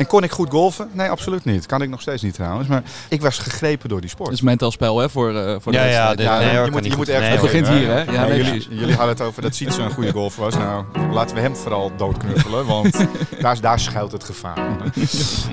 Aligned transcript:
En 0.00 0.06
kon 0.06 0.22
ik 0.22 0.30
goed 0.30 0.50
golfen? 0.50 0.88
Nee, 0.92 1.08
absoluut 1.08 1.44
niet. 1.44 1.66
Kan 1.66 1.82
ik 1.82 1.88
nog 1.88 2.00
steeds 2.00 2.22
niet 2.22 2.34
trouwens. 2.34 2.68
Maar 2.68 2.82
ik 3.08 3.20
was 3.20 3.38
gegrepen 3.38 3.88
door 3.88 4.00
die 4.00 4.10
sport. 4.10 4.28
Het 4.28 4.38
is 4.38 4.44
mentaal 4.44 4.70
spel 4.70 4.98
hè, 4.98 5.10
voor, 5.10 5.32
uh, 5.32 5.54
voor 5.60 5.72
de 5.72 5.78
Ja, 5.78 5.84
ja, 5.84 6.12
Ja, 6.16 6.38
nee, 6.38 6.64
je 6.64 6.70
moet- 6.70 6.84
je 6.84 6.88
moet 6.88 6.96
goed. 6.96 7.08
ergens 7.08 7.26
Nee, 7.28 7.32
Het 7.38 7.40
begint 7.40 7.68
hier, 7.68 7.88
hè? 7.88 8.02
Ja, 8.02 8.24
nee, 8.26 8.36
jullie, 8.36 8.50
precies. 8.52 8.68
jullie 8.70 8.94
hadden 8.94 9.08
het 9.16 9.20
over 9.20 9.42
dat 9.42 9.54
Sietse 9.54 9.82
een 9.82 9.90
goede 9.90 10.12
golfer 10.12 10.42
was. 10.42 10.54
Nou, 10.56 10.84
laten 11.10 11.34
we 11.36 11.42
hem 11.42 11.56
vooral 11.56 11.92
doodknuffelen, 11.96 12.66
want 12.74 13.06
daar, 13.40 13.60
daar 13.60 13.80
schuilt 13.80 14.12
het 14.12 14.24
gevaar. 14.24 14.58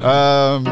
Ehm 0.02 0.64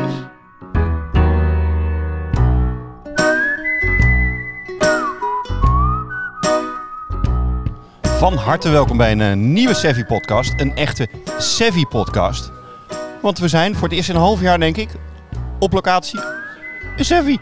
Van 8.02 8.34
harte 8.38 8.70
welkom 8.70 8.98
bij 8.98 9.12
een 9.12 9.22
eh, 9.22 9.34
nieuwe 9.34 9.74
Sevi 9.74 10.04
podcast. 10.06 10.54
Een 10.58 10.76
echte 10.76 11.08
Sevi 11.38 11.86
podcast. 11.86 12.52
Want 13.26 13.40
we 13.40 13.48
zijn 13.48 13.76
voor 13.76 13.88
het 13.88 13.98
eerst 13.98 14.10
in 14.10 14.16
een 14.16 14.22
half 14.22 14.42
jaar, 14.42 14.60
denk 14.60 14.78
ik, 14.78 14.90
op 15.60 15.74
locatie 15.74 16.20
in 16.96 17.06
Sevi. 17.06 17.38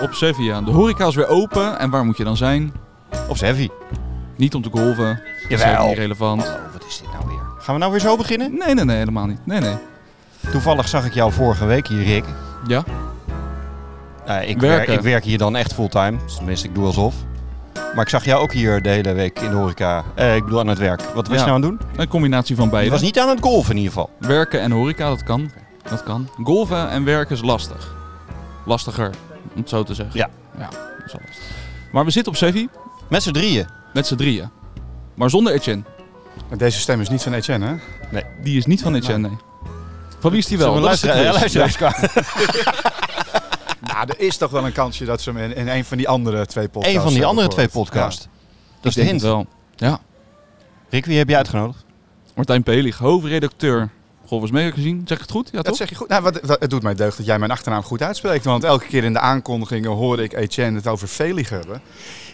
Op 0.00 0.12
Sevilla. 0.12 0.60
De 0.60 0.70
horeca 0.70 1.06
is 1.06 1.14
weer 1.14 1.28
open. 1.28 1.78
En 1.78 1.90
waar 1.90 2.04
moet 2.04 2.16
je 2.16 2.24
dan 2.24 2.36
zijn? 2.36 2.72
Op 3.28 3.36
Sevi. 3.36 3.68
Niet 4.36 4.54
om 4.54 4.62
te 4.62 4.70
golven. 4.70 5.22
Dat 5.48 5.58
is 5.58 5.64
niet 5.64 5.96
relevant. 5.96 6.42
Oh, 6.42 6.72
wat 6.72 6.84
is 6.88 6.98
dit 6.98 7.12
nou 7.12 7.26
weer? 7.26 7.40
Gaan 7.58 7.74
we 7.74 7.80
nou 7.80 7.92
weer 7.92 8.00
zo 8.00 8.16
beginnen? 8.16 8.58
Nee, 8.58 8.74
nee, 8.74 8.84
nee, 8.84 8.96
helemaal 8.96 9.26
niet. 9.26 9.46
Nee, 9.46 9.60
nee. 9.60 9.74
Toevallig 10.50 10.88
zag 10.88 11.06
ik 11.06 11.14
jou 11.14 11.32
vorige 11.32 11.64
week 11.64 11.86
hier, 11.86 12.04
Rick. 12.04 12.24
Ja? 12.66 12.84
Eh, 14.24 14.48
ik, 14.48 14.60
werk, 14.60 14.88
ik 14.88 15.00
werk 15.00 15.24
hier 15.24 15.38
dan 15.38 15.56
echt 15.56 15.74
fulltime. 15.74 16.18
Tenminste, 16.36 16.68
ik 16.68 16.74
doe 16.74 16.84
alsof. 16.84 17.14
Maar 17.94 18.04
ik 18.04 18.08
zag 18.08 18.24
jou 18.24 18.42
ook 18.42 18.52
hier 18.52 18.82
de 18.82 18.88
hele 18.88 19.12
week 19.12 19.38
in 19.40 19.50
de 19.50 19.56
horeca. 19.56 20.04
Eh, 20.14 20.36
ik 20.36 20.44
bedoel 20.44 20.60
aan 20.60 20.66
het 20.66 20.78
werk. 20.78 21.00
Wat 21.02 21.28
was 21.28 21.38
Ja. 21.38 21.44
je 21.44 21.50
nou 21.50 21.64
aan 21.64 21.70
het 21.70 21.80
doen? 21.80 21.88
Een 21.96 22.08
combinatie 22.08 22.56
van 22.56 22.64
Je 22.64 22.70
beide. 22.70 22.90
was 22.90 23.00
niet 23.00 23.18
aan 23.18 23.28
het 23.28 23.40
golfen 23.40 23.70
in 23.70 23.76
ieder 23.76 23.92
geval. 23.92 24.10
Werken 24.18 24.60
en 24.60 24.70
horeca, 24.70 25.08
dat 25.08 25.22
kan. 25.22 25.50
Dat 25.90 26.02
kan. 26.02 26.28
Golven 26.44 26.90
en 26.90 27.04
werken 27.04 27.34
is 27.36 27.42
lastig. 27.42 27.94
Lastiger, 28.64 29.10
om 29.54 29.60
het 29.60 29.68
zo 29.68 29.82
te 29.82 29.94
zeggen. 29.94 30.16
Ja. 30.18 30.28
Ja, 30.58 30.64
dat 30.70 31.06
is 31.06 31.12
wel 31.12 31.22
lastig. 31.26 31.44
Maar 31.92 32.04
we 32.04 32.10
zitten 32.10 32.32
op 32.32 32.38
Sevi 32.38 32.68
Met 33.08 33.22
z'n 33.22 33.32
drieën. 33.32 33.66
met 33.92 34.06
z'n 34.06 34.16
drieën. 34.16 34.50
Maar 35.14 35.30
zonder 35.30 35.52
Etienne. 35.52 35.82
deze 36.56 36.78
stem 36.80 37.00
is 37.00 37.08
niet 37.08 37.22
van 37.22 37.32
Etienne, 37.32 37.66
hè? 38.10 38.20
Die 38.42 38.56
is 38.58 38.66
niet 38.66 38.82
van 38.82 38.94
Etienne, 38.94 39.28
nee. 39.28 39.36
Van 40.18 40.30
wie 40.30 40.38
is 40.38 40.46
die 40.46 40.58
wel? 40.58 40.66
Zullen 40.66 40.82
we 40.82 40.88
Dat 40.88 40.94
is 40.96 41.50
de 41.50 41.58
luisteren- 41.58 41.92
quiz. 41.92 42.16
ja, 44.06 44.06
er 44.14 44.20
is 44.20 44.36
toch 44.36 44.50
wel 44.50 44.66
een 44.66 44.72
kansje 44.72 45.04
dat 45.04 45.20
ze 45.20 45.30
hem 45.30 45.38
in, 45.50 45.56
in 45.56 45.68
een 45.68 45.84
van 45.84 45.96
die 45.96 46.08
andere 46.08 46.46
twee 46.46 46.68
podcasts 46.68 46.96
Een 46.96 47.02
van 47.02 47.12
die 47.14 47.26
andere 47.26 47.48
twee 47.48 47.68
podcasts. 47.68 48.28
Dat 48.80 48.84
is 48.90 48.94
de 48.94 49.02
hint. 49.02 49.22
wel. 49.22 49.46
Ja. 49.76 50.00
Rick, 50.90 51.04
wie 51.06 51.18
heb 51.18 51.28
je 51.28 51.36
uitgenodigd? 51.36 51.84
Martijn 52.34 52.62
Pelig, 52.62 52.98
hoofdredacteur 52.98 53.88
Golfers 54.26 54.50
Magazine. 54.52 55.00
Zeg 55.04 55.16
ik 55.16 55.22
het 55.22 55.30
goed? 55.30 55.46
Ja, 55.46 55.56
Dat 55.56 55.64
toch? 55.64 55.76
zeg 55.76 55.88
je 55.88 55.94
goed. 55.94 56.08
Nou, 56.08 56.22
wat, 56.22 56.40
wat- 56.40 56.60
het 56.60 56.70
doet 56.70 56.82
mij 56.82 56.94
deugd 56.94 57.16
dat 57.16 57.26
jij 57.26 57.38
mijn 57.38 57.50
achternaam 57.50 57.82
goed 57.82 58.02
uitspreekt. 58.02 58.44
Want 58.44 58.64
elke 58.64 58.86
keer 58.86 59.04
in 59.04 59.12
de 59.12 59.18
aankondigingen 59.18 59.90
hoor 59.90 60.20
ik 60.20 60.32
Etienne 60.32 60.76
het 60.76 60.86
over 60.86 61.08
Velig 61.08 61.48
hebben. 61.48 61.80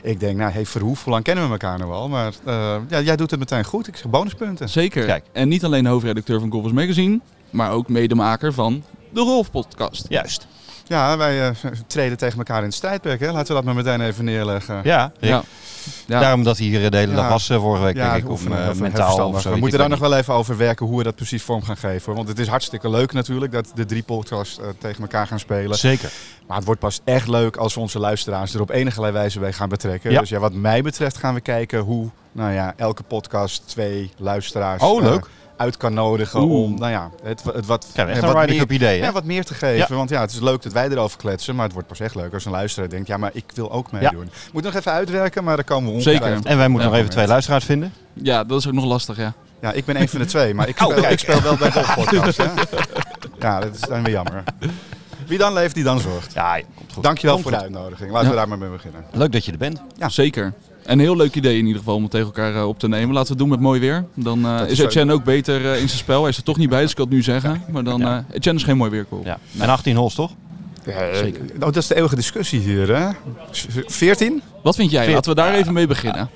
Ik 0.02 0.20
denk, 0.20 0.36
nou, 0.36 0.52
hey, 0.52 0.66
Verhoef, 0.66 1.02
hoe 1.04 1.12
lang 1.12 1.24
kennen 1.24 1.44
we 1.44 1.50
elkaar 1.50 1.78
nou 1.78 1.92
al? 1.92 2.08
Maar 2.08 2.32
eh, 2.44 2.76
ja, 2.88 3.00
jij 3.00 3.16
doet 3.16 3.30
het 3.30 3.40
meteen 3.40 3.64
goed. 3.64 3.86
Ik 3.88 3.96
zeg 3.96 4.06
bonuspunten. 4.10 4.68
Zeker. 4.68 5.04
Kijk. 5.06 5.24
En 5.32 5.48
niet 5.48 5.64
alleen 5.64 5.86
hoofdredacteur 5.86 6.40
van 6.40 6.50
Golfers 6.50 6.72
Magazine, 6.74 7.20
maar 7.50 7.70
ook 7.72 7.88
medemaker 7.88 8.52
van 8.52 8.84
de 9.12 9.20
Rolf 9.20 9.50
podcast. 9.50 10.06
Juist. 10.08 10.46
Ja, 10.86 11.16
wij 11.16 11.48
eh, 11.48 11.54
treden 11.86 12.18
tegen 12.18 12.38
elkaar 12.38 12.58
in 12.58 12.64
het 12.64 12.74
strijdperk. 12.74 13.20
Hè? 13.20 13.26
Laten 13.32 13.46
we 13.48 13.54
dat 13.54 13.64
maar 13.64 13.74
meteen 13.84 14.00
even 14.00 14.24
neerleggen. 14.24 14.80
Ja. 14.84 15.12
Ja. 15.20 15.42
Ja. 16.06 16.20
Daarom 16.20 16.42
dat 16.44 16.58
hij 16.58 16.66
hier 16.66 16.90
de 16.90 16.96
hele 16.96 17.10
Ja. 17.12 17.16
dag 17.18 17.28
was 17.28 17.48
eh, 17.50 17.58
vorige 17.60 17.84
week, 17.84 17.96
Ja, 17.96 18.12
denk 18.12 18.24
ik. 18.24 18.30
Of 18.30 18.46
eh, 18.46 18.56
heel 18.56 18.74
mentaal 18.74 19.28
of 19.28 19.40
zo. 19.40 19.50
We 19.52 19.58
moeten 19.58 19.78
daar 19.78 19.88
nog 19.88 19.98
wel 19.98 20.16
even 20.16 20.34
over 20.34 20.56
werken 20.56 20.86
hoe 20.86 20.98
we 20.98 21.04
dat 21.04 21.14
precies 21.14 21.42
vorm 21.42 21.62
gaan 21.62 21.76
geven. 21.76 22.02
hoor. 22.06 22.14
Want 22.14 22.28
het 22.28 22.38
is 22.38 22.46
hartstikke 22.48 22.90
leuk 22.90 23.12
natuurlijk 23.12 23.52
dat 23.52 23.70
de 23.74 23.84
drie 23.84 24.02
podcasts 24.02 24.58
eh, 24.58 24.66
tegen 24.78 25.02
elkaar 25.02 25.26
gaan 25.26 25.38
spelen. 25.38 25.76
Zeker. 25.78 26.10
Maar 26.46 26.56
het 26.56 26.66
wordt 26.66 26.80
pas 26.80 27.00
echt 27.04 27.28
leuk 27.28 27.56
als 27.56 27.74
we 27.74 27.80
onze 27.80 27.98
luisteraars 27.98 28.54
er 28.54 28.60
op 28.60 28.70
enige 28.70 29.12
wijze 29.12 29.38
bij 29.38 29.52
gaan 29.52 29.68
betrekken. 29.68 30.10
Ja. 30.10 30.20
Dus 30.20 30.28
ja, 30.28 30.38
wat 30.38 30.52
mij 30.52 30.82
betreft 30.82 31.16
gaan 31.16 31.34
we 31.34 31.40
kijken 31.40 31.78
hoe 31.80 32.10
nou 32.32 32.52
ja, 32.52 32.74
elke 32.76 33.02
podcast 33.02 33.68
twee 33.68 34.10
luisteraars 34.18 34.82
Oh, 34.82 35.02
eh, 35.04 35.10
leuk. 35.10 35.26
Uit 35.56 35.76
kan 35.76 35.94
nodigen 35.94 36.40
Oeh. 36.40 36.62
om 36.62 36.74
nou 36.78 36.90
ja, 36.90 37.10
het, 37.22 37.42
het 37.42 37.66
wat, 37.66 37.86
echt 37.94 38.22
een 38.22 38.32
wat, 38.32 38.46
meer, 38.46 38.70
idee, 38.70 38.98
ja, 38.98 39.12
wat 39.12 39.24
meer 39.24 39.44
te 39.44 39.54
geven. 39.54 39.96
Want 39.96 40.10
ja, 40.10 40.20
het 40.20 40.30
is 40.32 40.40
leuk 40.40 40.62
dat 40.62 40.72
wij 40.72 40.88
erover 40.88 41.18
kletsen, 41.18 41.54
maar 41.54 41.64
het 41.64 41.72
wordt 41.72 41.88
pas 41.88 42.00
echt 42.00 42.14
leuk 42.14 42.32
als 42.34 42.44
een 42.44 42.50
luisteraar 42.52 42.88
denkt, 42.88 43.06
ja, 43.06 43.16
maar 43.16 43.30
ik 43.32 43.44
wil 43.54 43.72
ook 43.72 43.92
meedoen. 43.92 44.30
Moet 44.52 44.62
nog 44.62 44.74
even 44.74 44.92
uitwerken, 44.92 45.44
maar 45.44 45.56
daar 45.56 45.64
komen 45.64 45.94
we 45.94 46.00
Zeker. 46.00 46.12
ongetwijfeld 46.12 46.46
En 46.46 46.56
wij 46.56 46.68
moeten 46.68 46.86
Ja, 46.88 46.92
nog 46.94 47.02
even 47.02 47.14
twee 47.14 47.26
luisteraars 47.26 47.64
vinden. 47.64 47.92
Ja, 48.12 48.44
dat 48.44 48.58
is 48.58 48.66
ook 48.66 48.72
nog 48.72 48.84
lastig, 48.84 49.16
ja. 49.16 49.32
Ja, 49.60 49.72
ik 49.72 49.84
ben 49.84 50.00
een 50.00 50.08
van 50.08 50.18
de 50.20 50.26
twee, 50.26 50.54
maar 50.54 50.68
ik 50.68 50.78
Oh, 50.82 50.86
speel, 50.88 51.00
kijk. 51.00 51.12
ik 51.12 51.18
speel 51.18 51.42
wel 51.42 51.56
bij 51.56 51.70
de 51.70 51.92
podcast. 51.94 52.36
Hè? 52.36 52.44
Ja, 53.38 53.60
dat 53.60 53.74
is 53.74 53.80
dan 53.80 54.02
weer 54.02 54.12
jammer. 54.12 54.42
Wie 55.26 55.38
dan 55.38 55.52
leeft, 55.52 55.74
die 55.74 55.84
dan 55.84 56.00
zorgt. 56.00 56.32
Ja, 56.32 56.54
komt 56.76 56.92
goed. 56.92 57.02
Dankjewel 57.02 57.32
Komt 57.34 57.46
voor 57.48 57.56
de 57.56 57.62
uitnodiging. 57.62 58.10
Laten 58.10 58.24
Ja. 58.26 58.30
we 58.32 58.38
daar 58.38 58.48
maar 58.48 58.58
mee 58.58 58.68
beginnen. 58.68 59.04
Leuk 59.12 59.32
dat 59.32 59.44
je 59.44 59.52
er 59.52 59.58
bent. 59.58 59.82
Ja. 59.96 60.08
Zeker. 60.08 60.52
Een 60.84 60.98
heel 60.98 61.16
leuk 61.16 61.34
idee 61.34 61.58
in 61.58 61.66
ieder 61.66 61.78
geval 61.78 61.94
om 61.94 62.02
het 62.02 62.10
tegen 62.10 62.26
elkaar 62.26 62.54
eh, 62.54 62.68
op 62.68 62.78
te 62.78 62.88
nemen. 62.88 63.14
Laten 63.14 63.22
we 63.22 63.28
het 63.28 63.38
doen 63.38 63.48
met 63.48 63.60
mooi 63.60 63.80
weer. 63.80 64.04
Dan 64.14 64.46
eh, 64.46 64.60
is 64.66 64.70
is 64.70 64.78
Etienne 64.78 65.12
ook 65.12 65.24
beter 65.24 65.72
eh, 65.72 65.80
in 65.80 65.88
zijn 65.88 65.98
spel. 65.98 66.20
Hij 66.20 66.30
is 66.30 66.36
er 66.36 66.42
toch 66.42 66.56
niet 66.56 66.68
bij, 66.68 66.80
dus 66.80 66.90
ik 66.90 66.96
kan 66.96 67.04
het 67.04 67.14
nu 67.14 67.22
zeggen. 67.22 67.62
Maar 67.70 67.84
dan, 67.84 68.02
eh 68.02 68.18
Etienne 68.32 68.60
is 68.60 68.64
geen 68.64 68.76
mooi 68.76 68.90
weerkool. 68.90 69.22
Ja. 69.24 69.38
En 69.58 69.68
18 69.68 69.96
holes, 69.96 70.14
toch? 70.14 70.30
Ja, 70.84 71.14
Zeker. 71.14 71.42
Oh, 71.42 71.58
dat 71.58 71.76
is 71.76 71.86
de 71.86 71.94
eeuwige 71.94 72.16
discussie 72.16 72.60
hier, 72.60 72.96
hè? 72.96 73.10
14? 73.86 74.42
Wat 74.62 74.76
vind 74.76 74.90
jij? 74.90 75.12
Laten 75.12 75.30
we 75.30 75.36
daar 75.36 75.54
even 75.54 75.72
mee 75.72 75.86
beginnen. 75.86 76.30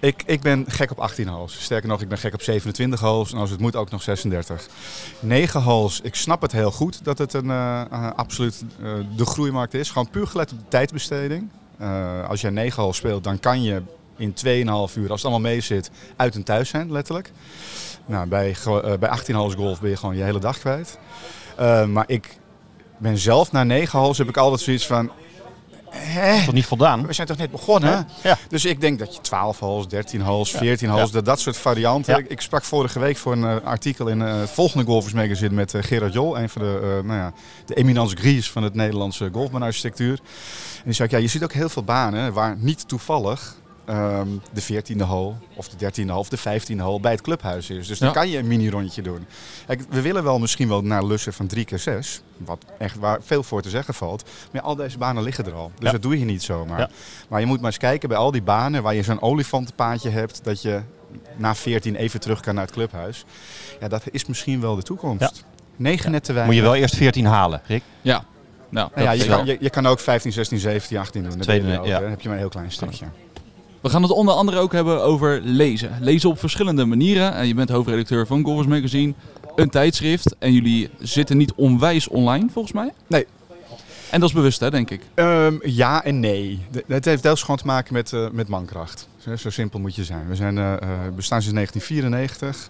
Ik, 0.00 0.22
ik 0.26 0.40
ben 0.40 0.64
gek 0.68 0.90
op 0.90 0.98
18 0.98 1.28
holes. 1.28 1.62
Sterker 1.62 1.88
nog, 1.88 2.00
ik 2.00 2.08
ben 2.08 2.18
gek 2.18 2.34
op 2.34 2.42
27 2.42 3.00
holes. 3.00 3.32
En 3.32 3.38
als 3.38 3.50
het 3.50 3.60
moet 3.60 3.76
ook 3.76 3.90
nog 3.90 4.02
36. 4.02 4.66
9 5.20 5.62
holes, 5.62 6.00
ik 6.00 6.14
snap 6.14 6.42
het 6.42 6.52
heel 6.52 6.70
goed 6.70 7.04
dat 7.04 7.18
het 7.18 7.32
een 7.32 7.50
eh, 7.50 7.80
eh, 7.90 8.10
absoluut 8.16 8.64
eh, 8.82 8.92
de 9.16 9.26
groeimarkt 9.26 9.74
is. 9.74 9.88
Gewoon 9.88 10.10
puur 10.10 10.26
gelet 10.26 10.52
op 10.52 10.58
de 10.58 10.68
tijdbesteding. 10.68 11.48
Eh, 11.80 12.28
als 12.28 12.40
jij 12.40 12.50
9 12.50 12.82
holes 12.82 12.96
speelt, 12.96 13.24
dan 13.24 13.40
kan 13.40 13.62
je 13.62 13.82
in 14.16 14.32
2,5 14.32 14.96
uur, 14.96 15.10
als 15.10 15.22
het 15.22 15.30
allemaal 15.30 15.50
mee 15.50 15.60
zit, 15.60 15.90
uit 16.16 16.34
en 16.34 16.42
thuis 16.42 16.68
zijn, 16.68 16.92
letterlijk. 16.92 17.32
Nou, 18.06 18.28
bij, 18.28 18.56
eh, 18.64 18.98
bij 18.98 19.08
18 19.08 19.34
holes 19.34 19.54
golf 19.54 19.80
ben 19.80 19.90
je 19.90 19.96
gewoon 19.96 20.16
je 20.16 20.22
hele 20.22 20.38
dag 20.38 20.58
kwijt. 20.58 20.98
Eh, 21.56 21.86
maar 21.86 22.04
ik 22.06 22.38
ben 22.98 23.18
zelf 23.18 23.52
na 23.52 23.64
9 23.64 23.98
holes 23.98 24.18
heb 24.18 24.28
ik 24.28 24.36
altijd 24.36 24.60
zoiets 24.60 24.86
van... 24.86 25.10
Hè? 25.90 26.44
Toch 26.44 26.54
niet 26.54 26.66
voldaan? 26.66 27.06
We 27.06 27.12
zijn 27.12 27.26
toch 27.26 27.36
net 27.36 27.50
begonnen? 27.50 28.08
Ja. 28.22 28.38
Dus 28.48 28.64
ik 28.64 28.80
denk 28.80 28.98
dat 28.98 29.14
je 29.14 29.20
12 29.20 29.58
holes, 29.58 29.88
13 29.88 30.20
holes, 30.20 30.50
14 30.50 30.88
holes, 30.88 31.10
dat, 31.10 31.24
dat 31.24 31.40
soort 31.40 31.56
varianten. 31.56 32.18
Ik, 32.18 32.28
ik 32.28 32.40
sprak 32.40 32.64
vorige 32.64 32.98
week 32.98 33.16
voor 33.16 33.32
een 33.32 33.44
eh, 33.44 33.66
artikel 33.66 34.08
in 34.08 34.22
eh, 34.22 34.40
het 34.40 34.50
volgende 34.50 34.84
Golfers 34.84 35.14
Magazine 35.14 35.54
met 35.54 35.74
eh, 35.74 35.82
Gerard 35.82 36.12
Jol, 36.12 36.38
een 36.38 36.48
van 36.48 36.62
de, 36.62 37.00
nou 37.04 37.18
ja, 37.18 37.32
de 37.66 37.74
eminence 37.74 38.16
gris 38.16 38.50
van 38.50 38.62
het 38.62 38.74
Nederlandse 38.74 39.28
golfbaanarchitectuur. 39.32 40.18
En 40.76 40.82
die 40.84 40.92
zei 40.92 41.08
ook, 41.08 41.14
ja, 41.14 41.20
je 41.20 41.28
ziet 41.28 41.42
ook 41.42 41.52
heel 41.52 41.68
veel 41.68 41.84
banen 41.84 42.32
waar 42.32 42.56
niet 42.58 42.88
toevallig 42.88 43.58
ehm, 43.84 44.28
de 44.52 44.62
14e 44.62 45.02
hole 45.06 45.34
of 45.54 45.68
de 45.68 45.76
13e 45.76 46.06
hole 46.08 46.18
of 46.18 46.28
de 46.28 46.38
15e 46.38 46.80
hole 46.80 47.00
bij 47.00 47.10
het 47.12 47.20
clubhuis 47.20 47.70
is. 47.70 47.86
Dus 47.86 47.98
dan 47.98 48.08
Ja. 48.08 48.14
kan 48.14 48.28
je 48.28 48.38
een 48.38 48.46
mini-rondje 48.46 49.02
doen. 49.02 49.26
Kijk, 49.66 49.82
we 49.90 50.00
willen 50.00 50.22
wel 50.24 50.38
misschien 50.38 50.68
wel 50.68 50.82
naar 50.82 51.04
lussen 51.04 51.32
van 51.32 51.46
3 51.46 51.64
keer 51.64 51.78
6, 51.78 52.22
wat 52.36 52.64
echt 52.78 52.96
waar 52.98 53.18
veel 53.22 53.42
voor 53.42 53.62
te 53.62 53.70
zeggen 53.70 53.94
valt. 53.94 54.28
Maar 54.52 54.62
al 54.62 54.74
deze 54.76 54.98
banen 54.98 55.22
liggen 55.22 55.46
er 55.46 55.52
al. 55.54 55.70
Dus 55.74 55.84
Ja. 55.86 55.90
dat 55.92 56.02
doe 56.02 56.18
je 56.18 56.24
niet 56.24 56.42
zomaar. 56.42 56.78
Ja. 56.78 56.90
Maar 57.28 57.40
je 57.40 57.46
moet 57.46 57.56
maar 57.60 57.66
eens 57.70 57.78
kijken 57.78 58.08
bij 58.08 58.18
al 58.18 58.30
die 58.30 58.42
banen 58.42 58.82
waar 58.82 58.94
je 58.94 59.02
zo'n 59.02 59.22
olifantenpaadje 59.22 60.10
hebt, 60.10 60.44
dat 60.44 60.62
je 60.62 60.80
na 61.36 61.54
14 61.54 61.96
even 61.96 62.20
terug 62.20 62.40
kan 62.40 62.54
naar 62.54 62.64
het 62.64 62.72
clubhuis. 62.74 63.24
Ja, 63.80 63.88
dat 63.88 64.02
is 64.10 64.26
misschien 64.26 64.60
wel 64.60 64.76
de 64.76 64.82
toekomst. 64.82 65.44
9 65.76 66.10
net 66.10 66.24
te 66.24 66.32
weinig. 66.32 66.54
Moet 66.54 66.64
je 66.64 66.70
wel 66.70 66.80
eerst 66.80 66.96
14 66.96 67.24
halen, 67.26 67.60
Rick. 67.66 67.82
Ja. 68.02 68.24
Nou, 68.68 68.90
Nou 68.94 69.02
ja, 69.02 69.10
dat 69.10 69.16
je, 69.16 69.22
is 69.22 69.28
wel- 69.28 69.36
kan, 69.38 69.46
je, 69.46 69.56
je 69.60 69.70
kan 69.70 69.86
ook 69.86 70.00
15, 70.00 70.32
16, 70.32 70.58
17, 70.58 70.98
18 70.98 71.22
doen. 71.22 71.32
Dat 71.32 71.42
Tweede, 71.42 71.64
doe 71.64 71.72
je 71.72 71.78
ook, 71.80 71.86
ja. 71.86 71.98
Dan 72.00 72.10
heb 72.10 72.20
je 72.20 72.26
maar 72.28 72.36
een 72.36 72.42
heel 72.42 72.50
klein 72.52 72.72
stukje. 72.72 73.04
We 73.80 73.88
gaan 73.88 74.02
het 74.02 74.10
onder 74.10 74.34
andere 74.34 74.58
ook 74.58 74.72
hebben 74.72 75.02
over 75.02 75.40
lezen. 75.44 75.96
Lezen 76.00 76.30
op 76.30 76.38
verschillende 76.38 76.84
manieren. 76.84 77.34
En 77.34 77.46
je 77.46 77.54
bent 77.54 77.68
hoofdredacteur 77.68 78.26
van 78.26 78.44
Golfers 78.44 78.68
Magazine, 78.68 79.14
een 79.56 79.70
tijdschrift. 79.70 80.36
En 80.38 80.52
jullie 80.52 80.90
zitten 80.98 81.36
niet 81.36 81.52
onwijs 81.54 82.08
online, 82.08 82.48
volgens 82.52 82.74
mij. 82.74 82.92
Nee. 83.06 83.26
En 84.10 84.20
dat 84.20 84.28
is 84.28 84.34
bewust, 84.34 84.60
hè, 84.60 84.70
denk 84.70 84.90
ik. 84.90 85.02
Ehm, 85.14 85.54
ja 85.62 86.04
en 86.04 86.20
nee. 86.20 86.66
Het 86.86 87.04
heeft 87.04 87.22
deels 87.22 87.40
gewoon 87.40 87.56
te 87.56 87.66
maken 87.66 87.92
met, 87.92 88.12
eh, 88.12 88.26
met 88.32 88.48
mankracht. 88.48 89.08
Zo, 89.36 89.50
simpel 89.50 89.80
moet 89.80 89.94
je 89.94 90.04
zijn. 90.04 90.28
We 90.28 90.34
zijn, 90.34 90.58
eh, 90.58 90.72
eh, 90.72 90.80
bestaan 91.14 91.42
sinds 91.42 91.54
1994. 91.54 92.68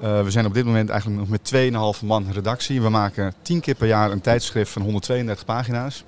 Eh, 0.00 0.22
we 0.22 0.30
zijn 0.30 0.46
op 0.46 0.54
dit 0.54 0.64
moment 0.64 0.88
eigenlijk 0.88 1.20
nog 1.20 1.28
met 1.28 1.44
2,5 1.44 2.02
man 2.02 2.26
redactie. 2.32 2.82
We 2.82 2.88
maken 2.88 3.34
10 3.42 3.60
keer 3.60 3.74
per 3.74 3.86
jaar 3.86 4.10
een 4.10 4.20
tijdschrift 4.20 4.72
van 4.72 4.82
132 4.82 5.44
pagina's. 5.44 6.04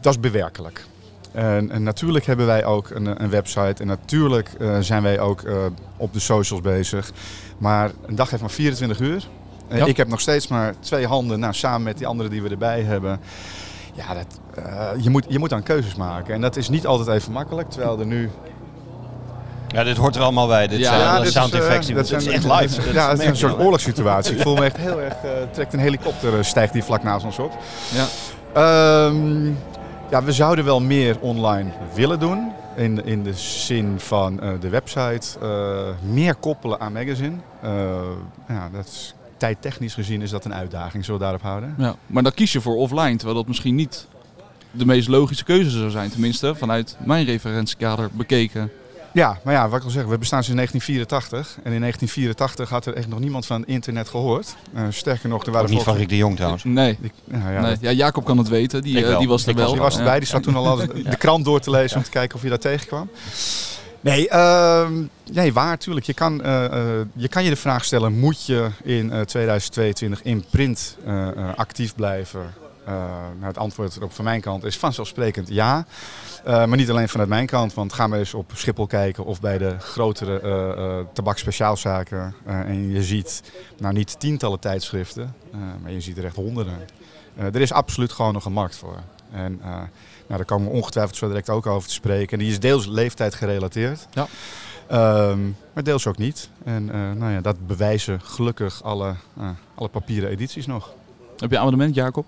Dat 0.00 0.12
is 0.12 0.20
bewerkelijk. 0.20 0.84
En, 1.32 1.70
en 1.70 1.82
natuurlijk 1.82 2.26
hebben 2.26 2.46
wij 2.46 2.64
ook 2.64 2.90
een, 2.90 3.22
een 3.22 3.30
website 3.30 3.74
en 3.82 3.86
natuurlijk 3.86 4.48
eh, 4.58 4.76
zijn 4.80 5.02
wij 5.02 5.20
ook 5.20 5.42
eh, 5.42 5.54
op 5.96 6.12
de 6.12 6.20
socials 6.20 6.62
bezig. 6.62 7.10
Maar 7.58 7.90
een 8.06 8.14
dag 8.14 8.30
heeft 8.30 8.42
maar 8.42 8.50
24 8.50 9.00
uur. 9.00 9.26
Ja. 9.68 9.84
Ik 9.84 9.96
heb 9.96 10.08
nog 10.08 10.20
steeds 10.20 10.48
maar 10.48 10.74
twee 10.80 11.06
handen, 11.06 11.40
nou, 11.40 11.54
samen 11.54 11.82
met 11.82 11.98
die 11.98 12.06
anderen 12.06 12.30
die 12.32 12.42
we 12.42 12.48
erbij 12.48 12.82
hebben. 12.82 13.20
Ja, 13.94 14.14
dat, 14.14 14.40
eh, 14.64 14.88
je, 15.02 15.10
moet, 15.10 15.24
je 15.28 15.38
moet 15.38 15.50
dan 15.50 15.62
keuzes 15.62 15.94
maken. 15.94 16.34
En 16.34 16.40
dat 16.40 16.56
is 16.56 16.68
niet 16.68 16.86
altijd 16.86 17.08
even 17.20 17.32
makkelijk. 17.32 17.70
Terwijl 17.70 17.98
er 18.00 18.06
nu 18.06 18.30
Ja, 19.68 19.84
dit 19.84 19.96
hoort 19.96 20.16
er 20.16 20.22
allemaal 20.22 20.46
bij. 20.46 20.66
Dit 20.66 20.78
Ja, 20.78 20.84
zijn 20.88 21.00
ja, 21.00 21.20
dit 21.20 21.32
sound 21.32 21.52
is, 21.54 21.58
effects. 21.60 21.86
dat 21.88 22.06
zijn- 22.08 22.20
is 22.20 22.26
echt 22.26 22.44
live. 22.44 22.76
Dat 22.84 22.92
ja, 22.94 23.10
het 23.10 23.18
is 23.20 23.26
een 23.26 23.36
soort 23.36 23.58
oorlogssituatie. 23.58 24.34
Ik 24.36 24.42
voel 24.42 24.54
me 24.54 24.64
echt 24.64 24.76
heel 24.76 25.00
erg... 25.00 25.12
eh, 25.14 25.30
trekt 25.52 25.72
een 25.72 25.78
helikopter, 25.78 26.44
stijgt 26.44 26.72
die 26.72 26.84
vlak 26.84 27.02
naast 27.02 27.24
ons 27.24 27.38
op. 27.38 27.52
Ja. 27.94 28.06
Ehm, 28.54 29.50
ja, 30.10 30.22
we 30.24 30.32
zouden 30.32 30.64
wel 30.64 30.80
meer 30.80 31.20
online 31.20 31.70
willen 31.94 32.18
doen. 32.20 32.52
In, 32.76 33.04
in 33.04 33.22
de 33.22 33.34
zin 33.34 34.00
van 34.00 34.40
eh, 34.40 34.52
de 34.60 34.68
website. 34.68 35.38
eh, 35.40 36.10
meer 36.12 36.34
koppelen 36.34 36.80
aan 36.80 36.92
magazine. 36.92 37.36
Eh, 37.62 38.00
ja, 38.48 38.68
dat 38.72 38.86
is, 38.86 39.14
tijdtechnisch 39.36 39.94
gezien 39.94 40.22
is 40.22 40.30
dat 40.30 40.44
een 40.44 40.54
uitdaging. 40.54 41.04
Zullen 41.04 41.20
we 41.20 41.26
daarop 41.26 41.42
houden? 41.42 41.74
Ja, 41.78 41.94
maar 42.06 42.22
dan 42.22 42.32
kies 42.32 42.52
je 42.52 42.60
voor 42.60 42.76
offline, 42.76 43.16
terwijl 43.16 43.38
dat 43.38 43.46
misschien 43.46 43.74
niet 43.74 44.06
de 44.70 44.86
meest 44.86 45.08
logische 45.08 45.44
keuze 45.44 45.70
zou 45.70 45.90
zijn. 45.90 46.10
Tenminste, 46.10 46.54
vanuit 46.54 46.96
mijn 47.04 47.24
referentiekader 47.24 48.08
bekeken. 48.12 48.70
Ja, 49.12 49.38
maar 49.44 49.54
ja, 49.54 49.68
wat 49.68 49.78
ik 49.78 49.84
al 49.84 49.90
zeg, 49.90 50.04
we 50.04 50.18
bestaan 50.18 50.44
sinds 50.44 50.56
1984. 50.56 51.56
En 51.64 51.72
in 51.72 51.80
1984 51.80 52.68
had 52.68 52.86
er 52.86 52.94
echt 52.94 53.08
nog 53.08 53.18
niemand 53.18 53.46
van 53.46 53.64
internet 53.66 54.08
gehoord. 54.08 54.54
Eh, 54.74 54.82
sterker 54.90 55.28
nog, 55.28 55.42
er 55.42 55.48
Ook 55.48 55.54
waren 55.54 55.70
niet 55.70 55.82
van 55.82 55.96
Rick 55.96 56.08
de 56.08 56.16
Jong 56.16 56.36
trouwens. 56.36 56.64
Nee. 56.64 56.98
die- 57.00 57.12
ja, 57.30 57.50
ja, 57.50 57.60
nee. 57.60 57.70
dat- 57.70 57.80
Ja, 57.80 57.90
Jacob 57.92 58.24
kan 58.24 58.38
het 58.38 58.48
weten, 58.48 58.82
die, 58.82 59.04
eh, 59.06 59.18
die 59.18 59.28
was 59.28 59.46
er 59.46 59.54
was- 59.54 59.62
wel. 59.62 59.72
Die 59.72 59.80
was 59.80 59.92
Ja. 59.94 59.98
erbij, 60.00 60.18
die 60.18 60.28
zat 60.28 60.42
toen 60.42 60.54
al 60.56 60.76
de 61.10 61.16
krant 61.18 61.44
door 61.44 61.60
te 61.60 61.70
lezen 61.70 61.96
om 61.96 62.02
te 62.02 62.10
kijken 62.10 62.36
of 62.36 62.42
je 62.42 62.48
daar 62.48 62.58
tegenkwam. 62.58 63.10
Nee, 64.00 64.28
ehm, 64.28 64.92
nee 65.32 65.52
waar 65.52 65.66
natuurlijk. 65.70 66.06
Je 66.06 66.14
kan, 66.14 66.42
eh, 66.42 66.64
eh, 66.64 67.06
je 67.16 67.28
kan 67.28 67.44
je 67.44 67.50
de 67.50 67.56
vraag 67.56 67.84
stellen, 67.84 68.18
moet 68.18 68.46
je 68.46 68.68
in 68.82 69.12
eh, 69.12 69.20
2022 69.20 70.22
in 70.22 70.44
print 70.50 70.96
eh, 71.06 71.28
eh, 71.28 71.34
actief 71.56 71.94
blijven? 71.94 72.54
Eh, 72.90 72.96
nou, 73.34 73.46
het 73.46 73.58
antwoord 73.58 73.96
erop 73.96 74.12
van 74.12 74.24
mijn 74.24 74.40
kant 74.40 74.64
is 74.64 74.78
vanzelfsprekend 74.78 75.48
ja. 75.48 75.86
Eh, 76.44 76.52
maar 76.52 76.76
niet 76.76 76.90
alleen 76.90 77.08
vanuit 77.08 77.28
mijn 77.28 77.46
kant, 77.46 77.74
want 77.74 77.92
ga 77.92 78.06
maar 78.06 78.18
eens 78.18 78.34
op 78.34 78.50
Schiphol 78.54 78.86
kijken 78.86 79.24
of 79.24 79.40
bij 79.40 79.58
de 79.58 79.78
grotere 79.78 80.40
eh 80.40 80.98
tabakspeciaalzaken. 81.12 82.34
En 82.44 82.90
je 82.90 83.02
ziet 83.02 83.42
nou 83.78 83.94
niet 83.94 84.20
tientallen 84.20 84.60
tijdschriften, 84.60 85.34
maar 85.82 85.92
je 85.92 86.00
ziet 86.00 86.18
er 86.18 86.24
echt 86.24 86.36
honderden. 86.36 86.78
Er 87.36 87.60
is 87.60 87.72
absoluut 87.72 88.12
gewoon 88.12 88.32
nog 88.32 88.44
een 88.44 88.52
markt 88.52 88.76
voor. 88.76 88.98
En 89.32 89.60
nou, 89.62 89.88
daar 90.26 90.44
komen 90.44 90.68
we 90.70 90.76
ongetwijfeld 90.76 91.16
zo 91.16 91.26
direct 91.26 91.50
ook 91.50 91.66
over 91.66 91.88
te 91.88 91.94
spreken. 91.94 92.32
En 92.32 92.44
die 92.44 92.52
is 92.52 92.60
deels 92.60 92.86
leeftijd 92.86 93.34
gerelateerd. 93.34 94.06
Ja. 94.10 94.26
Ehm, 94.88 95.40
maar 95.72 95.84
deels 95.84 96.06
ook 96.06 96.18
niet. 96.18 96.50
En 96.64 96.84
nou 97.18 97.32
ja, 97.32 97.40
dat 97.40 97.66
bewijzen 97.66 98.20
gelukkig 98.20 98.82
alle, 98.82 99.14
alle 99.74 99.88
papieren 99.88 100.30
edities 100.30 100.66
nog. 100.66 100.92
Heb 101.36 101.50
je 101.50 101.58
abonnement, 101.58 101.94
Jacob? 101.94 102.26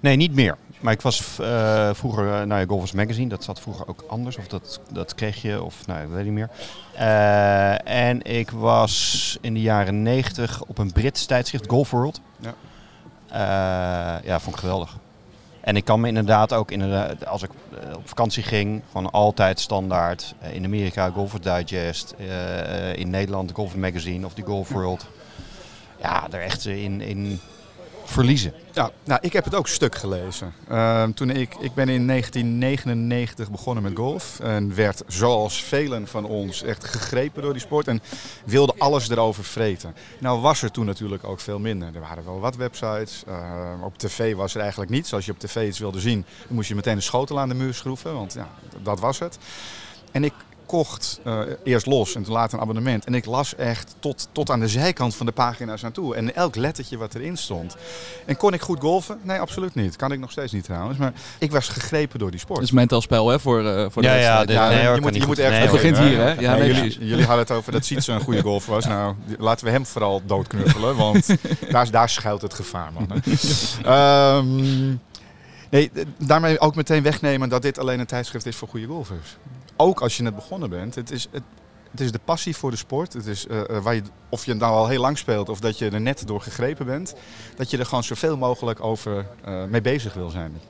Nee, 0.00 0.16
niet 0.16 0.34
meer. 0.34 0.56
Maar 0.80 0.92
ik 0.92 1.00
was 1.00 1.38
eh, 1.38 1.90
vroeger 1.92 2.24
uh, 2.24 2.42
naar 2.42 2.66
Golfers 2.66 2.92
Magazine. 2.92 3.28
Dat 3.28 3.44
zat 3.44 3.60
vroeger 3.60 3.88
ook 3.88 4.04
anders. 4.08 4.36
Of 4.36 4.48
dat, 4.48 4.80
dat 4.92 5.14
kreeg 5.14 5.42
je, 5.42 5.62
of 5.62 5.86
nou, 5.86 6.02
ik 6.02 6.08
weet 6.08 6.24
niet 6.24 6.32
meer. 6.32 6.50
Uh, 6.94 7.88
en 7.88 8.22
ik 8.22 8.50
was 8.50 9.38
in 9.40 9.54
de 9.54 9.60
jaren 9.60 10.02
90 10.02 10.62
op 10.64 10.78
een 10.78 10.92
Brits 10.92 11.26
tijdschrift, 11.26 11.68
Golf 11.68 11.90
World. 11.90 12.20
Ja. 12.38 12.54
Ja, 14.24 14.40
vond 14.40 14.54
ik 14.54 14.60
geweldig. 14.60 14.96
En 15.60 15.76
ik 15.76 15.84
kan 15.84 16.00
me 16.00 16.08
inderdaad 16.08 16.52
ook, 16.52 16.70
inderdaad, 16.70 17.26
als 17.26 17.42
ik 17.42 17.50
op 17.94 18.08
vakantie 18.08 18.42
ging, 18.42 18.82
van 18.90 19.10
altijd 19.10 19.60
standaard. 19.60 20.34
In 20.52 20.64
Amerika 20.64 21.10
Golfer 21.10 21.40
Digest, 21.42 22.14
in 22.94 23.10
Nederland 23.10 23.48
de 23.48 23.54
Golf 23.54 23.76
Magazine 23.76 24.26
of 24.26 24.34
de 24.34 24.42
Golf 24.42 24.68
World. 24.68 25.06
Ja, 26.00 26.26
er 26.30 26.40
echt 26.40 26.66
in, 26.66 27.00
in 27.00 27.40
verliezen. 28.06 28.52
Ja, 28.72 28.90
nou, 29.04 29.20
ik 29.22 29.32
heb 29.32 29.44
het 29.44 29.54
ook 29.54 29.68
stuk 29.68 29.94
gelezen. 29.94 30.54
Uh, 30.70 31.04
toen 31.04 31.30
ik, 31.30 31.54
ik 31.54 31.74
ben 31.74 31.88
in 31.88 32.06
1999 32.06 33.50
begonnen 33.50 33.82
met 33.82 33.96
golf 33.96 34.40
en 34.40 34.74
werd 34.74 35.02
zoals 35.06 35.62
velen 35.62 36.06
van 36.06 36.24
ons 36.24 36.62
echt 36.62 36.84
gegrepen 36.84 37.42
door 37.42 37.52
die 37.52 37.62
sport 37.62 37.88
en 37.88 38.02
wilde 38.44 38.74
alles 38.78 39.08
erover 39.08 39.44
vreten. 39.44 39.94
Nou 40.18 40.40
was 40.40 40.62
er 40.62 40.70
toen 40.70 40.86
natuurlijk 40.86 41.24
ook 41.24 41.40
veel 41.40 41.58
minder. 41.58 41.94
Er 41.94 42.00
waren 42.00 42.24
wel 42.24 42.40
wat 42.40 42.56
websites. 42.56 43.22
Uh, 43.28 43.72
op 43.82 43.98
tv 43.98 44.34
was 44.34 44.54
er 44.54 44.60
eigenlijk 44.60 44.90
niets. 44.90 45.12
Als 45.12 45.26
je 45.26 45.32
op 45.32 45.38
tv 45.38 45.66
iets 45.66 45.78
wilde 45.78 46.00
zien, 46.00 46.24
dan 46.46 46.54
moest 46.54 46.68
je 46.68 46.74
meteen 46.74 46.96
een 46.96 47.02
schotel 47.02 47.40
aan 47.40 47.48
de 47.48 47.54
muur 47.54 47.74
schroeven, 47.74 48.14
want 48.14 48.32
ja, 48.32 48.48
dat 48.82 49.00
was 49.00 49.18
het. 49.18 49.38
En 50.12 50.24
ik 50.24 50.32
kocht 50.66 51.20
uh, 51.24 51.38
eerst 51.64 51.86
los 51.86 52.14
en 52.14 52.22
toen 52.22 52.32
later 52.32 52.54
een 52.54 52.60
abonnement. 52.60 53.04
En 53.04 53.14
ik 53.14 53.24
las 53.24 53.54
echt 53.54 53.94
tot, 53.98 54.28
tot 54.32 54.50
aan 54.50 54.60
de 54.60 54.68
zijkant 54.68 55.14
van 55.14 55.26
de 55.26 55.32
pagina's 55.32 55.84
aan 55.84 55.92
toe. 55.92 56.14
En 56.14 56.34
elk 56.34 56.56
lettertje 56.56 56.96
wat 56.96 57.14
erin 57.14 57.36
stond. 57.36 57.76
En 58.24 58.36
kon 58.36 58.52
ik 58.52 58.60
goed 58.60 58.80
golfen? 58.80 59.18
Nee, 59.22 59.38
absoluut 59.38 59.74
niet. 59.74 59.96
Kan 59.96 60.12
ik 60.12 60.18
nog 60.18 60.30
steeds 60.30 60.52
niet 60.52 60.64
trouwens. 60.64 60.98
Maar 60.98 61.12
ik 61.38 61.52
was 61.52 61.68
gegrepen 61.68 62.18
door 62.18 62.30
die 62.30 62.40
sport. 62.40 62.58
Het 62.58 62.68
is 62.68 62.74
mentaal 62.74 63.00
spel 63.00 63.28
hè, 63.28 63.40
voor, 63.40 63.62
uh, 63.62 63.86
voor 63.90 64.02
de 64.02 64.08
ja, 64.08 64.14
wedstrijd. 64.14 64.48
Ja, 64.48 64.70
ja, 64.70 64.84
nee, 64.84 64.94
je 64.94 65.00
moet, 65.00 65.14
je 65.14 65.26
moet 65.26 65.38
ergens 65.38 65.56
nee, 65.56 65.68
Het 65.68 65.92
begint 65.92 65.98
hier, 65.98 66.18
hè? 66.18 66.32
Ja, 66.32 66.56
nee, 66.56 66.74
jullie, 66.74 66.98
jullie 66.98 67.24
hadden 67.24 67.44
het 67.46 67.50
over 67.50 67.72
dat 67.72 67.84
Sietse 67.84 68.12
een 68.12 68.20
goede 68.20 68.42
golfer 68.42 68.72
was. 68.72 68.86
Nou, 68.86 69.14
laten 69.38 69.66
we 69.66 69.72
hem 69.72 69.86
vooral 69.86 70.22
doodknuffelen. 70.26 70.96
Want 71.06 71.26
daar, 71.70 71.90
daar 71.90 72.08
schuilt 72.08 72.42
het 72.42 72.54
gevaar, 72.54 72.90
man. 72.92 73.22
um, 74.36 75.00
Nee, 75.70 75.90
daarmee 76.18 76.60
ook 76.60 76.74
meteen 76.74 77.02
wegnemen 77.02 77.48
dat 77.48 77.62
dit 77.62 77.78
alleen 77.78 78.00
een 78.00 78.06
tijdschrift 78.06 78.46
is 78.46 78.56
voor 78.56 78.68
goede 78.68 78.86
golfers. 78.86 79.36
Ook 79.76 80.00
als 80.00 80.16
je 80.16 80.22
net 80.22 80.34
begonnen 80.34 80.70
bent. 80.70 80.94
Het 80.94 81.10
is, 81.10 81.28
het, 81.30 81.42
het 81.90 82.00
is 82.00 82.12
de 82.12 82.20
passie 82.24 82.56
voor 82.56 82.70
de 82.70 82.76
sport. 82.76 83.12
Het 83.12 83.26
is, 83.26 83.46
uh, 83.46 83.60
waar 83.82 83.94
je, 83.94 84.02
of 84.28 84.44
je 84.44 84.54
nou 84.54 84.72
al 84.72 84.88
heel 84.88 85.00
lang 85.00 85.18
speelt 85.18 85.48
of 85.48 85.60
dat 85.60 85.78
je 85.78 85.90
er 85.90 86.00
net 86.00 86.26
door 86.26 86.40
gegrepen 86.40 86.86
bent. 86.86 87.14
Dat 87.56 87.70
je 87.70 87.78
er 87.78 87.86
gewoon 87.86 88.04
zoveel 88.04 88.36
mogelijk 88.36 88.84
over 88.84 89.26
uh, 89.48 89.64
mee 89.64 89.80
bezig 89.80 90.14
wil 90.14 90.30
zijn. 90.30 90.60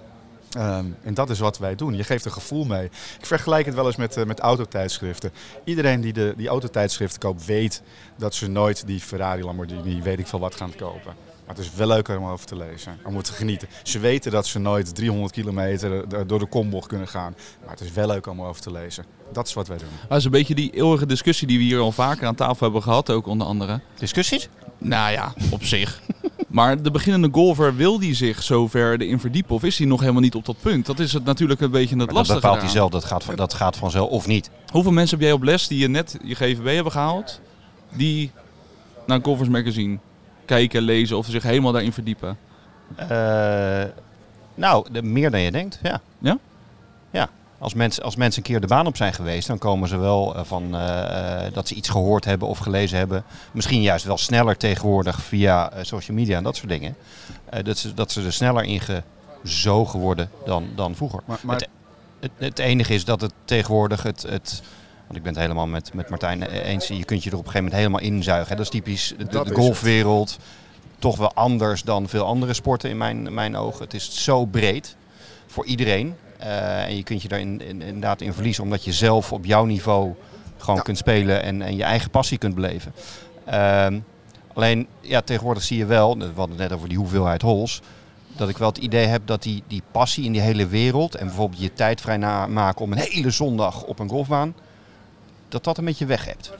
Um, 0.59 0.97
en 1.03 1.15
dat 1.15 1.31
is 1.31 1.39
wat 1.39 1.59
wij 1.59 1.75
doen. 1.75 1.95
Je 1.95 2.05
geeft 2.05 2.25
een 2.25 2.33
gevoel 2.33 2.65
mee. 2.65 2.85
Ik 3.19 3.27
vergelijk 3.27 3.67
het 3.67 3.75
wel 3.75 3.87
eens 3.87 3.97
met, 3.97 4.27
met 4.27 4.41
autotijdschriften. 4.41 5.33
Iedereen 5.65 6.01
die 6.01 6.13
de, 6.13 6.35
die 6.37 6.49
autotijdschriften 6.49 7.21
koopt 7.21 7.45
weet 7.45 7.83
dat 8.17 8.35
ze 8.35 8.49
nooit 8.49 8.87
die 8.87 9.01
Ferrari, 9.01 9.43
Lamborghini, 9.43 10.03
weet 10.03 10.19
ik 10.19 10.27
veel 10.27 10.41
wat 10.41 10.55
gaan 10.55 10.77
kopen. 10.77 11.15
Maar 11.47 11.57
het 11.57 11.65
is 11.65 11.75
wel 11.75 11.87
leuk 11.87 12.09
om 12.09 12.27
over 12.27 12.47
te 12.47 12.57
lezen, 12.57 12.99
om 13.05 13.23
te 13.23 13.33
genieten. 13.33 13.69
Ze 13.83 13.99
weten 13.99 14.31
dat 14.33 14.47
ze 14.47 14.59
nooit 14.59 14.95
300 14.95 15.33
kilometer 15.33 16.05
door 16.27 16.39
de 16.39 16.47
kombocht 16.47 16.89
kunnen 16.89 17.09
gaan. 17.09 17.35
Maar 17.61 17.71
het 17.71 17.81
is 17.81 17.93
wel 17.93 18.07
leuk 18.07 18.27
om 18.27 18.43
over 18.43 18.63
te 18.63 18.73
lezen. 18.73 19.05
Dat 19.33 19.47
is 19.47 19.55
wat 19.55 19.69
wij 19.69 19.79
doen. 19.79 19.89
Dat 20.09 20.19
is 20.19 20.25
een 20.25 20.31
beetje 20.31 20.55
die 20.55 20.71
eeuwige 20.71 21.07
discussie 21.07 21.47
die 21.47 21.59
we 21.59 21.65
hier 21.65 21.79
al 21.79 21.93
vaker 21.93 22.27
aan 22.27 22.35
tafel 22.35 22.65
hebben 22.65 22.83
gehad, 22.83 23.11
ook 23.11 23.27
onder 23.27 23.47
andere. 23.47 23.81
Discussies? 23.95 24.49
Nou 24.79 25.13
ja, 25.13 25.35
op 25.51 25.65
zich. 25.65 26.01
Maar 26.49 26.83
de 26.83 26.91
beginnende 26.91 27.29
golfer, 27.33 27.77
wil 27.77 27.99
die 27.99 28.15
zich 28.15 28.43
zover 28.43 29.01
erin 29.01 29.21
verdiepen? 29.21 29.55
Of 29.55 29.63
is 29.63 29.79
hij 29.79 29.87
nog 29.87 30.01
helemaal 30.01 30.21
niet 30.21 30.35
op 30.35 30.45
dat 30.45 30.57
punt? 30.61 30.87
Dat 30.87 30.99
is 30.99 31.13
het 31.13 31.25
natuurlijk 31.25 31.61
een 31.61 31.71
beetje 31.71 31.97
het 31.97 32.13
lastige 32.13 32.33
Dat 32.33 32.43
bepaalt 32.43 32.63
hij 32.63 32.71
zelf, 32.71 32.91
dat 32.91 33.05
gaat, 33.05 33.25
van, 33.25 33.37
dat 33.37 33.55
gaat 33.55 33.77
vanzelf 33.77 34.11
of 34.11 34.27
niet. 34.27 34.51
Hoeveel 34.73 34.93
mensen 34.93 35.17
heb 35.17 35.27
jij 35.27 35.35
op 35.35 35.43
les 35.43 35.69
die 35.69 35.79
je 35.79 35.89
net 35.89 36.19
je 36.23 36.35
GVB 36.35 36.75
hebben 36.75 36.93
gehaald, 36.93 37.41
die 37.93 38.31
naar 39.07 39.21
Golfers 39.23 39.49
Magazine 39.49 39.99
kijken, 40.47 40.83
lezen 40.83 41.17
of 41.17 41.27
zich 41.27 41.43
helemaal 41.43 41.73
daarin 41.73 41.93
verdiepen? 41.93 42.39
Uh, 43.01 43.85
nou, 44.55 44.87
de, 44.93 45.03
meer 45.03 45.31
dan 45.31 45.41
je 45.41 45.51
denkt, 45.51 45.79
ja. 45.83 46.01
Ja? 46.19 46.39
Ja. 47.11 47.29
Als 47.59 47.75
mensen, 47.75 48.03
als 48.03 48.17
mensen 48.17 48.43
een 48.43 48.49
keer 48.49 48.61
de 48.61 48.67
baan 48.67 48.87
op 48.87 48.97
zijn 48.97 49.13
geweest, 49.13 49.47
dan 49.47 49.59
komen 49.59 49.89
ze 49.89 49.97
wel 49.97 50.37
uh, 50.37 50.45
van 50.45 50.75
uh, 50.75 51.41
dat 51.53 51.69
ze 51.69 51.75
iets 51.75 51.89
gehoord 51.89 52.25
hebben 52.25 52.49
of 52.49 52.59
gelezen 52.59 52.99
hebben. 52.99 53.25
Misschien 53.53 53.83
juist 53.83 54.05
wel 54.05 54.19
sneller 54.19 54.57
tegenwoordig 54.57 55.23
via 55.23 55.73
uh, 55.73 55.79
social 55.83 56.17
media 56.17 56.37
en 56.37 56.43
dat 56.43 56.57
soort 56.57 56.69
dingen. 56.69 56.97
dat, 57.63 57.79
ze, 57.79 57.95
dat 57.95 58.13
ze 58.13 58.25
er 58.25 58.33
sneller 58.33 58.65
in 58.65 58.81
gezogen 59.43 60.01
worden 60.01 60.31
dan, 60.45 60.69
dan 60.75 60.95
vroeger. 60.95 61.21
Maar, 61.25 61.39
maar... 61.43 61.57
Het, 61.57 61.69
het, 62.21 62.31
het, 62.39 62.59
enige 62.59 62.95
is 62.95 63.05
dat 63.05 63.21
het 63.21 63.33
tegenwoordig 63.45 64.03
het, 64.03 64.23
het 64.23 64.63
want 65.07 65.19
ik 65.19 65.23
ben 65.23 65.33
het 65.33 65.43
helemaal 65.43 65.67
met, 65.67 65.95
met 65.95 66.09
Martijn 66.09 66.43
eens. 66.43 66.87
Je 66.87 67.05
kunt 67.05 67.25
je 67.25 67.31
er 67.31 67.37
op 67.37 67.45
een 67.45 67.51
gegeven 67.51 67.71
moment 67.71 67.75
helemaal 67.75 68.01
inzuigen. 68.01 68.49
Hè. 68.49 68.57
Dat 68.57 68.65
is 68.65 68.71
typisch 68.71 69.15
de, 69.19 69.25
de, 69.25 69.45
de 69.45 69.55
golfwereld. 69.55 70.39
Toch 70.99 71.17
wel 71.17 71.33
anders 71.33 71.83
dan 71.83 72.09
veel 72.09 72.25
andere 72.25 72.55
sporten 72.55 72.91
in 72.91 72.97
mijn, 72.97 73.35
mijn 73.35 73.57
ogen. 73.57 73.85
Het 73.85 73.95
is 73.95 74.25
zo 74.25 74.45
breed 74.45 74.97
voor 75.47 75.67
iedereen. 75.67 76.15
Uh, 76.41 76.85
en 76.85 76.97
je 76.97 77.03
kunt 77.03 77.23
je 77.23 77.29
daar 77.29 77.41
in, 77.41 77.61
in, 77.61 77.83
inderdaad 77.83 78.21
in 78.21 78.33
verliezen. 78.33 78.63
Omdat 78.63 78.85
je 78.85 78.93
zelf 78.93 79.33
op 79.33 79.45
jouw 79.45 79.65
niveau 79.65 80.15
gewoon 80.57 80.77
ja. 80.77 80.83
kunt 80.83 80.99
spelen. 80.99 81.43
En, 81.43 81.63
en 81.63 81.77
je 81.77 81.83
eigen 81.83 82.11
passie 82.11 82.39
kunt 82.39 82.55
beleven. 82.55 82.93
Uh, 83.49 83.87
alleen 84.55 84.87
ja, 85.01 85.21
tegenwoordig 85.21 85.63
zie 85.63 85.79
je 85.79 85.87
wel. 85.87 86.19
We 86.19 86.25
hadden 86.25 86.49
het 86.49 86.69
net 86.69 86.73
over 86.73 86.89
die 86.89 86.99
hoeveelheid 86.99 87.43
holes. 87.43 87.81
Dat 88.37 88.49
ik 88.49 88.59
wel 88.59 88.69
het 88.69 88.79
idee 88.79 89.07
heb 89.07 89.23
dat 89.25 89.43
die, 89.43 89.63
die 89.67 89.83
passie 89.91 90.25
in 90.25 90.33
die 90.33 90.41
hele 90.41 90.67
wereld. 90.67 91.15
En 91.15 91.27
bijvoorbeeld 91.27 91.63
je 91.63 91.73
tijd 91.73 92.01
vrij 92.01 92.19
maken 92.49 92.81
om 92.81 92.93
een 92.93 92.99
hele 92.99 93.31
zondag 93.31 93.83
op 93.83 93.99
een 93.99 94.09
golfbaan 94.09 94.55
dat 95.49 95.65
dat 95.65 95.79
een 95.79 95.85
beetje 95.85 96.07
weg 96.07 96.25
hebt. 96.25 96.53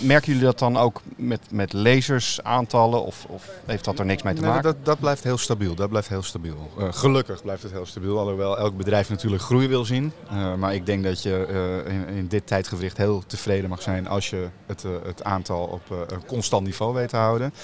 Merken 0.00 0.32
jullie 0.32 0.46
dat 0.46 0.58
dan 0.58 0.76
ook 0.76 1.00
met, 1.16 1.40
met 1.50 1.72
lezersaantallen 1.72 3.04
of, 3.04 3.24
of 3.28 3.48
heeft 3.66 3.84
dat 3.84 3.98
er 3.98 4.04
niks 4.04 4.22
mee 4.22 4.34
te 4.34 4.40
nee, 4.40 4.50
maken? 4.50 4.64
Dat, 4.64 4.84
dat 4.84 5.00
blijft 5.00 5.22
heel 5.22 5.38
stabiel. 5.38 5.74
Dat 5.74 5.88
blijft 5.88 6.08
heel 6.08 6.22
stabiel. 6.22 6.70
Uh, 6.78 6.88
gelukkig 6.90 7.42
blijft 7.42 7.62
het 7.62 7.72
heel 7.72 7.86
stabiel. 7.86 8.18
Alhoewel 8.18 8.58
elk 8.58 8.76
bedrijf 8.76 9.08
natuurlijk 9.08 9.42
groei 9.42 9.68
wil 9.68 9.84
zien. 9.84 10.12
Uh, 10.32 10.54
maar 10.54 10.74
ik 10.74 10.86
denk 10.86 11.04
dat 11.04 11.22
je 11.22 11.46
uh, 11.86 11.92
in, 11.94 12.08
in, 12.08 12.26
dit 12.26 12.46
tijdgewricht 12.46 12.96
heel 12.96 13.22
tevreden 13.26 13.68
mag 13.68 13.82
zijn 13.82 14.08
als 14.08 14.30
je 14.30 14.48
het, 14.66 14.84
het 15.04 15.24
aantal 15.24 15.64
op 15.64 15.90
een 15.90 16.26
constant 16.26 16.66
niveau 16.66 16.94
weet 16.94 17.08
te 17.08 17.16
houden. 17.16 17.54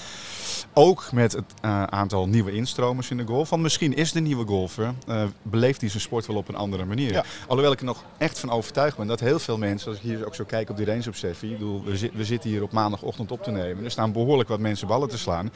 Ook 0.73 1.11
met 1.11 1.31
het 1.31 1.53
aantal 1.89 2.27
nieuwe 2.27 2.51
instromers 2.51 3.09
in 3.09 3.17
de 3.17 3.25
golf. 3.25 3.49
Want 3.49 3.61
misschien 3.61 3.95
is 3.95 4.11
de 4.11 4.19
nieuwe 4.19 4.45
golfer, 4.45 4.93
beleeft 5.41 5.81
hij 5.81 5.89
zijn 5.89 6.01
sport 6.01 6.25
wel 6.25 6.35
op 6.35 6.47
een 6.47 6.55
andere 6.55 6.85
manier. 6.85 7.11
Ja. 7.11 7.23
Alhoewel 7.47 7.71
ik 7.71 7.79
er 7.79 7.85
nog 7.85 8.03
echt 8.17 8.39
van 8.39 8.51
overtuigd 8.51 8.97
ben 8.97 9.07
dat 9.07 9.19
heel 9.19 9.39
veel 9.39 9.57
mensen, 9.57 9.89
als 9.89 9.97
ik 9.97 10.03
hier 10.03 10.25
ook 10.25 10.35
zo 10.35 10.43
kijk 10.43 10.68
op 10.69 10.77
die 10.77 10.85
range 10.85 11.07
obsessie. 11.07 11.51
Bedoel, 11.51 11.83
we, 11.83 12.11
we 12.13 12.25
zitten 12.25 12.49
hier 12.49 12.63
op 12.63 12.71
maandagochtend 12.71 13.31
op 13.31 13.43
te 13.43 13.51
nemen. 13.51 13.83
Er 13.83 13.91
staan 13.91 14.11
behoorlijk 14.11 14.49
wat 14.49 14.59
mensen 14.59 14.87
ballen 14.87 15.09
te 15.09 15.17
slaan. 15.17 15.51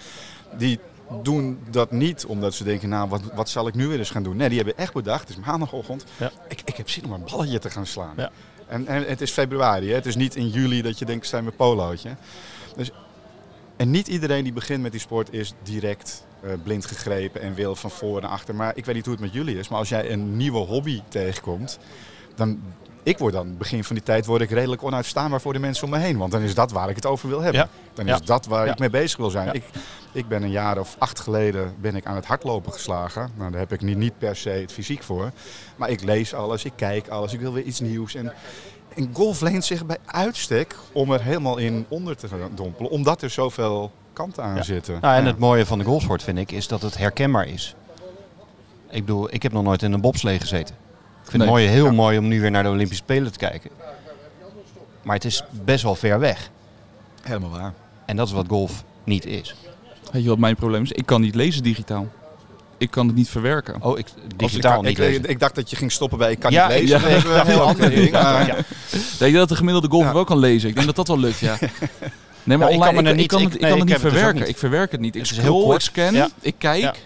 Die 0.58 0.79
doen 1.22 1.60
dat 1.70 1.91
niet 1.91 2.25
omdat 2.25 2.53
ze 2.53 2.63
denken, 2.63 2.89
nou, 2.89 3.10
wat, 3.10 3.22
wat 3.34 3.50
zal 3.50 3.67
ik 3.67 3.74
nu 3.74 3.88
weer 3.88 4.00
eens 4.00 4.10
gaan 4.10 4.24
doen? 4.24 4.36
Nee, 4.36 4.48
die 4.48 4.58
hebben 4.58 4.77
echt 4.77 4.93
bedacht, 4.93 5.27
het 5.27 5.38
is 5.38 5.46
maandagochtend. 5.46 6.05
Ja. 6.17 6.32
Ik, 6.48 6.62
ik 6.65 6.75
heb 6.75 6.89
zin 6.89 7.05
om 7.05 7.12
een 7.12 7.24
balletje 7.32 7.60
te 7.60 7.70
gaan 7.70 7.86
slaan. 7.86 8.13
Ja. 8.17 8.32
En, 8.67 8.88
en 8.88 9.05
het 9.05 9.22
is 9.22 9.32
februari, 9.32 9.89
hè? 9.89 9.96
het 9.96 10.05
is 10.05 10.15
niet 10.15 10.36
in 10.36 10.50
juli 10.50 10.82
dat 10.82 11.00
je 11.00 11.05
denkt, 11.05 11.27
zijn 11.27 11.43
mijn 11.43 11.55
polootje. 11.55 12.15
Dus, 12.75 12.91
en 13.75 13.91
niet 13.91 14.08
iedereen 14.08 14.43
die 14.43 14.53
begint 14.53 14.82
met 14.82 14.91
die 14.91 15.01
sport 15.01 15.34
is 15.34 15.53
direct 15.63 16.25
eh, 16.41 16.51
blind 16.63 16.86
gegrepen 16.86 17.41
en 17.41 17.53
wil 17.53 17.75
van 17.75 17.91
voor 17.91 18.22
naar 18.22 18.29
achter. 18.29 18.55
Maar 18.55 18.77
ik 18.77 18.86
weet 18.86 18.96
niet 18.96 19.05
hoe 19.05 19.13
het 19.13 19.24
met 19.24 19.34
jullie 19.34 19.58
is, 19.58 19.67
maar 19.67 19.79
als 19.79 19.89
jij 19.89 20.12
een 20.12 20.38
nieuwe 20.38 20.58
hobby 20.60 21.01
tegenkomt, 21.08 21.79
dan... 22.36 22.60
Ik 23.06 23.18
word 23.18 23.34
dan, 23.34 23.58
begin 23.58 23.84
van 23.84 23.96
die 23.96 24.06
tijd, 24.06 24.25
word 24.25 24.42
ik 24.42 24.50
redelijk 24.50 24.84
onuitstaanbaar 24.84 25.42
voor 25.42 25.54
de 25.54 25.60
mensen 25.60 25.84
om 25.84 25.90
me 25.90 25.98
heen. 25.98 26.18
Want 26.18 26.32
dan 26.32 26.42
is 26.42 26.56
dat 26.56 26.72
waar 26.72 26.90
ik 26.90 26.96
het 26.96 27.06
over 27.06 27.30
wil 27.30 27.42
hebben. 27.42 27.62
Ja. 27.62 27.68
Dan 27.94 28.06
Ja. 28.06 28.13
is 28.13 28.22
dat 28.22 28.46
waar 28.46 28.66
Ja. 28.66 28.72
ik 28.72 28.80
mee 28.80 28.90
bezig 28.90 29.18
wil 29.18 29.30
zijn. 29.30 29.46
Ja. 29.46 29.52
Ik, 29.54 29.63
ik 30.12 30.28
ben 30.28 30.44
een 30.44 30.52
jaar 30.52 30.80
of 30.80 30.96
acht 31.00 31.20
geleden 31.20 31.74
ben 31.82 31.96
ik 31.96 32.06
aan 32.06 32.16
het 32.16 32.25
hardlopen 32.25 32.74
geslagen. 32.74 33.30
Nou, 33.38 33.52
daar 33.52 33.60
heb 33.60 33.74
ik 33.74 33.82
niet, 33.82 33.98
niet 33.98 34.18
per 34.18 34.36
se 34.36 34.50
het 34.50 34.72
fysiek 34.72 35.04
voor. 35.04 35.32
Maar 35.75 35.90
ik 35.90 36.04
lees 36.04 36.34
alles, 36.34 36.63
ik 36.66 36.74
kijk 36.75 37.08
alles, 37.08 37.34
ik 37.34 37.40
wil 37.40 37.54
weer 37.54 37.63
iets 37.63 37.80
nieuws. 37.80 38.16
En, 38.16 38.34
en 38.96 39.10
golf 39.13 39.42
leent 39.42 39.66
zich 39.66 39.86
bij 39.86 39.98
uitstek 40.06 40.75
om 40.92 41.12
er 41.12 41.22
helemaal 41.22 41.58
in 41.58 41.86
onder 41.88 42.16
te 42.18 42.28
dompelen. 42.56 42.92
Omdat 42.92 43.22
er 43.22 43.30
zoveel 43.30 43.92
kanten 44.13 44.44
aan 44.44 44.56
Ja. 44.56 44.63
zitten. 44.63 44.98
Nou, 45.02 45.16
en 45.16 45.22
Ja. 45.22 45.28
het 45.28 45.40
mooie 45.40 45.66
van 45.66 45.78
de 45.80 45.86
golfsport 45.86 46.24
vind 46.24 46.38
ik 46.38 46.52
is 46.52 46.68
dat 46.68 46.82
het 46.82 46.98
herkenbaar 46.98 47.48
is. 47.48 47.75
Ik 48.90 49.06
bedoel, 49.06 49.34
ik 49.34 49.44
heb 49.44 49.52
nog 49.52 49.63
nooit 49.63 49.82
in 49.82 49.92
een 49.94 50.02
bobslee 50.02 50.40
gezeten. 50.40 50.75
Vind 51.34 51.44
Nee. 51.46 51.54
het 51.54 51.63
mooi, 51.63 51.78
heel 51.80 51.86
Ja. 51.86 51.92
mooi 51.92 52.18
om 52.18 52.28
nu 52.28 52.42
weer 52.42 52.52
naar 52.52 52.63
de 52.63 52.70
Olympische 52.70 53.04
Spelen 53.04 53.32
te 53.32 53.38
kijken. 53.38 53.70
Maar 55.04 55.16
het 55.16 55.25
is 55.25 55.44
best 55.52 55.84
wel 55.84 55.96
ver 55.96 56.20
weg. 56.20 56.50
Helemaal 57.22 57.50
waar. 57.50 57.74
En 58.06 58.16
dat 58.16 58.28
is 58.28 58.34
wat 58.34 58.46
golf 58.48 58.84
niet 59.04 59.25
is. 59.25 59.56
Weet 60.12 60.24
je 60.24 60.30
wat 60.30 60.38
mijn 60.38 60.56
probleem 60.56 60.84
is? 60.84 60.92
Ik 60.92 61.06
kan 61.06 61.22
niet 61.22 61.36
lezen 61.36 61.63
digitaal. 61.63 62.08
Ik 62.78 62.92
kan 62.92 63.08
het 63.08 63.16
niet 63.16 63.30
verwerken. 63.30 63.82
Oh, 63.82 63.98
ik, 63.98 64.06
digitaal 64.36 64.78
ik, 64.78 64.82
niet 64.82 64.92
ik, 64.92 64.98
lezen. 64.98 65.25
ik 65.30 65.40
dacht 65.40 65.56
dat 65.56 65.70
je 65.70 65.75
ging 65.75 65.92
stoppen 65.92 66.18
bij 66.18 66.32
ik 66.32 66.40
kan 66.40 66.52
Ja, 66.52 66.68
niet 66.68 66.80
lezen. 66.80 67.10
ja. 67.10 67.24
Dat 67.24 67.48
een 67.48 67.52
heel 67.52 67.90
ding. 67.90 68.12
maar- 68.12 68.48
Ja. 68.48 68.56
Denk 69.20 69.32
je 69.32 69.38
dat 69.38 69.50
de 69.50 69.56
gemiddelde 69.56 69.88
golfer 69.90 70.08
Ja. 70.10 70.13
wel 70.13 70.24
kan 70.24 70.38
lezen? 70.38 70.70
Ik 70.70 70.75
denk 70.75 70.88
dat 70.88 70.96
dat 70.96 71.08
wel 71.08 71.20
lukt, 71.20 71.40
ja. 71.40 71.58
Nee, 72.44 72.58
maar 72.58 72.68
ik 72.70 72.74
online, 72.75 72.94
kan 73.04 73.16
me 73.16 73.22
ik, 73.22 73.28
kan 73.28 73.40
ik- 73.40 73.46
het, 73.46 73.56
ik 73.56 73.62
nee, 73.62 73.70
kan 73.70 73.80
het 73.80 73.90
ik 73.90 73.94
niet 73.94 73.94
het 73.94 74.02
dus 74.04 74.12
verwerken. 74.12 74.40
niet. 74.42 74.50
Ik 74.50 74.58
verwerk 74.58 74.92
het 74.92 75.00
niet. 75.02 75.16
Ik 75.16 75.28
heel 75.28 75.42
scroll, 75.44 75.74
ik 75.75 75.82
scan, 75.82 76.13
Ja. 76.13 76.30
ik 76.42 76.56
kijk. 76.58 77.00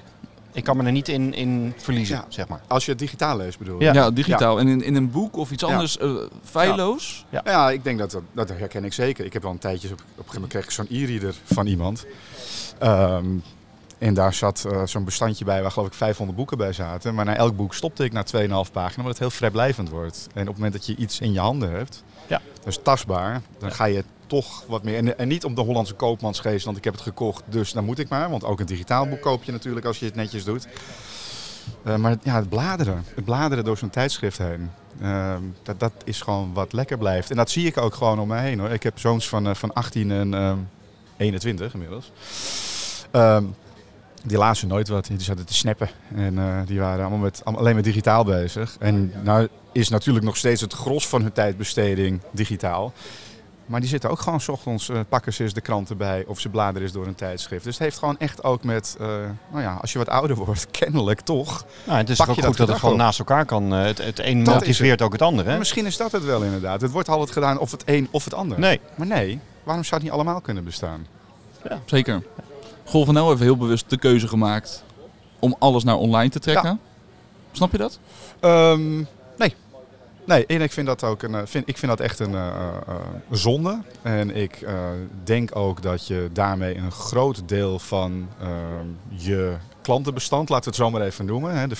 Ik 0.57 0.63
kan 0.63 0.77
me 0.77 0.83
er 0.83 0.91
niet 0.91 1.07
in, 1.07 1.33
in 1.33 1.73
verliezen, 1.77 2.15
Ja. 2.15 2.25
zeg 2.29 2.47
maar. 2.47 2.61
Als 2.67 2.85
je 2.85 2.91
het 2.91 2.99
digitaal 2.99 3.37
leest 3.37 3.57
bedoel 3.57 3.79
je? 3.81 3.93
Ja. 3.93 4.11
digitaal. 4.11 4.59
En 4.59 4.67
in, 4.67 4.81
in 4.83 4.95
een 4.95 5.11
boek 5.11 5.35
of 5.37 5.51
iets 5.51 5.63
Ja. 5.63 5.69
anders, 5.73 5.97
eh 5.97 6.11
feilloos. 6.43 7.25
Ja, 7.29 7.69
ik 7.71 7.83
denk 7.83 7.99
dat, 7.99 8.11
dat 8.11 8.21
dat 8.33 8.49
herken 8.49 8.85
ik 8.85 8.93
zeker. 8.93 9.25
Ik 9.25 9.33
heb 9.33 9.41
wel 9.41 9.51
een 9.51 9.57
tijdje, 9.57 9.87
op, 9.87 9.93
op 9.93 9.99
een 9.99 10.07
gegeven 10.15 10.33
moment 10.33 10.51
kreeg 10.51 10.63
ik 10.63 10.71
zo'n 10.71 10.87
e-reader 10.89 11.35
van 11.43 11.67
iemand. 11.67 12.05
Ehm, 12.79 13.25
en 13.97 14.13
daar 14.13 14.33
zat 14.33 14.65
eh, 14.71 14.81
zo'n 14.85 15.03
bestandje 15.05 15.45
bij 15.45 15.61
waar 15.61 15.71
geloof 15.71 15.87
ik 15.87 15.93
500 15.93 16.37
boeken 16.37 16.57
bij 16.57 16.73
zaten. 16.73 17.15
Maar 17.15 17.25
na 17.25 17.35
elk 17.35 17.55
boek 17.55 17.73
stopte 17.73 18.03
ik 18.03 18.11
na 18.13 18.23
2,5 18.23 18.71
pagina, 18.71 18.95
omdat 18.97 19.07
het 19.07 19.19
heel 19.19 19.29
vrijblijvend 19.29 19.89
wordt. 19.89 20.27
En 20.33 20.41
op 20.41 20.47
het 20.47 20.55
moment 20.55 20.73
dat 20.73 20.85
je 20.85 20.95
iets 20.95 21.19
in 21.19 21.33
je 21.33 21.39
handen 21.39 21.71
hebt, 21.71 22.03
Ja. 22.27 22.41
dat 22.57 22.67
is 22.67 22.79
tastbaar, 22.83 23.41
dan 23.59 23.71
ga 23.71 23.85
je 23.85 24.03
toch 24.27 24.63
wat 24.67 24.83
meer. 24.83 24.97
En, 24.97 25.17
en 25.17 25.27
niet 25.27 25.45
om 25.45 25.55
de 25.55 25.61
Hollandse 25.61 25.93
koopmansgeest, 25.93 26.65
want 26.65 26.77
ik 26.77 26.83
heb 26.83 26.93
het 26.93 27.03
gekocht, 27.03 27.43
dus 27.45 27.71
dan 27.71 27.85
moet 27.85 27.99
ik 27.99 28.09
maar. 28.09 28.29
Want 28.29 28.43
ook 28.43 28.59
een 28.59 28.65
digitaal 28.65 29.07
boek 29.07 29.21
koop 29.21 29.43
je 29.43 29.51
natuurlijk 29.51 29.85
als 29.85 29.99
je 29.99 30.05
het 30.05 30.15
netjes 30.15 30.43
doet. 30.43 30.67
Eh, 31.83 31.95
maar 31.95 32.15
ja, 32.23 32.35
het 32.35 32.49
bladeren, 32.49 33.03
het 33.15 33.25
bladeren 33.25 33.63
door 33.63 33.77
zo'n 33.77 33.89
tijdschrift 33.89 34.37
heen, 34.37 34.71
ehm, 35.01 35.41
dat, 35.63 35.79
dat 35.79 35.93
is 36.03 36.21
gewoon 36.21 36.53
wat 36.53 36.73
lekker 36.73 36.97
blijft. 36.97 37.29
En 37.29 37.35
dat 37.35 37.49
zie 37.49 37.65
ik 37.65 37.77
ook 37.77 37.93
gewoon 37.93 38.19
om 38.19 38.27
me 38.27 38.37
heen 38.37 38.59
hoor. 38.59 38.69
Ik 38.69 38.83
heb 38.83 38.99
zoons 38.99 39.29
van, 39.29 39.47
eh, 39.47 39.55
van 39.55 39.73
18 39.73 40.11
en 40.11 40.33
ehm 40.33 40.57
21 41.17 41.73
inmiddels. 41.73 42.11
Ehm, 43.11 43.43
die 44.23 44.37
lazen 44.37 44.67
nooit 44.67 44.87
wat, 44.87 45.05
die 45.05 45.21
zaten 45.21 45.45
te 45.45 45.53
snappen. 45.53 45.89
En 46.15 46.37
eh, 46.37 46.59
die 46.65 46.79
waren 46.79 46.99
allemaal 46.99 47.19
met, 47.19 47.41
alleen 47.43 47.75
met 47.75 47.83
digitaal 47.83 48.23
bezig. 48.23 48.75
En 48.79 49.11
nou 49.23 49.47
is 49.71 49.89
natuurlijk 49.89 50.25
nog 50.25 50.37
steeds 50.37 50.61
het 50.61 50.73
gros 50.73 51.07
van 51.07 51.21
hun 51.21 51.31
tijdbesteding 51.31 52.21
digitaal. 52.31 52.93
Maar 53.67 53.79
die 53.79 53.89
zitten 53.89 54.09
ook 54.09 54.19
gewoon 54.19 54.41
's 54.41 54.47
ochtends, 54.47 54.89
eh, 54.89 54.99
pakken 55.09 55.33
ze 55.33 55.43
eens 55.43 55.53
de 55.53 55.61
kranten 55.61 55.97
bij 55.97 56.23
of 56.27 56.39
ze 56.39 56.49
bladeren 56.49 56.81
eens 56.81 56.91
door 56.91 57.07
een 57.07 57.15
tijdschrift. 57.15 57.63
Dus 57.63 57.73
het 57.73 57.83
heeft 57.83 57.97
gewoon 57.97 58.17
echt 58.19 58.43
ook 58.43 58.63
met, 58.63 58.95
eh, 58.99 59.07
nou 59.51 59.61
ja, 59.63 59.77
als 59.81 59.91
je 59.91 59.97
wat 59.97 60.09
ouder 60.09 60.35
wordt, 60.35 60.67
kennelijk 60.79 61.21
toch. 61.21 61.65
Nou, 61.83 61.97
het 61.97 62.09
is 62.09 62.21
ook 62.21 62.27
je 62.27 62.33
goed 62.33 62.43
dat 62.43 62.57
dat 62.57 62.67
het 62.67 62.77
gewoon 62.77 62.93
op? 62.93 62.99
naast 62.99 63.19
elkaar 63.19 63.45
kan. 63.45 63.73
eh, 63.73 63.83
Het, 63.83 63.97
het 63.97 64.19
een 64.19 64.43
Dat 64.43 64.53
motiveert 64.53 65.01
ook 65.01 65.11
het 65.11 65.21
andere. 65.21 65.49
hè? 65.49 65.57
Misschien 65.57 65.85
is 65.85 65.97
dat 65.97 66.11
het 66.11 66.23
wel 66.25 66.41
inderdaad. 66.43 66.81
Het 66.81 66.91
wordt 66.91 67.09
altijd 67.09 67.31
gedaan 67.31 67.59
of 67.59 67.71
het 67.71 67.83
een 67.85 68.07
of 68.11 68.23
het 68.23 68.33
ander. 68.33 68.59
Nee. 68.59 68.79
Maar 68.95 69.07
nee, 69.07 69.39
waarom 69.63 69.83
zou 69.83 69.95
het 69.95 70.03
niet 70.03 70.11
allemaal 70.19 70.41
kunnen 70.41 70.63
bestaan? 70.63 71.07
Zeker. 71.85 72.23
Golf 72.85 73.07
NL 73.11 73.29
heeft 73.29 73.41
heel 73.41 73.57
bewust 73.57 73.89
de 73.89 73.97
keuze 73.97 74.27
gemaakt 74.27 74.83
om 75.39 75.55
alles 75.59 75.83
naar 75.83 75.95
online 75.95 76.29
te 76.29 76.39
trekken. 76.39 76.79
Snap 77.51 77.71
je 77.71 77.77
dat? 77.77 77.99
Ehm, 78.39 79.03
nee. 80.27 80.45
Ik 80.45 80.71
vind 80.71 80.87
dat 80.87 81.03
ook 81.03 81.23
een, 81.23 81.35
eh, 81.35 81.41
vind, 81.45 81.69
ik 81.69 81.77
vind 81.77 81.91
dat 81.91 81.99
echt 81.99 82.19
een 82.19 82.35
eh, 82.35 82.47
eh, 82.47 82.95
zonde. 83.31 83.81
En 84.01 84.35
ik 84.35 84.65
denk 85.23 85.55
ook 85.55 85.81
dat 85.81 86.07
je 86.07 86.29
daarmee 86.33 86.75
een 86.77 86.91
groot 86.91 87.41
deel 87.49 87.79
van 87.79 88.27
je 89.09 89.55
klantenbestand, 89.81 90.49
laten 90.49 90.63
we 90.71 90.77
het 90.77 90.85
zo 90.85 90.91
maar 90.91 91.01
even 91.07 91.25
noemen. 91.25 91.55
Hè, 91.59 91.67
de 91.67 91.75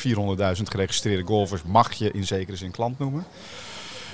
400.000 0.58 0.64
geregistreerde 0.70 1.24
golfers 1.24 1.62
mag 1.64 1.94
je 1.94 2.12
in 2.12 2.26
zekere 2.26 2.58
zin 2.58 2.72
klant 2.72 3.00
noemen. 3.00 3.26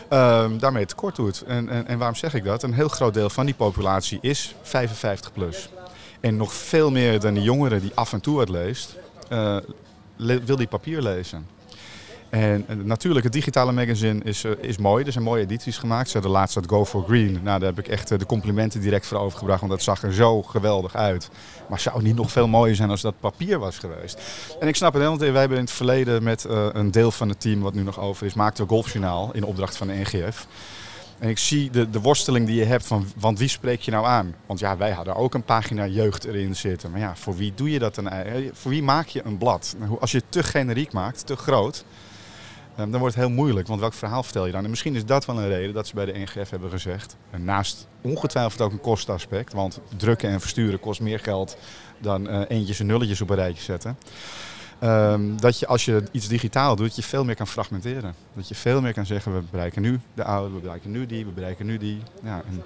ehm, 0.10 0.58
daarmee 0.58 0.86
tekort 0.86 1.16
doet. 1.16 1.42
En, 1.42 1.70
en, 1.70 1.88
en 1.88 1.98
waarom 1.98 2.16
zeg 2.16 2.34
ik 2.34 2.44
dat? 2.44 2.64
Een 2.64 2.74
heel 2.74 2.88
groot 2.88 3.14
deel 3.14 3.30
van 3.30 3.46
die 3.46 3.56
populatie 3.56 4.18
is 4.22 4.56
55 4.62 5.34
plus. 5.34 5.70
En 6.20 6.36
nog 6.38 6.54
veel 6.54 6.92
meer 6.92 7.20
dan 7.20 7.34
de 7.34 7.42
jongeren 7.42 7.82
die 7.82 7.92
af 7.94 8.14
en 8.14 8.20
toe 8.22 8.36
wat 8.36 8.50
leest, 8.50 8.96
le- 10.16 10.44
wil 10.44 10.56
die 10.56 10.68
papier 10.68 11.02
lezen. 11.02 11.48
En, 12.34 12.66
natuurlijk, 12.84 13.24
het 13.24 13.34
digitale 13.34 13.72
magazine 13.72 14.24
is, 14.24 14.44
eh, 14.44 14.52
is 14.60 14.78
mooi. 14.78 15.06
Er 15.06 15.12
zijn 15.12 15.24
mooie 15.24 15.42
edities 15.42 15.78
gemaakt. 15.78 16.08
Ze 16.08 16.14
hadden 16.14 16.32
laatst 16.32 16.56
dat 16.56 16.68
Go 16.68 16.86
for 16.86 17.04
Green. 17.04 17.32
Nou, 17.32 17.60
daar 17.60 17.70
heb 17.76 17.80
ik 17.80 17.88
echt 17.88 18.12
eh, 18.12 18.20
de 18.20 18.26
complimenten 18.26 18.82
direct 18.82 19.06
voor 19.06 19.18
overgebracht. 19.18 19.60
Want 19.60 19.72
dat 19.72 19.82
zag 19.82 20.04
er 20.04 20.14
zo 20.14 20.42
geweldig 20.42 20.96
uit. 20.96 21.30
Maar 21.70 21.80
zou 21.80 21.96
het 21.96 22.06
niet 22.06 22.16
nog 22.16 22.32
veel 22.32 22.48
mooier 22.48 22.76
zijn 22.76 22.90
als 22.90 23.02
dat 23.02 23.20
papier 23.20 23.60
was 23.60 23.78
geweest? 23.78 24.20
En 24.60 24.68
ik 24.68 24.76
snap 24.76 24.94
het, 24.94 25.04
want 25.04 25.20
wij 25.20 25.40
hebben 25.40 25.58
in 25.58 25.64
het 25.64 25.74
verleden 25.74 26.24
met 26.24 26.46
eh, 26.46 26.68
een 26.72 26.92
deel 26.92 27.12
van 27.12 27.30
het 27.30 27.40
team 27.40 27.62
wat 27.62 27.74
nu 27.74 27.84
nog 27.84 28.00
over 28.00 28.26
is, 28.26 28.34
maakten 28.34 28.64
we 28.64 28.70
Golfjournaal 28.70 29.34
in 29.34 29.44
opdracht 29.44 29.78
van 29.78 29.88
de 29.88 29.94
NGF. 29.94 30.48
En 31.20 31.30
ik 31.30 31.38
zie 31.38 31.70
de, 31.70 31.90
de 31.90 32.02
worsteling 32.02 32.48
die 32.48 32.56
je 32.56 32.66
hebt 32.66 32.86
van, 32.86 33.08
want 33.20 33.40
wie 33.40 33.48
spreek 33.48 33.82
je 33.82 33.92
nou 33.92 34.06
aan? 34.06 34.36
Want 34.46 34.60
ja, 34.60 34.78
wij 34.78 34.92
hadden 34.92 35.16
ook 35.16 35.34
een 35.34 35.44
pagina 35.44 35.88
jeugd 35.88 36.24
erin 36.24 36.56
zitten. 36.56 36.92
Maar 36.92 37.00
ja, 37.00 37.16
voor 37.16 37.36
wie 37.36 37.54
doe 37.56 37.72
je 37.72 37.80
dat 37.80 37.96
dan? 37.96 38.10
Voor 38.54 38.72
wie 38.72 38.84
maak 38.84 39.08
je 39.08 39.22
een 39.26 39.38
blad? 39.38 39.76
Nou, 39.80 39.98
Als 40.00 40.12
je 40.12 40.18
het 40.18 40.26
te 40.30 40.44
generiek 40.44 40.94
maakt, 40.94 41.26
te 41.26 41.36
groot, 41.36 41.86
dan 42.76 42.98
wordt 42.98 43.16
het 43.16 43.26
heel 43.26 43.34
moeilijk, 43.34 43.68
want 43.68 43.80
welk 43.80 43.94
verhaal 43.94 44.24
vertel 44.24 44.46
je 44.46 44.52
dan? 44.52 44.64
En 44.64 44.70
misschien 44.70 44.96
is 44.96 45.06
dat 45.06 45.26
wel 45.26 45.40
een 45.40 45.48
reden 45.48 45.74
dat 45.74 45.88
ze 45.88 45.96
bij 45.96 46.06
de 46.06 46.20
NGF 46.20 46.50
hebben 46.50 46.70
gezegd. 46.70 47.16
En 47.30 47.44
naast 47.44 47.88
ongetwijfeld 48.02 48.62
ook 48.62 48.72
een 48.72 48.82
kostaspect, 48.82 49.54
want 49.54 49.80
drukken 49.98 50.30
en 50.30 50.42
versturen 50.42 50.80
kost 50.80 51.02
meer 51.02 51.20
geld 51.20 51.58
dan 52.00 52.28
eh, 52.28 52.42
eentjes 52.48 52.80
en 52.80 52.86
nulletjes 52.86 53.22
op 53.22 53.30
een 53.30 53.36
rijtje 53.36 53.64
zetten. 53.64 53.98
Ehm, 54.80 55.36
dat 55.36 55.60
je 55.60 55.68
als 55.68 55.86
je 55.86 56.04
iets 56.12 56.28
digitaal 56.28 56.76
doet, 56.76 56.96
je 56.96 57.04
veel 57.04 57.24
meer 57.24 57.36
kan 57.36 57.48
fragmenteren. 57.48 58.16
Dat 58.34 58.48
je 58.48 58.56
veel 58.56 58.82
meer 58.82 58.94
kan 58.94 59.06
zeggen, 59.06 59.36
we 59.36 59.42
bereiken 59.52 59.82
nu 59.82 60.00
de 60.14 60.24
oude, 60.24 60.54
we 60.54 60.60
bereiken 60.60 60.92
nu 60.92 61.06
die, 61.06 61.26
we 61.26 61.32
bereiken 61.32 61.66
nu 61.66 61.78
die. 61.78 62.02
Ja, 62.24 62.42
en... 62.48 62.64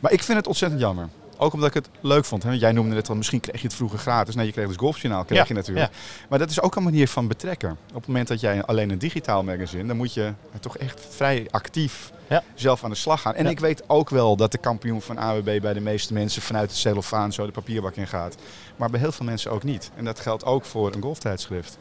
Maar 0.00 0.12
ik 0.12 0.22
vind 0.22 0.38
het 0.38 0.46
ontzettend 0.46 0.80
jammer. 0.80 1.08
Ook 1.38 1.52
omdat 1.52 1.68
ik 1.68 1.74
het 1.74 1.88
leuk 2.00 2.24
vond. 2.24 2.42
Hè? 2.42 2.50
Jij 2.52 2.72
noemde 2.72 2.96
het 2.96 3.08
al, 3.08 3.14
misschien 3.16 3.40
kreeg 3.40 3.60
je 3.60 3.66
het 3.66 3.76
vroeger 3.76 3.98
gratis. 3.98 4.34
Nee, 4.34 4.46
je 4.46 4.52
kreeg 4.52 4.66
dus 4.66 4.76
Golfjournaal, 4.76 5.24
kreeg 5.24 5.38
Ja, 5.38 5.44
je 5.48 5.54
natuurlijk. 5.54 5.92
Maar 6.28 6.38
dat 6.38 6.50
is 6.50 6.60
ook 6.60 6.76
een 6.76 6.82
manier 6.82 7.08
van 7.08 7.28
betrekken. 7.28 7.70
Op 7.88 7.94
het 7.94 8.06
moment 8.06 8.28
dat 8.28 8.40
jij 8.40 8.64
alleen 8.64 8.90
een 8.90 8.98
digitaal 8.98 9.42
magazine, 9.42 9.86
dan 9.86 9.96
moet 9.96 10.14
je 10.14 10.32
toch 10.60 10.76
echt 10.78 11.06
vrij 11.10 11.46
actief 11.50 12.12
Ja. 12.28 12.42
zelf 12.54 12.84
aan 12.84 12.90
de 12.90 12.96
slag 12.96 13.20
gaan. 13.20 13.34
En 13.34 13.46
ik 13.46 13.60
weet 13.60 13.82
ook 13.88 14.10
wel 14.10 14.36
dat 14.36 14.52
de 14.52 14.58
kampioen 14.58 15.02
van 15.02 15.18
AWB 15.18 15.60
bij 15.60 15.72
de 15.72 15.80
meeste 15.80 16.12
mensen 16.12 16.42
vanuit 16.42 16.70
het 16.70 16.78
cellofaan 16.78 17.32
zo 17.32 17.46
de 17.46 17.52
papierbak 17.52 17.94
in 17.96 18.06
gaat. 18.06 18.36
Maar 18.76 18.90
bij 18.90 19.00
heel 19.00 19.12
veel 19.12 19.26
mensen 19.26 19.50
ook 19.50 19.62
niet. 19.62 19.90
En 19.96 20.04
dat 20.04 20.20
geldt 20.20 20.44
ook 20.44 20.64
voor 20.64 20.92
een 20.94 21.02
golftijdschrift. 21.02 21.78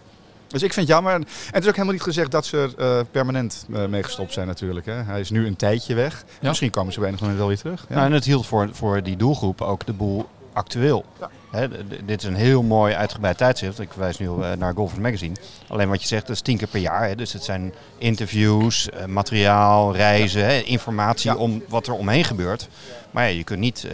Dus 0.53 0.63
ik 0.63 0.73
vind 0.73 0.87
het 0.87 0.95
jammer. 0.95 1.13
En 1.13 1.25
het 1.51 1.63
is 1.63 1.67
ook 1.67 1.75
helemaal 1.75 1.93
niet 1.93 2.01
gezegd 2.03 2.31
dat 2.31 2.45
ze 2.45 2.57
er 2.57 2.73
eh, 2.77 3.05
permanent 3.11 3.65
eh, 3.73 3.85
mee 3.85 4.03
gestopt 4.03 4.33
zijn 4.33 4.47
natuurlijk. 4.47 4.85
Hè. 4.85 4.93
Hij 4.93 5.19
is 5.19 5.29
nu 5.29 5.47
een 5.47 5.55
tijdje 5.55 5.95
weg. 5.95 6.23
Ja. 6.39 6.47
Misschien 6.47 6.69
komen 6.69 6.93
ze 6.93 6.99
op 6.99 7.05
enig 7.05 7.19
moment 7.19 7.37
wel 7.37 7.47
weer 7.47 7.57
terug. 7.57 7.85
Ja. 7.89 7.95
Nou, 7.95 8.05
en 8.05 8.11
het 8.11 8.25
hield 8.25 8.45
voor, 8.45 8.69
voor 8.71 9.03
die 9.03 9.17
doelgroep 9.17 9.61
ook 9.61 9.85
de 9.85 9.93
boel 9.93 10.25
actueel. 10.53 11.05
Ja. 11.19 11.29
Hè, 11.53 11.67
dit 12.05 12.21
is 12.23 12.27
een 12.29 12.35
heel 12.35 12.63
mooi 12.63 12.93
uitgebreid 12.93 13.37
tijdschrift. 13.37 13.79
Ik 13.79 13.91
verwijs 13.91 14.19
nu 14.19 14.27
eh, 14.27 14.51
naar 14.57 14.73
Golfers 14.75 14.99
Magazine. 14.99 15.35
Alleen 15.67 15.89
wat 15.89 16.01
je 16.01 16.07
zegt, 16.07 16.27
dat 16.27 16.35
is 16.35 16.41
tien 16.41 16.57
keer 16.57 16.67
per 16.67 16.79
jaar. 16.79 17.07
Hè. 17.07 17.15
Dus 17.15 17.33
het 17.33 17.43
zijn 17.43 17.73
interviews, 17.97 18.89
eh, 18.89 19.05
materiaal, 19.05 19.95
reizen, 19.95 20.45
hè, 20.45 20.59
informatie 20.59 21.31
Ja. 21.31 21.37
om 21.37 21.63
wat 21.67 21.87
er 21.87 21.93
omheen 21.93 22.23
gebeurt. 22.23 22.67
Maar 23.11 23.23
ja, 23.29 23.35
je 23.37 23.43
kunt 23.43 23.59
niet 23.59 23.83
eh, 23.83 23.91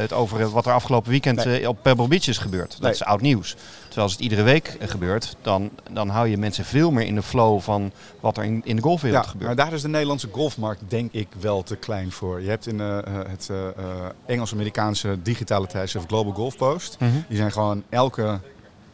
het 0.00 0.12
over 0.12 0.50
wat 0.50 0.66
er 0.66 0.72
afgelopen 0.72 1.10
weekend 1.10 1.44
Nee. 1.44 1.68
op 1.68 1.78
Pebble 1.82 2.08
Beach 2.08 2.26
is 2.28 2.38
gebeurd. 2.38 2.70
Dat 2.70 2.80
Nee. 2.80 2.90
is 2.92 3.04
oud 3.04 3.20
nieuws. 3.20 3.56
Terwijl 3.84 4.02
als 4.06 4.12
het 4.12 4.20
iedere 4.30 4.42
week 4.42 4.76
gebeurt, 4.80 5.36
dan, 5.42 5.70
dan 5.92 6.08
hou 6.08 6.28
je 6.28 6.36
mensen 6.38 6.64
veel 6.64 6.90
meer 6.90 7.06
in 7.06 7.14
de 7.14 7.22
flow 7.22 7.60
van 7.60 7.92
wat 8.20 8.36
er 8.36 8.44
in, 8.44 8.60
in 8.64 8.76
de 8.76 8.82
golfwereld 8.82 9.24
Ja, 9.24 9.30
gebeurt. 9.30 9.56
maar 9.56 9.64
daar 9.64 9.74
is 9.74 9.82
de 9.82 9.88
Nederlandse 9.88 10.28
golfmarkt 10.32 10.80
denk 10.88 11.12
ik 11.12 11.28
wel 11.40 11.62
te 11.62 11.76
klein 11.76 12.12
voor. 12.12 12.42
Je 12.42 12.48
hebt 12.48 12.66
in 12.66 12.78
het 12.78 13.50
Engels-Amerikaanse 14.26 15.18
digitale 15.22 15.66
tijdschrift 15.66 16.06
Global 16.06 16.32
Golf 16.32 16.53
Mhm. 16.98 17.10
Die 17.28 17.36
zijn 17.36 17.52
gewoon 17.52 17.82
elke... 17.88 18.40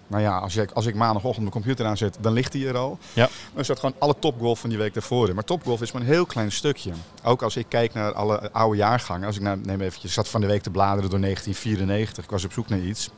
Nou 0.06 0.22
ja, 0.22 0.38
als 0.38 0.56
ik, 0.56 0.70
als 0.70 0.86
ik 0.86 0.94
maandagochtend 0.94 1.40
mijn 1.40 1.52
computer 1.62 1.86
aanzet, 1.86 2.16
dan 2.20 2.32
ligt 2.32 2.52
die 2.52 2.68
er 2.68 2.76
al. 2.76 2.98
Ja. 3.12 3.28
Dan 3.54 3.64
staat 3.64 3.78
gewoon 3.78 3.94
alle 3.98 4.14
topgolf 4.18 4.60
van 4.60 4.68
die 4.68 4.78
week 4.78 4.94
daarvoor 4.94 5.28
in. 5.28 5.34
Maar 5.34 5.44
topgolf 5.44 5.82
is 5.82 5.92
maar 5.92 6.02
een 6.02 6.08
heel 6.08 6.26
klein 6.26 6.52
stukje. 6.52 6.92
Ook 7.22 7.42
als 7.42 7.56
ik 7.56 7.66
kijk 7.68 7.94
naar 7.94 8.12
alle 8.12 8.52
oude 8.52 8.76
jaargangen. 8.76 9.26
Als 9.26 9.36
ik 9.36 9.42
nou, 9.42 9.60
neem 9.62 9.80
eventjes, 9.80 10.04
ik 10.04 10.10
zat 10.10 10.28
van 10.28 10.40
de 10.40 10.46
week 10.46 10.62
te 10.62 10.70
bladeren 10.70 11.10
door 11.10 11.20
1994. 11.20 12.24
Ik 12.24 12.30
was 12.30 12.44
op 12.44 12.52
zoek 12.52 12.68
naar 12.68 12.80
iets. 12.80 13.10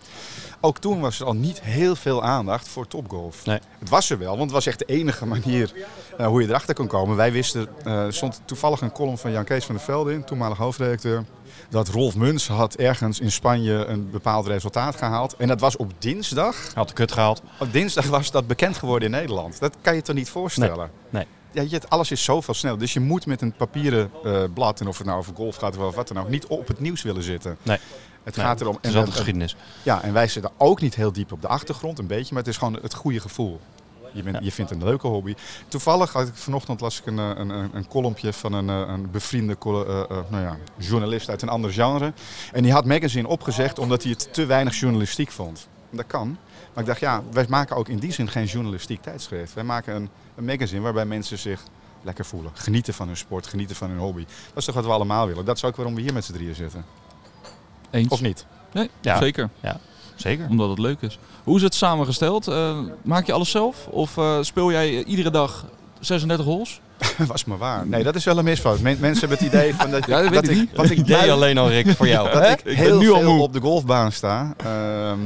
Ook 0.60 0.78
toen 0.78 1.00
was 1.00 1.20
er 1.20 1.26
al 1.26 1.34
niet 1.34 1.60
heel 1.62 1.96
veel 1.96 2.22
aandacht 2.22 2.68
voor 2.68 2.86
topgolf. 2.86 3.46
Nee. 3.46 3.58
Het 3.78 3.88
was 3.88 4.10
er 4.10 4.18
wel, 4.18 4.30
want 4.30 4.42
het 4.42 4.50
was 4.50 4.66
echt 4.66 4.78
de 4.78 4.84
enige 4.84 5.26
manier 5.26 5.72
eh, 6.18 6.26
hoe 6.26 6.42
je 6.42 6.48
erachter 6.48 6.74
kon 6.74 6.86
komen. 6.86 7.16
Wij 7.16 7.32
wisten, 7.32 7.68
eh, 7.84 8.04
er 8.04 8.14
stond 8.14 8.40
toevallig 8.44 8.80
een 8.80 8.92
column 8.92 9.18
van 9.18 9.32
Jan 9.32 9.44
Kees 9.44 9.64
van 9.64 9.74
der 9.74 9.84
Velde 9.84 10.12
in, 10.12 10.24
toenmalig 10.24 10.58
hoofdredacteur. 10.58 11.24
Dat 11.68 11.88
Rolf 11.88 12.14
Muns 12.16 12.48
had 12.48 12.74
ergens 12.74 13.20
in 13.20 13.32
Spanje 13.32 13.84
een 13.84 14.10
bepaald 14.10 14.46
resultaat 14.46 14.96
gehaald. 14.96 15.36
En 15.36 15.48
dat 15.48 15.60
was 15.60 15.76
op 15.76 15.92
dinsdag. 15.98 16.56
Had 16.74 16.88
de 16.88 16.94
kut 16.94 17.12
gehaald. 17.12 17.42
Op 17.58 17.72
dinsdag 17.72 18.06
was 18.06 18.30
dat 18.30 18.46
bekend 18.46 18.76
geworden 18.76 19.12
in 19.12 19.14
Nederland. 19.20 19.60
Dat 19.60 19.76
kan 19.80 19.94
je 19.94 20.02
toch 20.02 20.14
niet 20.16 20.30
voorstellen? 20.30 20.90
Nee. 21.10 21.26
Ja, 21.52 21.64
je, 21.68 21.80
alles 21.88 22.10
is 22.10 22.24
zoveel 22.24 22.54
snel. 22.54 22.76
Dus 22.76 22.92
je 22.92 23.00
moet 23.00 23.26
met 23.26 23.40
een 23.40 23.52
papieren 23.52 24.10
eh, 24.24 24.42
blad, 24.54 24.80
en 24.80 24.86
of 24.88 24.98
het 24.98 25.06
nou 25.06 25.18
over 25.18 25.34
golf 25.34 25.56
gaat 25.56 25.76
of 25.76 25.94
wat 25.94 26.08
dan 26.08 26.18
ook, 26.18 26.28
niet 26.28 26.46
op 26.46 26.68
het 26.68 26.80
nieuws 26.80 27.02
willen 27.02 27.22
zitten. 27.22 27.56
Nee. 27.62 27.78
Het 28.22 28.36
Nee, 28.36 28.44
gaat 28.46 28.60
erom. 28.60 28.74
Het 28.80 28.86
is 28.90 28.94
altijd 28.96 29.14
geschiedenis. 29.14 29.56
ja, 29.82 30.02
en 30.02 30.12
wij 30.12 30.28
zitten 30.28 30.50
ook 30.56 30.80
niet 30.80 30.94
heel 30.94 31.12
diep 31.12 31.32
op 31.32 31.40
de 31.42 31.48
achtergrond, 31.48 31.98
een 31.98 32.06
beetje, 32.06 32.34
maar 32.34 32.42
het 32.42 32.52
is 32.52 32.56
gewoon 32.58 32.78
het 32.82 32.94
goede 32.94 33.20
gevoel. 33.20 33.60
Je, 34.12 34.22
bent, 34.22 34.36
Ja. 34.36 34.42
je 34.42 34.52
vindt 34.52 34.70
een 34.70 34.84
leuke 34.84 35.06
hobby. 35.06 35.34
Toevallig 35.68 36.12
had 36.12 36.28
ik 36.28 36.34
vanochtend 36.34 36.80
las 36.80 36.98
ik 36.98 37.06
een, 37.06 37.18
eh, 37.18 37.30
een, 37.34 37.50
een, 37.50 37.70
een 37.72 37.88
kolompje 37.88 38.32
van 38.32 38.52
een, 38.52 38.68
eh, 38.68 38.92
een 38.92 39.10
bevriende 39.10 39.56
eh, 39.60 39.66
nou 40.28 40.42
ja, 40.42 40.56
journalist 40.78 41.28
uit 41.28 41.42
een 41.42 41.48
ander 41.48 41.72
genre. 41.72 42.12
En 42.52 42.62
die 42.62 42.72
had 42.72 42.84
Magazine 42.84 43.28
opgezegd 43.28 43.78
omdat 43.78 44.02
hij 44.02 44.10
het 44.12 44.32
te 44.32 44.46
weinig 44.46 44.74
journalistiek 44.78 45.30
vond. 45.30 45.68
Dat 45.90 46.06
kan. 46.06 46.36
Maar 46.74 46.82
ik 46.82 46.88
dacht, 46.88 47.00
ja, 47.00 47.22
wij 47.32 47.46
maken 47.48 47.76
ook 47.76 47.88
in 47.88 47.98
die 47.98 48.12
zin 48.12 48.28
geen 48.28 48.44
journalistiek 48.46 49.02
tijdschrift. 49.02 49.54
Wij 49.54 49.64
maken 49.64 49.94
een, 49.94 50.08
een 50.34 50.44
magazine 50.44 50.80
waarbij 50.80 51.04
mensen 51.04 51.38
zich 51.38 51.62
lekker 52.02 52.24
voelen. 52.24 52.50
Genieten 52.54 52.94
van 52.94 53.06
hun 53.06 53.16
sport, 53.16 53.46
genieten 53.46 53.76
van 53.76 53.88
hun 53.90 53.98
hobby. 53.98 54.24
Dat 54.48 54.56
is 54.56 54.64
toch 54.64 54.74
wat 54.74 54.84
we 54.84 54.90
allemaal 54.90 55.26
willen. 55.26 55.44
Dat 55.44 55.56
is 55.56 55.64
ook 55.64 55.76
waarom 55.76 55.94
we 55.94 56.00
hier 56.00 56.12
met 56.12 56.24
z'n 56.24 56.32
drieën 56.32 56.54
zitten. 56.54 56.84
Eens? 57.90 58.08
Of 58.08 58.20
niet? 58.20 58.46
Nee, 58.72 58.90
Ja. 59.00 59.18
zeker. 59.18 59.50
Zeker. 60.22 60.46
Omdat 60.50 60.68
het 60.68 60.78
leuk 60.78 61.00
is. 61.00 61.18
Hoe 61.44 61.56
is 61.56 61.62
het 61.62 61.74
samengesteld? 61.74 62.48
Eh, 62.48 62.78
maak 63.02 63.26
je 63.26 63.32
alles 63.32 63.50
zelf? 63.50 63.86
Of 63.86 64.16
eh, 64.16 64.38
speel 64.40 64.70
jij 64.70 65.04
iedere 65.04 65.30
dag 65.30 65.64
36 66.00 66.46
holes? 66.46 66.80
was 67.28 67.44
maar 67.44 67.58
waar. 67.58 67.86
Nee, 67.86 68.02
dat 68.02 68.14
is 68.14 68.24
wel 68.24 68.38
een 68.38 68.44
misfout. 68.44 68.80
Men- 68.80 69.00
mensen 69.00 69.28
hebben 69.28 69.46
het 69.46 69.54
idee 69.54 69.74
van 69.74 69.90
dat, 69.90 70.06
Ja, 70.10 70.28
dat 70.28 70.48
ik 70.48 70.56
niet. 70.56 70.76
want 70.76 70.90
ik 70.90 70.98
Idee 70.98 71.32
alleen 71.32 71.58
al, 71.58 71.68
Rick, 71.68 71.88
voor 71.96 72.08
jou. 72.08 72.30
dat 72.32 72.42
hè? 72.42 72.52
ik 72.52 72.76
heel 72.76 72.98
nu 72.98 73.10
al 73.10 73.40
op 73.40 73.52
de 73.52 73.60
golfbaan 73.60 74.12
sta. 74.12 74.54
Ehm, 74.56 75.18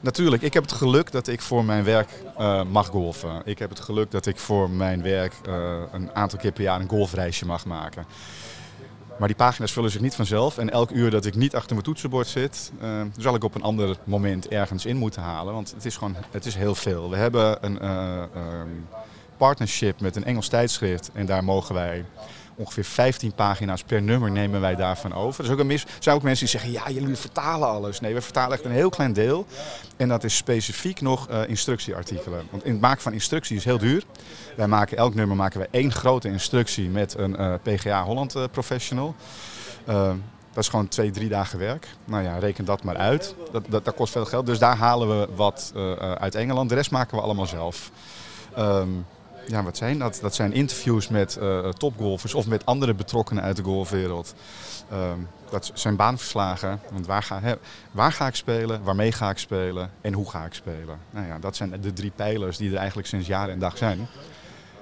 natuurlijk, 0.00 0.42
ik 0.42 0.54
heb 0.54 0.62
het 0.62 0.72
geluk 0.72 1.12
dat 1.12 1.28
ik 1.28 1.40
voor 1.40 1.64
mijn 1.64 1.84
werk 1.84 2.08
eh, 2.38 2.62
mag 2.70 2.86
golfen. 2.86 3.42
Ik 3.44 3.58
heb 3.58 3.70
het 3.70 3.80
geluk 3.80 4.10
dat 4.10 4.26
ik 4.26 4.38
voor 4.38 4.70
mijn 4.70 5.02
werk 5.02 5.34
een 5.92 6.14
aantal 6.14 6.38
keer 6.38 6.52
per 6.52 6.62
jaar 6.62 6.80
een 6.80 6.88
golfreisje 6.88 7.46
mag 7.46 7.64
maken. 7.64 8.06
Maar 9.18 9.28
die 9.28 9.36
pagina's 9.36 9.72
vullen 9.72 9.90
zich 9.90 10.00
niet 10.00 10.14
vanzelf. 10.14 10.58
En 10.58 10.70
elk 10.70 10.90
uur 10.90 11.10
dat 11.10 11.24
ik 11.24 11.34
niet 11.34 11.54
achter 11.54 11.72
mijn 11.72 11.84
toetsenbord 11.84 12.26
zit, 12.26 12.72
eh, 12.80 13.00
zal 13.16 13.34
ik 13.34 13.44
op 13.44 13.54
een 13.54 13.62
ander 13.62 13.96
moment 14.04 14.48
ergens 14.48 14.86
in 14.86 14.96
moeten 14.96 15.22
halen. 15.22 15.54
Want 15.54 15.70
het 15.74 15.84
is 15.84 15.96
gewoon 15.96 16.16
het 16.30 16.46
is 16.46 16.54
heel 16.54 16.74
veel. 16.74 17.10
We 17.10 17.16
hebben 17.16 17.64
een 17.64 17.80
ehm, 17.80 18.68
partnership 19.36 20.00
met 20.00 20.16
een 20.16 20.24
Engels 20.24 20.48
tijdschrift. 20.48 21.10
En 21.12 21.26
daar 21.26 21.44
mogen 21.44 21.74
wij 21.74 22.04
ongeveer 22.56 22.84
15 22.84 23.34
pagina's 23.34 23.82
per 23.82 24.02
nummer 24.02 24.30
nemen 24.30 24.60
wij 24.60 24.74
daarvan 24.74 25.14
over. 25.14 25.40
Er 25.40 25.46
is 25.46 25.52
ook 25.52 25.60
een 25.60 25.66
mis, 25.66 25.82
er 25.82 25.90
zijn 25.98 26.16
ook 26.16 26.22
mensen 26.22 26.46
die 26.46 26.58
zeggen, 26.60 26.72
ja, 26.72 26.90
jullie 27.00 27.16
vertalen 27.16 27.68
alles. 27.68 28.00
Nee, 28.00 28.14
we 28.14 28.20
vertalen 28.20 28.52
echt 28.52 28.64
een 28.64 28.70
heel 28.70 28.88
klein 28.88 29.12
deel. 29.12 29.46
En 29.96 30.08
dat 30.08 30.24
is 30.24 30.36
specifiek 30.36 31.00
nog 31.00 31.28
eh, 31.28 31.48
instructieartikelen. 31.48 32.46
Want 32.50 32.64
het 32.64 32.80
maken 32.80 33.02
van 33.02 33.12
instructie 33.12 33.56
is 33.56 33.64
heel 33.64 33.78
duur. 33.78 34.04
Wij 34.56 34.66
maken 34.66 34.96
elk 34.96 35.14
nummer 35.14 35.36
maken 35.36 35.58
wij 35.58 35.68
één 35.70 35.92
grote 35.92 36.28
instructie 36.28 36.88
met 36.88 37.18
een 37.18 37.36
eh, 37.36 37.54
PGA 37.62 38.04
Holland 38.04 38.34
eh, 38.34 38.44
professional. 38.50 39.14
Dat 40.52 40.62
is 40.62 40.68
gewoon 40.70 40.88
twee, 40.88 41.10
drie 41.10 41.28
dagen 41.28 41.58
werk. 41.58 41.88
Nou 42.04 42.22
ja, 42.22 42.38
reken 42.38 42.64
dat 42.64 42.82
maar 42.82 42.96
uit. 42.96 43.34
Dat, 43.52 43.64
dat, 43.68 43.84
dat 43.84 43.94
kost 43.94 44.12
veel 44.12 44.24
geld. 44.24 44.46
Dus 44.46 44.58
daar 44.58 44.76
halen 44.76 45.08
we 45.08 45.28
wat 45.34 45.72
uit 46.18 46.34
Engeland. 46.34 46.68
De 46.68 46.74
rest 46.74 46.90
maken 46.90 47.16
we 47.16 47.22
allemaal 47.22 47.46
zelf. 47.46 47.90
Ehm, 48.54 48.88
ja, 49.46 49.62
wat 49.62 49.76
zijn 49.76 49.98
dat? 49.98 50.18
Dat 50.22 50.34
zijn 50.34 50.52
interviews 50.52 51.08
met 51.08 51.36
eh, 51.36 51.68
topgolfers 51.68 52.34
of 52.34 52.46
met 52.46 52.66
andere 52.66 52.94
betrokkenen 52.94 53.42
uit 53.42 53.56
de 53.56 53.62
golfwereld. 53.62 54.34
Ehm, 54.90 55.18
dat 55.50 55.70
zijn 55.74 55.96
baanverslagen. 55.96 56.80
Want 56.92 57.06
waar 57.06 57.22
ga, 57.22 57.40
waar 57.90 58.12
ga 58.12 58.26
ik 58.26 58.34
spelen, 58.34 58.82
waarmee 58.82 59.12
ga 59.12 59.30
ik 59.30 59.38
spelen 59.38 59.90
en 60.00 60.12
hoe 60.12 60.30
ga 60.30 60.44
ik 60.44 60.54
spelen? 60.54 60.98
Nou 61.10 61.26
ja, 61.26 61.38
dat 61.38 61.56
zijn 61.56 61.80
de 61.80 61.92
drie 61.92 62.12
pijlers 62.16 62.56
die 62.56 62.70
er 62.70 62.76
eigenlijk 62.76 63.08
sinds 63.08 63.26
jaar 63.26 63.48
en 63.48 63.58
dag 63.58 63.76
zijn. 63.76 64.06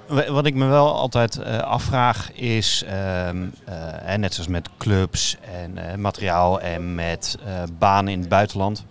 Wa- 0.07 0.33
Wat 0.33 0.47
ik 0.47 0.55
me 0.55 0.67
wel 0.67 0.95
altijd 0.95 1.39
eh, 1.39 1.59
afvraag 1.59 2.33
is, 2.33 2.85
ehm, 2.87 3.47
eh, 3.65 4.15
net 4.17 4.35
zoals 4.35 4.49
met 4.49 4.69
clubs 4.79 5.37
en 5.41 6.01
materiaal 6.01 6.61
en 6.61 6.95
met 6.95 7.39
banen 7.79 8.13
in 8.13 8.21
het 8.21 8.29
buitenland. 8.29 8.85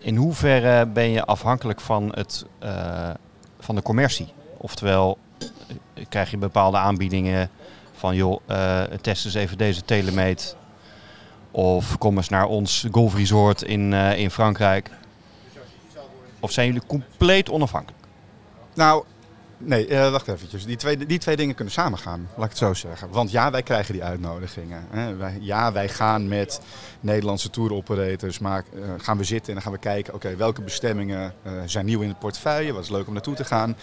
In 0.00 0.16
hoeverre 0.16 0.86
ben 0.86 1.10
je 1.10 1.24
afhankelijk 1.24 1.80
van, 1.80 2.12
het, 2.14 2.44
van 3.60 3.74
de 3.74 3.82
commercie? 3.82 4.32
Oftewel, 4.62 5.18
eh, 5.38 6.04
krijg 6.08 6.30
je 6.30 6.36
bepaalde 6.36 6.76
aanbiedingen 6.76 7.50
van 7.92 8.14
joh, 8.14 8.40
eh, 8.46 8.82
test 9.00 9.24
eens 9.24 9.34
even 9.34 9.58
deze 9.58 9.84
telemeet. 9.84 10.56
Of 11.50 11.98
kom 11.98 12.16
eens 12.16 12.28
naar 12.28 12.46
ons 12.46 12.86
golfresort 12.90 13.62
in, 13.62 13.92
eh, 13.92 14.18
in 14.18 14.30
Frankrijk. 14.30 14.90
Of 16.40 16.50
zijn 16.50 16.66
jullie 16.66 16.86
compleet 16.86 17.50
onafhankelijk? 17.50 18.04
Nou, 18.74 19.04
nee, 19.58 19.88
wacht 19.88 20.28
eventjes. 20.28 20.64
Die 20.64 20.76
twee, 20.76 21.06
die 21.06 21.18
twee 21.18 21.36
dingen 21.36 21.54
kunnen 21.54 21.74
samengaan, 21.74 22.28
laat 22.34 22.44
ik 22.44 22.50
het 22.50 22.58
zo 22.58 22.74
zeggen. 22.74 23.10
Want 23.10 23.30
ja, 23.30 23.50
wij 23.50 23.62
krijgen 23.62 23.92
die 23.92 24.04
uitnodigingen. 24.04 24.86
Hè. 24.90 25.16
Wij, 25.16 25.38
ja, 25.40 25.72
wij 25.72 25.88
gaan 25.88 26.28
met 26.28 26.60
Nederlandse 27.00 27.50
tour-operators, 27.50 28.38
maar 28.38 28.64
gaan 28.96 29.18
we 29.18 29.24
zitten 29.24 29.48
en 29.48 29.54
dan 29.54 29.62
gaan 29.62 29.72
we 29.72 29.78
kijken, 29.78 30.14
oké, 30.14 30.36
welke 30.36 30.62
bestemmingen 30.62 31.34
zijn 31.66 31.84
nieuw 31.84 32.00
in 32.00 32.08
het 32.08 32.18
portefeuille? 32.18 32.72
Wat 32.72 32.82
is 32.82 32.90
leuk 32.90 33.06
om 33.06 33.12
naartoe 33.12 33.34
te 33.34 33.44
gaan? 33.44 33.76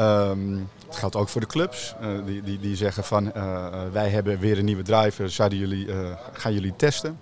Ehm, 0.00 0.58
het 0.86 0.96
geldt 0.96 1.16
ook 1.16 1.28
voor 1.28 1.40
de 1.40 1.46
clubs. 1.46 1.94
eh, 2.00 2.08
die, 2.26 2.42
die, 2.42 2.58
die 2.58 2.76
zeggen 2.76 3.04
van, 3.04 3.32
eh, 3.32 3.66
eh, 3.66 3.92
wij 3.92 4.08
hebben 4.08 4.38
weer 4.38 4.58
een 4.58 4.64
nieuwe 4.64 4.82
driver, 4.82 5.30
zouden 5.30 5.58
jullie, 5.58 5.88
gaan 6.32 6.52
jullie 6.52 6.76
testen? 6.76 7.18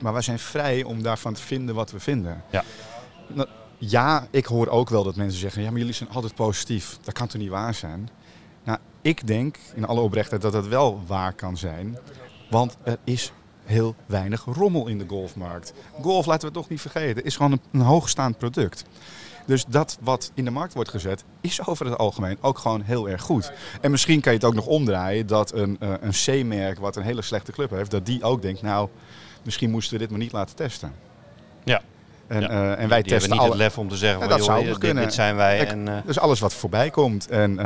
Maar 0.00 0.12
wij 0.12 0.22
zijn 0.22 0.38
vrij 0.38 0.82
om 0.82 1.02
daarvan 1.02 1.34
te 1.34 1.42
vinden 1.42 1.74
wat 1.74 1.90
we 1.90 2.00
vinden. 2.00 2.42
Ja. 2.50 2.64
Nou, 3.26 3.48
ja, 3.78 4.26
ik 4.30 4.46
hoor 4.46 4.68
ook 4.68 4.88
wel 4.88 5.04
dat 5.04 5.16
mensen 5.16 5.40
zeggen, 5.40 5.62
ja, 5.62 5.70
maar 5.70 5.78
jullie 5.78 5.94
zijn 5.94 6.10
altijd 6.10 6.34
positief. 6.34 6.98
Dat 7.02 7.14
kan 7.14 7.26
toch 7.26 7.40
niet 7.40 7.50
waar 7.50 7.74
zijn? 7.74 8.08
Nou, 8.64 8.78
ik 9.02 9.26
denk 9.26 9.58
in 9.74 9.86
alle 9.86 10.00
oprechtheid 10.00 10.42
dat 10.42 10.52
dat 10.52 10.66
wel 10.66 11.02
waar 11.06 11.32
kan 11.32 11.56
zijn. 11.56 11.98
Want 12.50 12.76
er 12.82 12.98
is 13.04 13.32
heel 13.64 13.94
weinig 14.06 14.44
rommel 14.44 14.86
in 14.86 14.98
de 14.98 15.04
golfmarkt. 15.08 15.72
Golf, 16.00 16.26
laten 16.26 16.40
we 16.40 16.46
het 16.46 16.54
toch 16.54 16.68
niet 16.68 16.80
vergeten, 16.80 17.24
is 17.24 17.36
gewoon 17.36 17.52
een, 17.52 17.60
een 17.72 17.80
hoogstaand 17.80 18.38
product. 18.38 18.84
Dus 19.46 19.64
dat 19.68 19.98
wat 20.00 20.30
in 20.34 20.44
de 20.44 20.50
markt 20.50 20.74
wordt 20.74 20.90
gezet, 20.90 21.24
is 21.40 21.66
over 21.66 21.86
het 21.86 21.98
algemeen 21.98 22.38
ook 22.40 22.58
gewoon 22.58 22.82
heel 22.82 23.08
erg 23.08 23.22
goed. 23.22 23.52
En 23.80 23.90
misschien 23.90 24.20
kan 24.20 24.32
je 24.32 24.38
het 24.38 24.46
ook 24.46 24.54
nog 24.54 24.66
omdraaien 24.66 25.26
dat 25.26 25.52
een, 25.52 25.76
eh, 25.80 25.90
een 26.00 26.42
C-merk 26.44 26.78
wat 26.78 26.96
een 26.96 27.02
hele 27.02 27.22
slechte 27.22 27.52
club 27.52 27.70
heeft, 27.70 27.90
dat 27.90 28.06
die 28.06 28.22
ook 28.22 28.42
denkt, 28.42 28.62
nou, 28.62 28.88
misschien 29.42 29.70
moesten 29.70 29.92
we 29.92 29.98
dit 29.98 30.10
maar 30.10 30.18
niet 30.18 30.32
laten 30.32 30.56
testen. 30.56 30.92
Ja. 31.64 31.82
En, 32.26 32.40
Ja. 32.40 32.48
eh, 32.48 32.56
en 32.56 32.66
wij 32.66 32.76
Die 32.76 32.86
hebben 32.86 33.02
testen 33.08 33.30
niet 33.30 33.40
alle... 33.40 33.48
het 33.48 33.58
lef 33.58 33.78
om 33.78 33.88
te 33.88 33.96
zeggen 33.96 34.20
Ja, 34.20 34.26
dat 34.28 34.38
joh, 34.38 34.46
zou 34.46 34.64
dit, 34.64 34.78
kunnen. 34.78 35.02
dit 35.04 35.14
zijn 35.14 35.36
wij. 35.36 35.56
Kijk, 35.56 35.70
en, 35.70 35.88
eh, 35.88 35.94
Dus 36.04 36.18
alles 36.18 36.40
wat 36.40 36.54
voorbij 36.54 36.90
komt 36.90 37.28
en, 37.28 37.58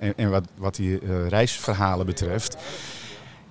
en, 0.00 0.12
en 0.16 0.30
wat, 0.30 0.44
wat 0.56 0.74
die 0.74 1.28
reisverhalen 1.28 2.06
betreft. 2.06 2.56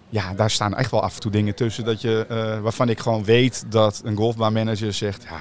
Ja, 0.10 0.34
daar 0.34 0.50
staan 0.52 0.76
echt 0.76 0.92
wel 0.92 1.02
af 1.02 1.14
en 1.16 1.20
toe 1.22 1.32
dingen 1.32 1.56
tussen 1.56 1.86
dat 1.86 2.02
je, 2.02 2.26
waarvan 2.62 2.90
ik 2.90 3.00
gewoon 3.00 3.24
weet 3.24 3.66
dat 3.72 4.02
een 4.04 4.16
golfbaanmanager 4.16 4.94
zegt... 4.94 5.24
Ja, 5.24 5.40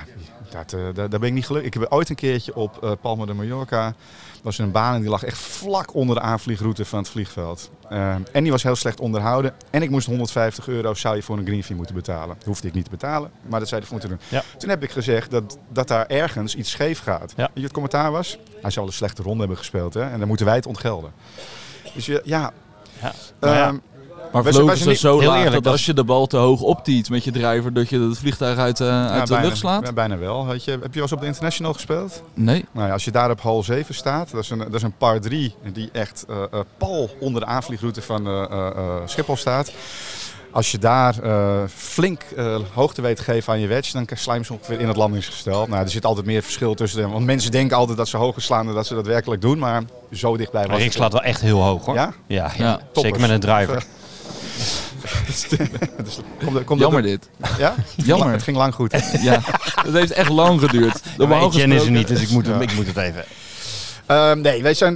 dat, 0.50 0.72
eh, 0.72 0.80
daar, 0.94 1.10
daar 1.10 1.20
ben 1.20 1.28
ik 1.28 1.34
niet 1.34 1.46
gelukkig. 1.46 1.74
Ik 1.74 1.80
heb 1.80 1.92
ooit 1.92 2.08
een 2.08 2.14
keertje 2.14 2.54
op 2.54 2.82
eh, 2.82 2.92
Palma 3.00 3.24
de 3.24 3.34
Mallorca... 3.34 3.94
was 4.42 4.58
een 4.58 4.70
baan 4.70 4.94
en 4.94 5.00
die 5.00 5.10
lag 5.10 5.22
echt 5.22 5.38
vlak 5.38 5.94
onder 5.94 6.16
de 6.16 6.20
aanvliegroute 6.20 6.84
van 6.84 6.98
het 6.98 7.08
vliegveld. 7.08 7.70
Eh, 7.88 8.14
en 8.32 8.42
die 8.42 8.50
was 8.50 8.62
heel 8.62 8.76
slecht 8.76 9.00
onderhouden. 9.00 9.54
En 9.70 9.82
ik 9.82 9.90
moest 9.90 10.06
150 10.06 10.68
euro 10.68 10.94
zou 10.94 11.16
je 11.16 11.22
voor 11.22 11.38
een 11.38 11.46
green 11.46 11.64
fee 11.64 11.76
moeten 11.76 11.94
betalen. 11.94 12.36
Dat 12.38 12.46
hoefde 12.46 12.68
ik 12.68 12.74
niet 12.74 12.84
te 12.84 12.90
betalen, 12.90 13.30
maar 13.48 13.60
dat 13.60 13.68
zei 13.68 13.80
de 13.80 13.86
moeten 13.90 14.08
doen. 14.08 14.20
Ja. 14.28 14.42
Toen 14.58 14.68
heb 14.68 14.82
ik 14.82 14.90
gezegd 14.90 15.30
dat, 15.30 15.58
dat 15.68 15.88
daar 15.88 16.06
ergens 16.06 16.54
iets 16.54 16.70
scheef 16.70 17.02
gaat. 17.02 17.32
Ja. 17.36 17.42
Weet 17.42 17.50
je, 17.54 17.62
het 17.62 17.72
commentaar 17.72 18.10
was, 18.10 18.38
hij 18.62 18.70
zou 18.70 18.86
een 18.86 18.92
slechte 18.92 19.22
ronde 19.22 19.38
hebben 19.38 19.58
gespeeld 19.58 19.94
hè, 19.94 20.10
en 20.10 20.18
dan 20.18 20.28
moeten 20.28 20.46
wij 20.46 20.54
het 20.54 20.66
ontgelden. 20.66 21.12
Dus 21.94 22.06
je, 22.06 22.20
ja, 22.24 22.52
ja. 23.00 23.12
Nou 23.40 23.54
ja, 23.54 23.66
ehm, 23.66 23.76
Maar 24.42 24.52
vlogen 24.52 24.76
ze 24.78 24.94
zo 24.94 25.16
laag 25.22 25.36
eerlijk, 25.36 25.52
dat 25.52 25.62
dat- 25.62 25.72
als 25.72 25.86
je 25.86 25.94
de 25.94 26.04
bal 26.04 26.26
te 26.26 26.36
hoog 26.36 26.60
optiet 26.60 27.10
met 27.10 27.24
je 27.24 27.30
driver, 27.30 27.72
dat 27.72 27.88
je 27.88 28.00
het 28.00 28.18
vliegtuig 28.18 28.58
uit, 28.58 28.80
eh, 28.80 28.86
uit 29.06 29.10
Ja, 29.10 29.24
de 29.24 29.30
bijna, 29.32 29.44
lucht 29.46 29.56
slaat? 29.58 29.86
ja, 29.86 29.92
bijna 29.92 30.18
wel. 30.18 30.46
Weet 30.46 30.64
je, 30.64 30.70
heb 30.70 30.80
je 30.82 30.88
wel 30.92 31.02
eens 31.02 31.12
op 31.12 31.20
de 31.20 31.26
International 31.26 31.72
gespeeld? 31.72 32.22
Nee. 32.34 32.64
Nou 32.72 32.86
ja, 32.86 32.92
als 32.92 33.04
je 33.04 33.10
daar 33.10 33.30
op 33.30 33.40
hal 33.40 33.62
7 33.62 33.94
staat, 33.94 34.30
dat 34.30 34.42
is 34.42 34.50
een, 34.50 34.58
dat 34.58 34.74
is 34.74 34.82
een 34.82 34.96
par 34.96 35.20
3 35.20 35.54
die 35.72 35.88
echt 35.92 36.24
eh, 36.28 36.36
eh, 36.36 36.60
pal 36.78 37.10
onder 37.20 37.40
de 37.40 37.46
aanvliegroute 37.46 38.02
van 38.02 38.26
eh, 38.26 38.42
eh, 38.42 38.66
eh, 38.66 38.94
Schiphol 39.04 39.36
staat. 39.36 39.72
Als 40.50 40.70
je 40.70 40.78
daar 40.78 41.18
eh, 41.22 41.62
flink 41.74 42.22
eh, 42.36 42.56
hoogte 42.74 43.02
weet 43.02 43.16
te 43.16 43.22
geven 43.22 43.52
aan 43.52 43.60
je 43.60 43.66
wedge, 43.66 43.92
dan 43.92 44.06
slijm 44.14 44.42
je 44.46 44.52
ongeveer 44.52 44.80
in 44.80 44.88
het 44.88 44.96
landingsgestel. 44.96 45.66
Nou, 45.66 45.82
er 45.82 45.90
zit 45.90 46.04
altijd 46.04 46.26
meer 46.26 46.42
verschil 46.42 46.74
tussen. 46.74 47.10
Want 47.10 47.24
mensen 47.24 47.50
denken 47.50 47.76
altijd 47.76 47.96
dat 47.98 48.08
ze 48.08 48.16
hoger 48.16 48.42
slaan 48.42 48.66
dan 48.66 48.74
dat 48.74 48.86
ze 48.86 48.94
dat 48.94 49.06
werkelijk 49.06 49.40
doen. 49.40 49.58
Maar 49.58 49.82
zo 50.12 50.36
dichtbij 50.36 50.62
was 50.62 50.70
Maar 50.70 50.80
het 50.80 50.92
slaat 50.92 51.12
wel 51.12 51.22
echt 51.22 51.40
heel 51.40 51.62
hoog 51.62 51.84
hoor. 51.84 51.94
Ja? 51.94 52.12
Ja, 52.26 52.52
Ja. 52.58 52.80
zeker 52.92 53.20
met 53.20 53.30
een 53.30 53.40
driver. 53.40 53.84
Dus 55.26 55.46
komt 56.44 56.56
er- 56.56 56.64
komt 56.64 56.80
er- 56.80 56.86
Jammer 56.86 57.02
dit. 57.02 57.28
Ja? 57.58 57.74
Jammer. 57.96 58.30
Het 58.32 58.42
ging 58.42 58.56
lang 58.56 58.74
goed. 58.74 58.92
Ja, 59.22 59.40
het 59.84 59.92
heeft 59.92 60.10
echt 60.12 60.28
lang 60.30 60.60
geduurd. 60.60 61.04
Maar 61.04 61.12
Normaal 61.16 61.46
Etienne 61.48 61.74
is 61.74 61.84
er 61.84 61.90
niet, 61.90 62.08
dus 62.08 62.20
ik 62.22 62.30
moet, 62.30 62.46
Ja. 62.46 62.60
ik 62.60 62.74
moet 62.74 62.86
het 62.86 62.96
even. 62.96 63.24
Ehm, 64.06 64.40
nee, 64.40 64.62
wij 64.62 64.74
zijn, 64.74 64.94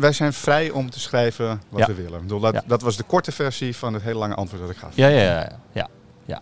wij, 0.00 0.12
zijn 0.12 0.32
vrij 0.32 0.70
om 0.70 0.90
te 0.90 1.00
schrijven 1.00 1.62
wat 1.68 1.80
Ja. 1.80 1.86
we 1.86 1.94
willen. 1.94 2.14
Ik 2.14 2.20
bedoel, 2.22 2.40
dat, 2.40 2.54
Ja. 2.54 2.62
dat 2.66 2.82
was 2.82 2.96
de 2.96 3.02
korte 3.02 3.32
versie 3.32 3.76
van 3.76 3.94
het 3.94 4.02
hele 4.02 4.18
lange 4.18 4.34
antwoord 4.34 4.62
dat 4.62 4.70
ik 4.70 4.76
gaf. 4.76 4.90
Ja, 4.94 5.08
ja, 5.08 5.20
ja. 5.22 5.52
ja, 5.72 5.88
ja. 6.24 6.40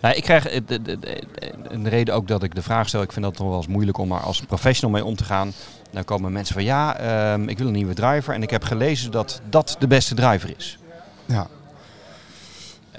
Nou, 0.00 0.14
ik 0.14 0.22
krijg 0.22 0.46
eh, 0.46 0.60
de, 0.66 0.82
de, 0.82 0.98
de- 0.98 1.22
een 1.68 1.88
reden 1.88 2.14
ook 2.14 2.28
dat 2.28 2.42
ik 2.42 2.54
de 2.54 2.62
vraag 2.62 2.88
stel. 2.88 3.02
Ik 3.02 3.12
vind 3.12 3.24
dat 3.24 3.36
toch 3.36 3.46
wel 3.48 3.56
eens 3.56 3.66
moeilijk 3.66 3.98
om 3.98 4.12
er 4.12 4.20
als 4.20 4.40
professional 4.40 4.90
mee 4.94 5.04
om 5.04 5.16
te 5.16 5.24
gaan. 5.24 5.52
Dan 5.90 6.04
komen 6.04 6.32
mensen 6.32 6.54
van 6.54 6.64
ja, 6.64 6.96
ehm, 6.96 7.48
ik 7.48 7.58
wil 7.58 7.66
een 7.66 7.72
nieuwe 7.72 7.94
driver. 7.94 8.34
En 8.34 8.42
ik 8.42 8.50
heb 8.50 8.64
gelezen 8.64 9.10
dat 9.10 9.40
dat 9.50 9.76
de 9.78 9.86
beste 9.86 10.14
driver 10.14 10.54
is. 10.56 10.78
Ja. 11.26 11.46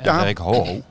En 0.02 0.14
Ja. 0.14 0.24
denk 0.24 0.38
ho, 0.38 0.54
ho. 0.66 0.82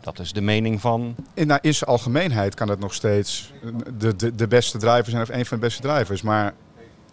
Dat 0.00 0.18
is 0.18 0.32
de 0.32 0.40
mening 0.40 0.80
van... 0.80 1.14
In, 1.34 1.46
nou, 1.46 1.58
in 1.62 1.74
zijn 1.74 1.90
algemeenheid 1.90 2.54
kan 2.54 2.68
het 2.68 2.78
nog 2.78 2.94
steeds 2.94 3.52
de, 3.98 4.16
de, 4.16 4.34
de 4.34 4.46
beste 4.48 4.78
driver 4.78 5.10
zijn 5.10 5.22
of 5.22 5.28
een 5.28 5.46
van 5.46 5.58
de 5.60 5.66
beste 5.66 5.82
drivers. 5.82 6.22
Maar 6.22 6.52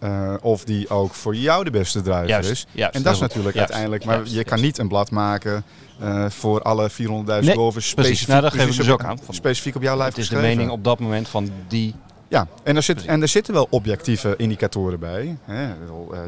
eh, 0.00 0.34
of 0.40 0.64
die 0.64 0.88
ook 0.88 1.14
voor 1.14 1.34
jou 1.36 1.64
de 1.64 1.70
beste 1.70 2.02
driver 2.02 2.28
Juist, 2.28 2.50
is. 2.50 2.66
juist, 2.72 2.94
en 2.94 3.02
dat 3.02 3.12
is 3.12 3.18
goed. 3.18 3.28
natuurlijk 3.28 3.54
Juist, 3.56 3.72
uiteindelijk. 3.72 4.04
Maar 4.04 4.34
je 4.34 4.44
kan 4.44 4.60
niet 4.60 4.78
een 4.78 4.88
blad 4.88 5.10
maken 5.10 5.64
eh, 6.00 6.30
voor 6.30 6.62
alle 6.62 6.90
400.000 6.90 6.96
Nee, 6.96 7.54
golfers. 7.54 7.94
precies. 7.94 7.94
Specifiek, 7.94 8.28
Nou, 8.28 8.40
dat 8.42 8.52
precies 8.52 8.76
dus 8.76 8.86
op- 8.88 8.92
ook 8.92 9.04
aan. 9.04 9.18
Van- 9.22 9.34
Specifiek 9.34 9.74
op 9.76 9.82
jouw 9.82 9.96
lijf 9.96 10.08
Het 10.10 10.18
is 10.18 10.28
de 10.28 10.36
mening 10.36 10.70
op 10.70 10.84
dat 10.84 10.98
moment 10.98 11.28
van 11.28 11.50
die... 11.68 11.94
Ja, 12.28 12.46
en 12.62 12.76
er, 12.76 12.82
zit, 12.82 13.04
en 13.04 13.22
er 13.22 13.28
zitten 13.28 13.54
wel 13.54 13.66
objectieve 13.70 14.34
indicatoren 14.36 14.98
bij. 14.98 15.36
Eh, 15.46 15.68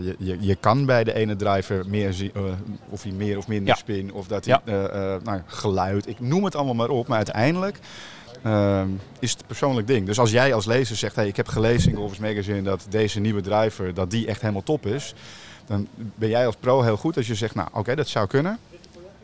Je, 0.01 0.15
je, 0.19 0.37
je 0.41 0.55
kan 0.55 0.87
bij 0.87 1.05
de 1.05 1.13
ene 1.15 1.37
driver 1.37 1.85
meer 1.89 2.13
zien 2.13 2.31
eh, 2.35 2.43
of 2.89 3.03
hij 3.03 3.13
meer 3.13 3.39
of 3.39 3.49
minder 3.49 3.67
Ja. 3.69 3.75
spin 3.75 4.13
of 4.13 4.27
dat 4.27 4.45
hij 4.45 4.61
Ja. 4.65 4.89
eh, 4.89 5.23
nou, 5.23 5.41
geluid, 5.47 6.09
ik 6.09 6.21
noem 6.21 6.45
het 6.45 6.55
allemaal 6.55 6.75
maar 6.75 6.89
op. 6.89 7.07
Maar 7.07 7.17
uiteindelijk 7.17 7.79
ehm, 8.43 8.89
is 9.19 9.31
het 9.33 9.47
persoonlijk 9.47 9.87
ding. 9.87 10.07
Dus 10.07 10.19
als 10.19 10.31
jij 10.31 10.55
als 10.55 10.67
lezer 10.67 10.97
zegt, 10.97 11.17
hey, 11.17 11.27
ik 11.27 11.37
heb 11.37 11.49
gelezen 11.49 11.91
in 11.91 11.97
Golfers 11.97 12.19
Magazine 12.21 12.63
dat 12.63 12.87
deze 12.89 13.21
nieuwe 13.21 13.41
driver 13.41 13.95
dat 13.95 14.11
die 14.11 14.27
echt 14.27 14.41
helemaal 14.41 14.63
top 14.63 14.87
is. 14.87 15.15
Dan 15.67 15.89
ben 16.15 16.29
jij 16.29 16.47
als 16.47 16.57
pro 16.61 16.83
heel 16.83 16.97
goed 16.97 17.17
als 17.17 17.27
je 17.27 17.35
zegt, 17.35 17.55
nou 17.55 17.69
oké, 17.73 17.95
dat 17.95 18.09
zou 18.09 18.27
kunnen. 18.27 18.59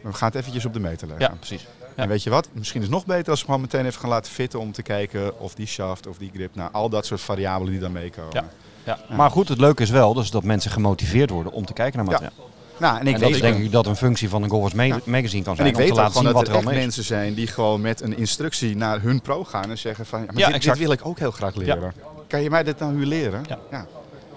Maar 0.02 0.12
we 0.12 0.18
gaan 0.18 0.28
het 0.28 0.36
eventjes 0.36 0.64
op 0.64 0.72
de 0.72 0.80
meter 0.80 1.08
leggen. 1.08 1.26
Ja, 1.30 1.34
precies. 1.36 1.66
En 1.96 2.08
weet 2.08 2.22
je 2.22 2.30
wat? 2.30 2.48
Misschien 2.52 2.80
is 2.80 2.86
het 2.86 2.96
nog 2.96 3.06
beter 3.06 3.30
als 3.30 3.40
we 3.40 3.46
gewoon 3.46 3.60
meteen 3.60 3.86
even 3.86 4.00
gaan 4.00 4.08
laten 4.10 4.32
fitten 4.32 4.60
om 4.60 4.72
te 4.72 4.82
kijken 4.82 5.40
of 5.40 5.54
die 5.54 5.66
shaft 5.66 6.06
of 6.06 6.18
die 6.18 6.30
grip, 6.34 6.54
nou 6.54 6.68
al 6.72 6.88
dat 6.88 7.06
soort 7.06 7.20
variabelen 7.20 7.72
die 7.72 7.80
dan 7.80 7.92
meekomen. 7.92 8.30
Ja. 8.32 8.44
Ja. 8.84 8.98
Maar 9.16 9.30
goed, 9.30 9.48
het 9.48 9.58
leuke 9.58 9.82
is 9.82 9.90
wel 9.90 10.14
dus 10.14 10.30
dat 10.30 10.44
mensen 10.44 10.70
gemotiveerd 10.70 11.30
worden 11.30 11.52
om 11.52 11.64
te 11.66 11.72
kijken 11.72 11.96
naar 12.04 12.06
Ja. 12.12 12.12
materiaal. 12.20 12.48
Nou, 12.78 12.94
en 12.94 13.00
ik 13.00 13.06
En 13.06 13.12
dat 13.12 13.20
weet 13.22 13.34
is 13.34 13.40
denk 13.40 13.64
ik 13.64 13.72
dat 13.72 13.86
een 13.86 13.96
functie 13.96 14.28
van 14.28 14.42
een 14.42 14.50
Golfers 14.50 14.74
Ma- 14.74 14.82
Ja. 14.82 14.98
Magazine 15.04 15.42
kan 15.42 15.50
en 15.52 15.56
zijn. 15.56 15.68
ik 15.68 15.74
om 15.74 15.78
weet 15.80 15.86
te 15.86 15.92
ook 15.92 15.98
laten 15.98 16.14
zien 16.14 16.24
dat 16.24 16.32
wat 16.32 16.42
er 16.48 16.52
er 16.54 16.56
echt 16.56 16.64
mensen 16.78 17.04
zijn 17.04 17.34
die 17.34 17.46
gewoon 17.46 17.80
met 17.80 18.00
een 18.00 18.16
instructie 18.16 18.76
naar 18.76 19.00
hun 19.00 19.20
pro 19.20 19.44
gaan 19.44 19.70
en 19.70 19.78
zeggen 19.78 20.06
van 20.06 20.20
ja, 20.20 20.26
maar 20.26 20.38
Ja, 20.38 20.58
dit, 20.58 20.78
wil 20.78 20.90
ik 20.92 21.00
ook 21.06 21.18
heel 21.18 21.30
graag 21.30 21.54
leren. 21.54 21.92
Kan 22.26 22.42
je 22.42 22.50
mij 22.50 22.62
dit 22.62 22.78
nou 22.78 22.92
nu 22.92 23.06
leren? 23.06 23.44
Ja. 23.70 23.86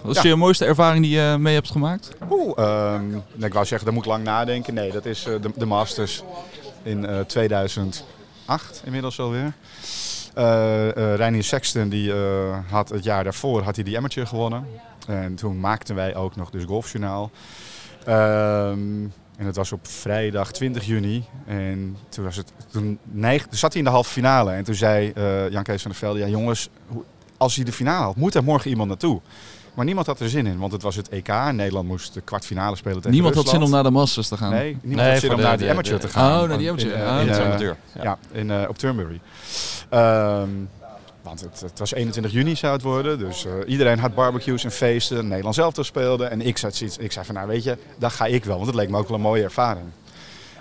Wat 0.02 0.16
is 0.16 0.22
je 0.22 0.36
mooiste 0.36 0.66
ervaring 0.66 1.04
die 1.04 1.16
je 1.16 1.36
mee 1.40 1.54
hebt 1.54 1.72
gemaakt? 1.72 2.10
Oeh, 2.32 2.58
ehm, 2.58 3.10
nou, 3.10 3.22
ik 3.46 3.54
wou 3.54 3.66
zeggen, 3.66 3.86
daar 3.86 3.94
moet 3.94 4.04
ik 4.06 4.12
lang 4.12 4.24
nadenken. 4.24 4.74
Nee, 4.74 4.92
dat 4.92 5.06
is 5.06 5.26
eh, 5.26 5.34
de, 5.42 5.52
de 5.56 5.66
Masters 5.66 6.24
in 6.84 7.06
eh 7.06 7.20
2008 7.20 8.82
inmiddels 8.86 9.20
alweer. 9.20 9.54
Eh 10.34 10.90
eh 10.90 11.16
Reinier 11.16 11.44
Sexton 11.44 11.90
die, 11.90 12.14
eh, 12.14 12.58
had 12.70 12.90
het 12.90 13.04
jaar 13.04 13.24
daarvoor 13.24 13.62
had 13.62 13.76
hij 13.76 13.84
die 13.84 13.98
amateur 13.98 14.28
gewonnen. 14.28 14.66
En 15.08 15.36
toen 15.36 15.60
maakten 15.60 15.96
wij 15.96 16.16
ook 16.16 16.36
nog 16.36 16.50
dus 16.50 16.64
golfjournaal. 16.64 17.32
Ehm, 18.06 19.04
en 19.38 19.46
het 19.46 19.56
was 19.56 19.72
op 19.72 19.88
vrijdag 19.88 20.52
20 20.52 20.86
juni. 20.86 21.26
En 21.46 21.98
toen, 22.10 22.24
was 22.24 22.36
het, 22.36 22.54
toen, 22.72 23.00
neig, 23.04 23.48
zat 23.50 23.72
hij 23.72 23.82
in 23.82 23.88
de 23.88 23.94
halve 23.94 24.12
finale. 24.12 24.52
En 24.52 24.64
toen 24.64 24.76
zei 24.76 25.12
eh, 25.12 25.50
Jan 25.50 25.64
Kees 25.64 25.82
van 25.82 25.92
der 25.92 26.00
Velde, 26.00 26.20
ja 26.20 26.28
jongens, 26.28 26.70
als 27.38 27.56
hij 27.56 27.66
de 27.66 27.72
finale 27.72 28.04
haalt, 28.04 28.16
moet 28.16 28.36
er 28.36 28.44
morgen 28.44 28.70
iemand 28.70 28.90
naartoe. 28.90 29.22
Maar 29.80 29.88
niemand 29.88 30.08
had 30.08 30.20
er 30.20 30.30
zin 30.30 30.46
in, 30.48 30.58
want 30.60 30.72
het 30.72 30.82
was 30.82 30.96
het 30.96 31.10
EK. 31.10 31.28
Nederland 31.52 31.88
moest 31.88 32.14
de 32.14 32.22
kwartfinale 32.22 32.76
spelen 32.76 32.98
tegen 32.98 33.12
Niemand 33.12 33.36
had 33.36 33.48
zin 33.50 33.62
om 33.62 33.70
naar 33.70 33.84
de 33.84 33.90
Masters 33.90 34.28
te 34.28 34.38
gaan. 34.38 34.50
Nee, 34.52 34.78
niemand 34.82 34.96
Nee, 34.96 35.12
had 35.12 35.20
zin 35.20 35.30
om 35.32 35.36
de- 35.38 35.42
naar 35.44 35.58
die 35.58 35.66
de- 35.66 35.72
amateur 35.72 36.00
de- 36.00 36.08
te 36.08 36.14
gaan. 36.14 36.42
Oh, 36.42 36.48
naar 36.50 36.58
die 36.58 36.70
amateur. 36.70 36.94
In, 36.94 37.02
eh, 37.02 37.10
Ah, 37.16 37.22
in, 37.22 37.28
Dat 37.28 37.38
eh, 37.38 37.46
amateur. 37.46 37.78
Ja. 37.96 38.04
ja, 38.04 38.18
in, 38.32 38.52
eh, 38.52 38.70
op 38.70 38.78
Turnberry. 38.78 39.20
Ehm, 39.90 40.50
want 41.22 41.42
het, 41.42 41.60
het 41.60 41.80
was 41.80 41.94
21 41.94 42.32
juni 42.32 42.56
zou 42.56 42.74
het 42.74 42.82
worden. 42.82 43.20
Dus 43.20 43.46
eh, 43.46 43.52
iedereen 43.68 44.00
had 44.00 44.16
barbecues 44.16 44.64
en 44.64 44.72
feesten. 44.72 45.28
Nederland 45.28 45.56
zelf 45.56 45.74
te 45.74 45.84
speelde. 45.84 46.26
En 46.26 46.42
ik, 46.42 46.58
zat, 46.58 46.76
zoiets- 46.76 46.98
ik 46.98 47.12
zei 47.12 47.26
van 47.26 47.36
nou 47.36 47.48
weet 47.48 47.64
je, 47.64 47.78
daar 47.98 48.12
ga 48.12 48.26
ik 48.26 48.46
wel. 48.46 48.56
Want 48.56 48.68
het 48.68 48.76
leek 48.76 48.90
me 48.90 48.98
ook 48.98 49.08
wel 49.08 49.18
een 49.18 49.24
mooie 49.24 49.44
ervaring. 49.44 49.86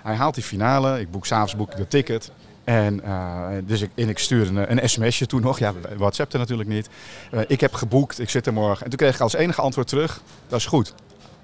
Hij 0.02 0.14
haalt 0.14 0.34
die 0.34 0.44
finale. 0.44 1.00
Ik 1.00 1.10
boek 1.10 1.26
s'avonds 1.26 1.56
boek 1.56 1.70
ik 1.70 1.76
de 1.76 1.88
ticket. 1.88 2.30
En, 2.68 3.04
eh, 3.04 3.46
dus 3.64 3.80
ik, 3.80 3.90
en 3.94 4.08
ik 4.08 4.18
stuur 4.18 4.48
een, 4.48 4.70
een 4.70 4.88
sms'je 4.88 5.26
toen 5.26 5.40
nog. 5.40 5.58
Ja, 5.58 5.72
WhatsApp 5.96 6.32
er 6.32 6.38
natuurlijk 6.38 6.68
niet. 6.68 6.88
Eh, 7.30 7.40
ik 7.46 7.60
heb 7.60 7.74
geboekt, 7.74 8.18
ik 8.18 8.30
zit 8.30 8.46
er 8.46 8.52
morgen. 8.52 8.84
En 8.84 8.90
toen 8.90 8.98
kreeg 8.98 9.14
ik 9.14 9.20
als 9.20 9.34
enige 9.34 9.60
antwoord 9.60 9.88
terug. 9.88 10.20
Dat 10.48 10.58
is 10.58 10.66
goed. 10.66 10.94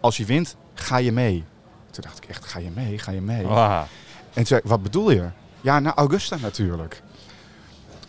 Als 0.01 0.17
je 0.17 0.25
wint, 0.25 0.57
ga 0.75 0.97
je 0.97 1.13
mee. 1.13 1.45
Toen 1.91 2.03
dacht 2.03 2.25
ik 2.25 2.29
echt, 2.29 2.45
ga 2.45 2.59
je 2.59 2.71
mee? 2.75 2.99
Ga 2.99 3.11
je 3.11 3.21
mee? 3.21 3.47
Ah. 3.47 3.81
En 3.81 3.87
toen 4.35 4.47
zei 4.47 4.61
ik, 4.61 4.69
wat 4.69 4.83
bedoel 4.83 5.11
je? 5.11 5.29
Ja, 5.61 5.81
naar 5.81 5.95
Augusta 5.95 6.37
natuurlijk. 6.37 7.03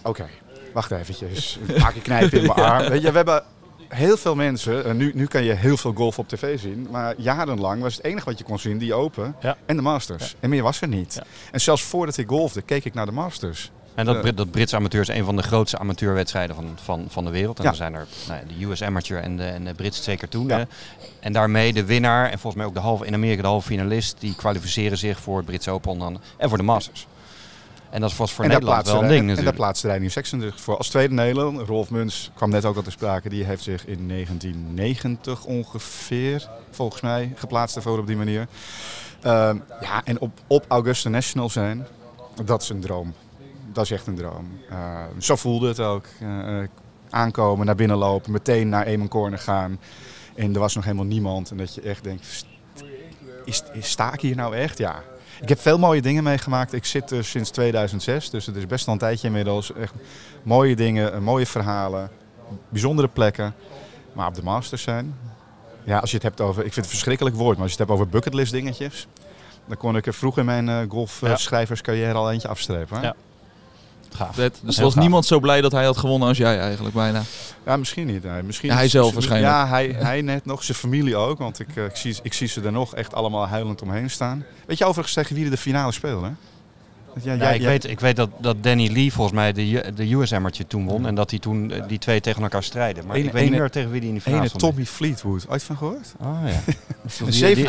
Oké, 0.02 0.28
wacht 0.74 0.92
eventjes. 0.92 1.60
Een 1.68 1.82
paar 1.82 1.92
keer 1.92 2.02
knijpen 2.02 2.40
in 2.40 2.46
mijn 2.46 2.68
arm. 2.72 2.90
Weet 2.90 3.02
je, 3.02 3.12
we 3.12 3.18
hebben 3.18 3.44
heel 3.88 4.18
veel 4.18 4.36
mensen. 4.36 4.86
en 4.86 4.98
nu, 4.98 5.12
nu 5.16 5.26
kan 5.26 5.44
je 5.44 5.54
heel 5.54 5.78
veel 5.78 5.94
golf 5.94 6.20
op 6.20 6.28
tv 6.28 6.60
zien. 6.60 6.88
Maar 6.92 7.14
jarenlang 7.18 7.82
was 7.82 7.96
het 7.96 8.06
enige 8.06 8.26
wat 8.26 8.38
je 8.38 8.44
kon 8.44 8.60
zien 8.60 8.78
die 8.78 8.94
Open 8.94 9.36
Ja. 9.42 9.58
en 9.66 9.76
de 9.76 9.82
Masters. 9.82 10.36
En 10.40 10.50
meer 10.50 10.64
was 10.64 10.82
er 10.82 10.88
niet. 10.88 11.14
Ja. 11.14 11.24
En 11.52 11.62
zelfs 11.62 11.82
voordat 11.84 12.18
ik 12.18 12.28
golfde, 12.28 12.62
keek 12.62 12.86
ik 12.86 12.94
naar 12.94 13.06
de 13.06 13.12
Masters. 13.12 13.72
En 13.96 14.06
dat, 14.06 14.16
Eh. 14.16 14.22
Brit- 14.22 14.38
dat 14.38 14.52
Britse 14.52 14.76
amateur 14.76 15.02
is 15.02 15.08
een 15.08 15.26
van 15.26 15.36
de 15.36 15.44
grootste 15.44 15.78
amateurwedstrijden 15.78 16.56
van, 16.56 16.78
van, 16.84 17.06
van 17.10 17.24
de 17.26 17.32
wereld. 17.32 17.58
En 17.58 17.64
Ja. 17.64 17.70
dan 17.70 17.78
zijn 17.78 17.94
er 17.94 18.08
nou, 18.28 18.40
ja, 18.40 18.46
de 18.60 18.66
US 18.66 18.84
Amateur 18.84 19.22
en 19.22 19.38
de, 19.38 19.44
en 19.44 19.64
de 19.66 19.74
Britse 19.74 20.02
twee 20.02 20.18
keer 20.18 20.30
toen. 20.30 20.50
Hè. 20.50 20.64
En 21.20 21.34
daarmee 21.34 21.74
de 21.74 21.86
winnaar 21.86 22.24
en 22.26 22.40
volgens 22.40 22.56
mij 22.56 22.66
ook 22.66 22.74
de 22.74 22.80
halve, 22.80 23.06
in 23.06 23.14
Amerika 23.14 23.42
de 23.42 23.48
halve 23.48 23.68
finalist, 23.68 24.16
die 24.20 24.36
kwalificeren 24.36 24.98
zich 24.98 25.20
voor 25.20 25.38
het 25.38 25.46
Britse 25.46 25.72
Open 25.72 26.00
dan, 26.00 26.22
en 26.38 26.50
voor 26.50 26.58
de 26.58 26.64
Masters. 26.64 27.08
En 27.90 28.02
dat 28.02 28.16
was 28.16 28.34
voor 28.34 28.44
en 28.44 28.50
Nederland 28.50 28.86
wel 28.88 29.02
een 29.02 29.08
ding 29.08 29.38
En 29.38 29.44
daar 29.44 29.54
plaatste 29.54 29.88
Reinier 29.88 30.12
Sexton 30.12 30.42
zich 30.42 30.62
voor 30.62 30.78
als 30.78 30.90
tweede 30.90 31.14
Nederland. 31.14 31.60
Rolf 31.68 31.90
Muns 31.90 32.32
kwam 32.36 32.50
net 32.50 32.66
ook 32.66 32.76
al 32.76 32.82
te 32.82 32.92
sprake. 32.92 33.30
Die 33.30 33.44
heeft 33.44 33.64
zich 33.64 33.86
in 33.86 34.08
1990 34.08 35.46
ongeveer, 35.46 36.50
volgens 36.72 37.02
mij, 37.02 37.34
geplaatst 37.36 37.76
ervoor 37.76 38.00
op 38.00 38.08
die 38.08 38.18
manier. 38.18 38.48
Ehm, 39.22 39.58
ja, 39.82 40.02
en 40.04 40.20
op, 40.20 40.32
op 40.48 40.66
Augusta 40.68 41.10
National 41.10 41.50
zijn, 41.50 41.88
dat 42.46 42.62
is 42.62 42.70
een 42.70 42.80
droom. 42.80 43.14
Dat 43.74 43.84
is 43.84 43.92
echt 43.92 44.08
een 44.08 44.16
droom. 44.16 44.60
Eh, 44.70 45.04
zo 45.20 45.36
voelde 45.36 45.68
het 45.68 45.80
ook. 45.80 46.06
Eh, 46.22 46.58
aankomen, 47.10 47.66
naar 47.66 47.76
binnen 47.76 47.98
lopen, 47.98 48.32
meteen 48.32 48.70
naar 48.70 48.86
Eamon 48.86 49.08
Corner 49.08 49.40
gaan. 49.40 49.80
En 50.36 50.54
er 50.54 50.60
was 50.60 50.76
nog 50.76 50.84
helemaal 50.84 51.06
niemand. 51.06 51.52
En 51.52 51.58
dat 51.58 51.76
je 51.76 51.82
echt 51.82 52.04
denkt, 52.04 52.26
"St- 52.26 52.46
is, 53.46 53.64
is, 53.74 53.90
sta 53.90 54.14
ik 54.14 54.22
hier 54.22 54.36
nou 54.36 54.56
echt? 54.56 54.78
Ja. 54.78 55.04
Ik 55.42 55.50
heb 55.50 55.60
veel 55.60 55.78
mooie 55.78 56.02
dingen 56.02 56.24
meegemaakt. 56.24 56.74
Ik 56.74 56.86
zit 56.86 57.12
er 57.12 57.26
sinds 57.26 57.50
2006, 57.50 58.30
dus 58.30 58.46
het 58.46 58.56
is 58.56 58.66
best 58.68 58.86
wel 58.86 58.94
een 58.94 59.00
tijdje 59.00 59.28
inmiddels. 59.28 59.74
Echt 59.74 59.94
mooie 60.44 60.76
dingen, 60.76 61.14
eh, 61.14 61.20
mooie 61.20 61.46
verhalen, 61.46 62.10
bijzondere 62.70 63.08
plekken. 63.08 63.54
Maar 64.14 64.28
op 64.28 64.36
de 64.36 64.44
Masters 64.44 64.82
zijn, 64.82 65.16
ja, 65.84 66.00
als 66.00 66.10
je 66.10 66.16
het 66.16 66.26
hebt 66.26 66.42
over, 66.42 66.58
ik 66.66 66.74
vind 66.74 66.76
het 66.76 66.86
een 66.86 66.92
verschrikkelijk 66.92 67.36
woord, 67.36 67.54
maar 67.54 67.64
als 67.64 67.72
je 67.74 67.78
het 67.80 67.88
hebt 67.88 68.00
over 68.00 68.12
bucketlist 68.12 68.52
dingetjes, 68.52 69.08
dan 69.66 69.78
kon 69.78 69.96
ik 69.96 70.06
er 70.06 70.14
vroeg 70.14 70.38
in 70.38 70.46
mijn 70.46 70.70
eh 70.70 70.80
golfschrijverscarrière 70.90 72.14
al 72.14 72.32
eentje 72.32 72.48
afstrepen. 72.48 72.98
hè? 72.98 73.04
Ja. 73.04 73.16
Gaaf. 74.16 74.36
Vet. 74.36 74.60
Dus 74.62 74.78
was 74.78 74.94
gaaf. 74.94 75.02
niemand 75.02 75.26
zo 75.26 75.40
blij 75.40 75.62
dat 75.62 75.72
hij 75.72 75.86
had 75.86 75.98
gewonnen 75.98 76.28
als 76.28 76.38
jij 76.38 76.60
eigenlijk 76.60 76.96
bijna. 76.96 77.22
Ja, 77.66 77.78
misschien 77.78 78.08
niet. 78.08 78.24
Nee. 78.24 78.44
Misschien 78.44 78.70
Ja, 78.70 78.76
hij 78.76 78.88
zelf 78.88 79.14
waarschijnlijk. 79.14 79.54
Ja, 79.54 79.68
hij, 79.68 79.96
hij 80.00 80.22
net 80.22 80.46
nog. 80.46 80.64
Zijn 80.64 80.78
familie 80.78 81.16
ook. 81.16 81.38
Want 81.40 81.60
ik, 81.60 81.68
eh, 81.76 81.84
ik, 81.86 81.96
zie, 81.96 82.16
ik 82.24 82.34
zie 82.34 82.48
ze 82.48 82.62
er 82.62 82.72
nog 82.72 82.96
echt 82.96 83.14
allemaal 83.14 83.48
huilend 83.48 83.82
omheen 83.82 84.10
staan. 84.10 84.46
Weet 84.66 84.78
je 84.78 84.86
overigens 84.86 85.14
tegen 85.16 85.36
wie 85.36 85.50
de 85.50 85.58
finale 85.58 85.92
spelen? 85.92 86.38
Ja, 87.22 87.34
Ja, 87.34 87.38
jij- 87.40 87.56
ik, 87.56 87.62
weet, 87.62 87.90
ik 87.90 88.00
weet 88.00 88.16
dat, 88.16 88.30
dat 88.38 88.64
Danny 88.64 88.92
Lee 88.92 89.14
volgens 89.14 89.36
mij 89.36 89.54
de, 89.54 89.92
de 89.96 90.14
US 90.14 90.34
Amateur 90.34 90.68
toen 90.68 90.86
won. 90.86 91.06
En 91.08 91.16
dat 91.16 91.30
die 91.30 91.40
toen 91.40 91.72
eh, 91.72 91.84
die 91.88 92.00
twee 92.00 92.22
tegen 92.22 92.44
elkaar 92.44 92.64
strijden. 92.64 93.06
Maar 93.08 93.16
Ene- 93.16 93.26
ik 93.28 93.32
weet 93.34 93.50
niet 93.50 93.60
meer 93.60 93.70
tegen 93.70 93.92
wie 93.92 94.00
die 94.00 94.10
in 94.10 94.16
de 94.16 94.22
finale 94.22 94.48
stond. 94.48 94.64
Tommy 94.64 94.86
Fleetwood. 94.86 95.46
Ooit 95.50 95.64
van 95.64 95.78
gehoord? 95.78 96.14
Oh 96.22 96.38
ja. 96.46 96.74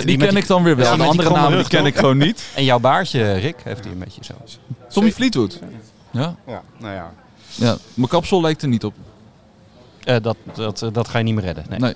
Die, 0.05 0.17
ken 0.17 0.37
ik 0.37 0.47
dan 0.47 0.63
weer 0.63 0.77
wel. 0.77 0.87
Ja, 0.91 0.97
de 0.97 1.03
andere 1.03 1.19
kromme 1.29 1.37
namen 1.37 1.49
die 1.51 1.57
rug, 1.59 1.69
ken 1.69 1.87
ik 1.87 1.97
gewoon 1.97 2.19
niet. 2.19 2.43
En 2.55 2.65
jouw 2.65 2.79
baardje, 2.79 3.33
Rick, 3.33 3.57
heeft 3.65 3.85
hij 3.85 3.93
een 3.93 3.99
beetje 3.99 4.25
zo. 4.25 4.35
Tommy 4.89 5.13
Fleetwood. 5.13 5.61
Ja, 6.17 6.37
Ja, 6.47 6.63
nou 6.79 6.95
ja. 6.95 7.13
ja. 7.55 7.77
mijn 7.95 8.09
kapsel 8.09 8.41
lijkt 8.41 8.63
er 8.63 8.69
niet 8.69 8.85
op. 8.85 8.95
Eh, 10.05 10.17
dat, 10.23 10.37
dat, 10.55 10.83
eh, 10.83 10.89
dat 10.93 11.09
ga 11.09 11.19
je 11.19 11.25
niet 11.25 11.35
meer 11.35 11.45
redden. 11.45 11.65
Nee. 11.69 11.79
Nee. 11.79 11.95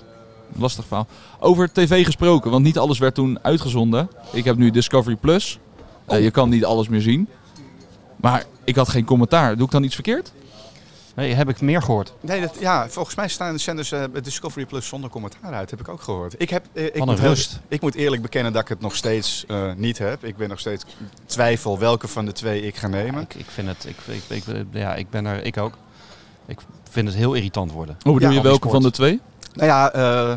Lastig 0.57 0.85
verhaal. 0.85 1.07
Over 1.39 1.71
tv 1.71 2.05
gesproken, 2.05 2.51
want 2.51 2.63
niet 2.63 2.77
alles 2.77 2.99
werd 2.99 3.15
toen 3.15 3.39
uitgezonden. 3.41 4.09
Ik 4.31 4.43
heb 4.43 4.57
nu 4.57 4.71
Discovery 4.71 5.15
Plus. 5.15 5.59
Eh, 6.05 6.23
je 6.23 6.31
kan 6.31 6.49
niet 6.49 6.65
alles 6.65 6.87
meer 6.87 7.01
zien. 7.01 7.27
Maar 8.15 8.45
ik 8.63 8.75
had 8.75 8.89
geen 8.89 9.05
commentaar. 9.05 9.55
Doe 9.55 9.65
ik 9.65 9.71
dan 9.71 9.83
iets 9.83 9.93
verkeerd? 9.95 10.31
Nee, 11.15 11.33
heb 11.33 11.49
ik 11.49 11.61
meer 11.61 11.81
gehoord. 11.81 12.13
Nee, 12.21 12.41
dat, 12.41 12.55
ja, 12.59 12.89
volgens 12.89 13.15
mij 13.15 13.27
staan 13.27 13.53
de 13.53 13.59
zenders 13.59 13.91
eh, 13.91 14.03
Discovery 14.21 14.65
Plus 14.65 14.87
zonder 14.87 15.09
commentaar 15.09 15.53
uit. 15.53 15.69
Heb 15.69 15.79
ik 15.79 15.87
ook 15.87 16.01
gehoord. 16.01 16.35
Ik, 16.37 16.49
heb, 16.49 16.65
eh, 16.73 16.85
ik, 16.85 16.95
een 16.95 17.05
moet 17.05 17.19
heel- 17.19 17.27
rust. 17.29 17.59
ik 17.67 17.81
moet 17.81 17.95
eerlijk 17.95 18.21
bekennen 18.21 18.53
dat 18.53 18.61
ik 18.61 18.67
het 18.67 18.79
nog 18.81 18.95
steeds 18.95 19.45
eh, 19.47 19.71
niet 19.75 19.97
heb. 19.97 20.23
Ik 20.25 20.37
ben 20.37 20.49
nog 20.49 20.59
steeds 20.59 20.85
twijfel 21.25 21.79
welke 21.79 22.07
van 22.07 22.25
de 22.25 22.31
twee 22.31 22.61
ik 22.61 22.75
ga 22.75 22.87
nemen. 22.87 23.21
Ik, 23.21 23.33
ik 23.33 23.45
vind 23.47 23.67
het, 23.67 23.85
ik, 23.85 23.97
ik, 24.27 24.45
ik, 24.45 24.65
ja, 24.71 24.95
ik 24.95 25.09
ben 25.09 25.25
er, 25.25 25.43
ik 25.45 25.57
ook. 25.57 25.73
Ik 26.45 26.59
vind 26.89 27.07
het 27.07 27.17
heel 27.17 27.33
irritant 27.33 27.71
worden. 27.71 27.97
Hoe 28.01 28.13
bedoel 28.13 28.29
Ja, 28.29 28.35
je 28.35 28.41
welke 28.41 28.57
sport. 28.67 28.73
van 28.73 28.81
de 28.83 28.91
twee? 28.91 29.19
Nou 29.53 29.67
ja, 29.67 29.91
eh, 29.91 30.33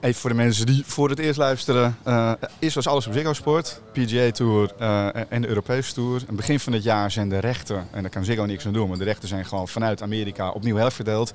even 0.00 0.20
voor 0.20 0.30
de 0.30 0.36
mensen 0.36 0.66
die 0.66 0.82
voor 0.86 1.08
het 1.08 1.18
eerst 1.18 1.38
luisteren. 1.38 1.96
eh 2.02 2.32
eerst 2.58 2.74
was 2.74 2.86
alles 2.86 3.06
op 3.06 3.12
Ziggo 3.12 3.32
Sport. 3.32 3.80
PGA 3.92 4.30
Tour 4.30 4.72
eh, 4.78 5.08
en 5.28 5.42
de 5.42 5.48
Europese 5.48 5.94
Tour. 5.94 6.14
Het 6.26 6.36
begin 6.36 6.60
van 6.60 6.72
het 6.72 6.82
jaar 6.82 7.10
zijn 7.10 7.28
de 7.28 7.38
rechten, 7.38 7.86
en 7.90 8.02
daar 8.02 8.10
kan 8.10 8.24
Ziggo 8.24 8.44
niks 8.44 8.66
aan 8.66 8.72
doen, 8.72 8.88
maar 8.88 8.98
de 8.98 9.04
rechten 9.04 9.28
zijn 9.28 9.44
gewoon 9.44 9.68
vanuit 9.68 10.02
Amerika 10.02 10.50
opnieuw 10.50 10.76
herverdeeld. 10.76 11.32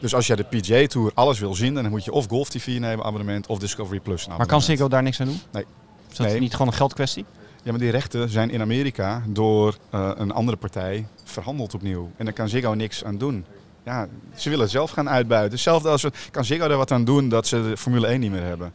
Dus 0.00 0.14
als 0.14 0.26
jij 0.26 0.36
de 0.36 0.42
PGA 0.42 0.86
Tour 0.86 1.10
alles 1.14 1.38
wil 1.38 1.54
zien, 1.54 1.74
dan 1.74 1.88
moet 1.90 2.04
je 2.04 2.12
of 2.12 2.26
Golf 2.28 2.48
TV 2.48 2.66
nemen 2.66 3.04
abonnement 3.04 3.46
of 3.46 3.58
Discovery 3.58 4.00
Plus 4.00 4.26
Maar 4.26 4.46
kan. 4.46 4.62
Ziggo 4.62 4.88
daar 4.88 5.02
niks 5.02 5.20
aan 5.20 5.26
doen? 5.26 5.40
Nee. 5.52 5.64
Is 6.10 6.16
dat 6.16 6.26
Nee. 6.26 6.40
niet 6.40 6.52
gewoon 6.52 6.66
een 6.66 6.72
geldkwestie? 6.72 7.24
Ja, 7.62 7.70
maar 7.70 7.80
die 7.80 7.90
rechten 7.90 8.28
zijn 8.28 8.50
in 8.50 8.60
Amerika 8.60 9.22
door 9.26 9.76
eh, 9.90 10.10
een 10.14 10.30
andere 10.32 10.56
partij 10.56 11.06
verhandeld 11.24 11.74
opnieuw. 11.74 12.10
En 12.16 12.24
daar 12.24 12.34
kan 12.34 12.48
Ziggo 12.48 12.74
niks 12.74 13.04
aan 13.04 13.18
doen. 13.18 13.44
Ja, 13.86 14.08
ze 14.34 14.48
willen 14.48 14.64
het 14.64 14.72
zelf 14.72 14.90
gaan 14.90 15.08
uitbuiten. 15.08 15.52
Hetzelfde 15.52 15.88
als 15.88 16.02
we, 16.02 16.12
kan 16.30 16.44
Ziggo 16.44 16.68
er 16.68 16.76
wat 16.76 16.90
aan 16.90 17.04
doen 17.04 17.28
dat 17.28 17.46
ze 17.46 17.68
de 17.68 17.76
Formule 17.76 18.06
1 18.06 18.20
niet 18.20 18.30
meer 18.30 18.42
hebben. 18.42 18.66
Op 18.66 18.72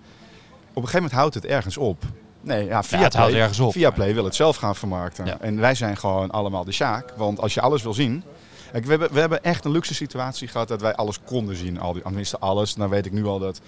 een 0.67 0.73
gegeven 0.73 0.95
moment 0.95 1.13
houdt 1.13 1.33
het 1.33 1.45
ergens 1.45 1.77
op. 1.77 2.03
Nee, 2.41 2.65
ja, 2.65 2.83
via 2.83 2.99
het 2.99 3.13
houdt 3.13 3.33
ergens 3.33 3.59
op. 3.59 3.71
Viaplay 3.71 4.13
wil 4.13 4.23
het 4.23 4.35
zelf 4.35 4.55
gaan 4.55 4.75
vermarkten. 4.75 5.25
Ja. 5.25 5.37
En 5.39 5.59
wij 5.59 5.75
zijn 5.75 5.97
gewoon 5.97 6.31
allemaal 6.31 6.63
de 6.63 6.71
Sjaak. 6.71 7.13
Want 7.17 7.39
als 7.39 7.53
je 7.53 7.61
alles 7.61 7.83
wil 7.83 7.93
zien... 7.93 8.23
Kijk, 8.71 8.83
we, 8.83 8.89
hebben, 8.89 9.13
we 9.13 9.19
hebben 9.19 9.43
echt 9.43 9.65
een 9.65 9.71
luxe 9.71 9.93
situatie 9.93 10.47
gehad 10.47 10.67
dat 10.67 10.81
wij 10.81 10.95
alles 10.95 11.19
konden 11.23 11.55
zien. 11.55 11.79
Al 11.79 11.93
die, 11.93 12.01
tenminste 12.01 12.39
alles. 12.39 12.73
Dan 12.73 12.89
weet 12.89 13.05
ik 13.05 13.11
nu 13.11 13.25
al 13.25 13.39
dat 13.39 13.61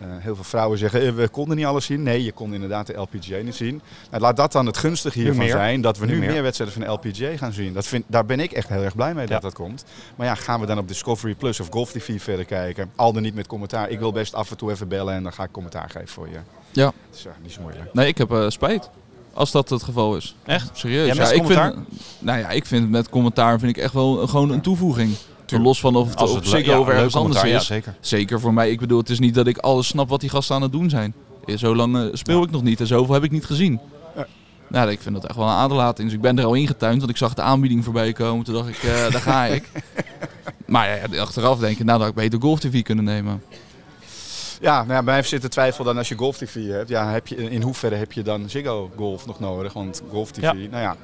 eh, 0.00 0.06
heel 0.18 0.34
veel 0.34 0.44
vrouwen 0.44 0.78
zeggen, 0.78 1.02
eh, 1.06 1.12
we 1.12 1.28
konden 1.28 1.56
niet 1.56 1.66
alles 1.66 1.84
zien. 1.84 2.02
Nee, 2.02 2.24
je 2.24 2.32
kon 2.32 2.54
inderdaad 2.54 2.86
de 2.86 2.94
LPGA 2.94 3.36
niet 3.42 3.54
zien. 3.54 3.80
Nou, 4.10 4.22
laat 4.22 4.36
dat 4.36 4.52
dan 4.52 4.66
het 4.66 4.76
gunstige 4.76 5.18
hiervan 5.18 5.36
meer. 5.38 5.50
zijn, 5.50 5.80
dat 5.80 5.98
we 5.98 6.06
Nu 6.06 6.18
meer. 6.18 6.30
meer. 6.30 6.42
wedstrijden 6.42 6.76
van 6.76 6.86
de 6.86 7.08
LPGA 7.08 7.36
gaan 7.36 7.52
zien. 7.52 7.72
Dat 7.72 7.86
vind, 7.86 8.04
daar 8.06 8.24
ben 8.26 8.40
ik 8.40 8.52
echt 8.52 8.68
heel 8.68 8.82
erg 8.82 8.94
blij 8.94 9.14
mee 9.14 9.26
dat 9.26 9.34
Ja. 9.34 9.40
dat 9.40 9.54
komt. 9.54 9.84
Maar 10.16 10.26
ja, 10.26 10.34
gaan 10.34 10.60
we 10.60 10.66
dan 10.66 10.78
op 10.78 10.88
Discovery 10.88 11.34
Plus 11.34 11.60
of 11.60 11.68
Golf 11.70 11.90
TV 11.92 12.22
verder 12.22 12.44
kijken? 12.44 12.90
Al 12.96 13.12
dan 13.12 13.22
niet 13.22 13.34
met 13.34 13.46
commentaar. 13.46 13.88
Ik 13.90 13.98
wil 13.98 14.12
best 14.12 14.34
af 14.34 14.50
en 14.50 14.56
toe 14.56 14.70
even 14.70 14.88
bellen 14.88 15.14
en 15.14 15.22
dan 15.22 15.32
ga 15.32 15.42
ik 15.42 15.52
commentaar 15.52 15.90
geven 15.90 16.08
voor 16.08 16.28
je. 16.28 16.38
Ja. 16.70 16.84
Dat 16.84 16.94
is 17.14 17.22
ja, 17.22 17.30
niet 17.42 17.52
zo 17.52 17.60
moeilijk. 17.60 17.94
Nee, 17.94 18.06
ik 18.08 18.18
heb 18.18 18.30
eh, 18.30 18.48
spijt. 18.48 18.90
Als 19.32 19.50
dat 19.50 19.68
het 19.68 19.82
geval 19.82 20.16
is. 20.16 20.36
Echt? 20.44 20.70
Serieus. 20.72 21.06
Ja, 21.06 21.14
met 21.14 21.32
ik 21.32 21.46
vind, 21.46 21.74
nou 22.18 22.38
ja, 22.38 22.48
ik 22.50 22.66
vind 22.66 22.90
met 22.90 23.08
commentaar 23.08 23.58
vind 23.58 23.76
ik 23.76 23.82
echt 23.82 23.92
wel 23.92 24.26
gewoon 24.26 24.50
een 24.50 24.60
toevoeging. 24.60 25.14
Los 25.50 25.80
van 25.80 25.96
of 25.96 26.08
het 26.08 26.16
Als 26.18 26.30
op 26.30 26.36
het 26.36 26.46
of 26.46 26.52
leuk 26.52 26.86
ergens 26.86 27.16
anders 27.16 27.42
is. 27.42 27.50
Ja, 27.50 27.60
zeker. 27.60 27.94
Zeker 28.00 28.40
voor 28.40 28.54
mij. 28.54 28.70
Ik 28.70 28.80
bedoel, 28.80 28.98
het 28.98 29.10
is 29.10 29.18
niet 29.18 29.34
dat 29.34 29.46
ik 29.46 29.58
alles 29.58 29.86
snap 29.86 30.08
wat 30.08 30.20
die 30.20 30.30
gasten 30.30 30.54
aan 30.56 30.62
het 30.62 30.72
doen 30.72 30.90
zijn. 30.90 31.14
Eh, 31.44 31.56
Zo 31.56 31.74
lang 31.74 31.96
eh, 31.96 32.02
speel 32.12 32.42
ik 32.42 32.50
nog 32.50 32.62
niet 32.62 32.80
en 32.80 32.86
zoveel 32.86 33.14
heb 33.14 33.24
ik 33.24 33.30
niet 33.30 33.44
gezien. 33.44 33.80
Nou, 34.68 34.90
ik 34.90 35.00
vind 35.00 35.14
dat 35.14 35.24
echt 35.24 35.36
wel 35.36 35.46
een 35.46 35.52
aderlating. 35.52 36.08
Dus 36.08 36.16
ik 36.16 36.22
ben 36.22 36.38
er 36.38 36.44
al 36.44 36.54
ingetuind, 36.54 36.98
want 36.98 37.10
ik 37.10 37.16
zag 37.16 37.34
de 37.34 37.42
aanbieding 37.42 37.84
voorbij 37.84 38.12
komen. 38.12 38.44
Toen 38.44 38.54
dacht 38.54 38.68
ik, 38.68 38.82
eh, 38.82 39.10
daar 39.10 39.20
ga 39.20 39.44
ik. 39.44 39.70
Maar 40.66 40.88
ja, 40.88 41.20
achteraf 41.20 41.58
denk 41.58 41.78
ik, 41.78 41.84
nou, 41.84 41.98
dat 41.98 42.08
ik 42.08 42.14
beter 42.14 42.40
Golf 42.40 42.60
TV 42.60 42.82
kunnen 42.82 43.04
nemen. 43.04 43.42
Ja, 44.60 44.76
nou 44.76 44.88
ja, 44.92 45.02
bij 45.02 45.14
mij 45.14 45.22
zit 45.22 45.42
de 45.42 45.48
twijfel 45.48 45.84
dan 45.84 45.96
als 45.98 46.08
je 46.08 46.14
Golf 46.16 46.36
TV 46.36 46.68
hebt. 46.70 46.88
Ja, 46.88 47.10
heb 47.10 47.26
je, 47.26 47.36
in 47.36 47.62
hoeverre 47.62 47.94
heb 47.94 48.12
je 48.12 48.22
dan 48.22 48.48
Ziggo 48.50 48.90
Golf 48.96 49.26
nog 49.26 49.40
nodig? 49.40 49.72
Want 49.72 50.02
Golf 50.10 50.30
TV, 50.30 50.40
Ja. 50.42 50.52
nou 50.52 50.70
ja... 50.82 50.96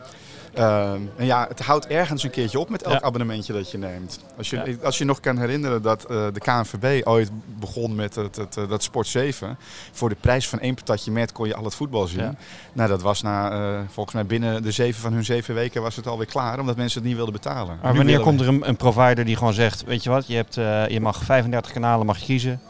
ehm, 0.54 1.00
en 1.16 1.26
ja, 1.26 1.46
het 1.48 1.60
houdt 1.60 1.86
ergens 1.86 2.22
een 2.22 2.30
keertje 2.30 2.58
op 2.58 2.68
met 2.68 2.82
elk 2.82 2.94
Ja. 2.94 3.00
abonnementje 3.02 3.52
dat 3.52 3.70
je 3.70 3.78
neemt. 3.78 4.18
Als 4.36 4.50
je, 4.50 4.56
Ja. 4.56 4.76
als 4.86 4.98
je 4.98 5.04
nog 5.04 5.20
kan 5.20 5.38
herinneren 5.38 5.82
dat 5.82 6.04
eh, 6.04 6.26
de 6.32 6.40
KNVB 6.40 7.06
ooit 7.06 7.30
begon 7.60 7.94
met 7.94 8.14
het, 8.14 8.36
het, 8.36 8.56
eh, 8.56 8.68
dat 8.68 8.82
Sport 8.82 9.06
7. 9.06 9.58
Voor 9.92 10.08
de 10.08 10.16
prijs 10.20 10.48
van 10.48 10.60
één 10.60 10.74
patatje 10.74 11.10
met 11.10 11.32
kon 11.32 11.46
je 11.48 11.54
al 11.54 11.64
het 11.64 11.74
voetbal 11.74 12.06
zien. 12.06 12.20
Ja. 12.20 12.34
Nou, 12.72 12.88
dat 12.88 13.02
was 13.02 13.22
na, 13.22 13.50
eh, 13.50 13.80
volgens 13.92 14.14
mij 14.14 14.26
binnen 14.26 14.62
de 14.62 14.70
zeven 14.72 15.00
van 15.02 15.12
hun 15.12 15.24
zeven 15.24 15.54
weken 15.54 15.82
was 15.82 15.96
het 15.96 16.06
alweer 16.06 16.26
klaar. 16.26 16.58
Omdat 16.60 16.76
mensen 16.76 16.98
het 16.98 17.06
niet 17.08 17.16
wilden 17.16 17.34
betalen. 17.34 17.78
Maar 17.82 17.90
Nu 17.92 17.96
wanneer 17.98 18.20
komt 18.20 18.40
er 18.40 18.48
een, 18.48 18.68
een 18.68 18.76
provider 18.76 19.24
die 19.24 19.36
gewoon 19.36 19.52
zegt, 19.54 19.84
weet 19.84 20.02
je 20.02 20.10
wat, 20.10 20.26
je, 20.26 20.34
hebt, 20.36 20.54
je 20.92 20.98
mag 21.00 21.22
35 21.22 21.72
kanalen 21.72 22.06
mag 22.06 22.18
je 22.18 22.24
kiezen, 22.24 22.60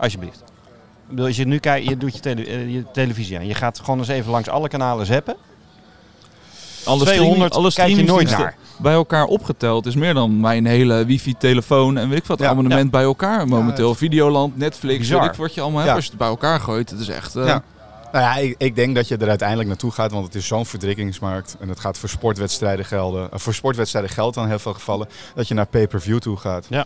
alsjeblieft. 0.00 0.38
Ik 0.40 1.16
bedoel, 1.16 1.26
als 1.26 1.36
je 1.36 1.46
nu 1.46 1.58
kijkt, 1.58 1.88
je 1.88 1.96
doet 1.96 2.14
je, 2.14 2.20
tele- 2.20 2.42
eh, 2.44 2.72
je 2.72 2.84
televisie 2.92 3.38
aan, 3.38 3.46
je 3.46 3.54
gaat 3.54 3.78
gewoon 3.78 3.98
eens 3.98 4.08
even 4.08 4.30
langs 4.30 4.48
alle 4.48 4.68
kanalen 4.68 5.06
zappen. 5.06 5.36
Alle 6.84 7.04
200 7.04 7.54
alle 7.54 7.72
kijk 7.72 7.96
je 7.96 8.04
nooit 8.04 8.30
naar. 8.30 8.56
Bij 8.78 8.92
elkaar 8.92 9.24
opgeteld 9.24 9.86
is 9.86 9.94
meer 9.94 10.14
dan 10.14 10.40
mijn 10.40 10.66
hele 10.66 11.04
wifi, 11.04 11.34
telefoon 11.38 11.96
en 11.98 12.08
weet 12.08 12.18
ik 12.18 12.24
wat 12.24 12.38
Ja, 12.38 12.48
abonnement 12.48 12.90
bij 12.90 13.02
elkaar 13.02 13.48
momenteel. 13.48 13.94
Videoland, 13.94 14.56
Netflix, 14.56 14.98
Bizar. 14.98 15.20
weet 15.20 15.30
ik 15.30 15.36
wat 15.36 15.54
je 15.54 15.60
allemaal 15.60 15.80
Ja. 15.80 15.84
hebt. 15.84 15.96
Als 15.96 16.04
je 16.04 16.10
het 16.10 16.20
bij 16.20 16.28
elkaar 16.28 16.60
gooit, 16.60 16.90
het 16.90 17.00
is 17.00 17.08
echt... 17.08 17.32
Ja. 17.32 17.62
Nou 18.12 18.24
ja, 18.24 18.36
ik, 18.36 18.54
ik 18.58 18.74
denk 18.76 18.94
dat 18.94 19.08
je 19.08 19.16
er 19.16 19.28
uiteindelijk 19.28 19.68
naartoe 19.68 19.90
gaat, 19.90 20.10
want 20.12 20.24
het 20.26 20.34
is 20.34 20.46
zo'n 20.46 20.66
verdrukkingsmarkt. 20.66 21.56
En 21.60 21.68
het 21.68 21.80
gaat 21.80 21.98
voor 21.98 22.08
sportwedstrijden 22.08 22.84
gelden. 22.84 23.30
eh, 23.32 23.38
voor 23.38 23.54
sportwedstrijden 23.54 24.10
geldt 24.10 24.34
dan 24.34 24.44
in 24.44 24.50
heel 24.50 24.58
veel 24.58 24.72
gevallen 24.74 25.08
dat 25.34 25.48
je 25.48 25.54
naar 25.54 25.66
pay-per-view 25.66 26.18
toe 26.18 26.36
gaat. 26.36 26.66
Ja. 26.68 26.84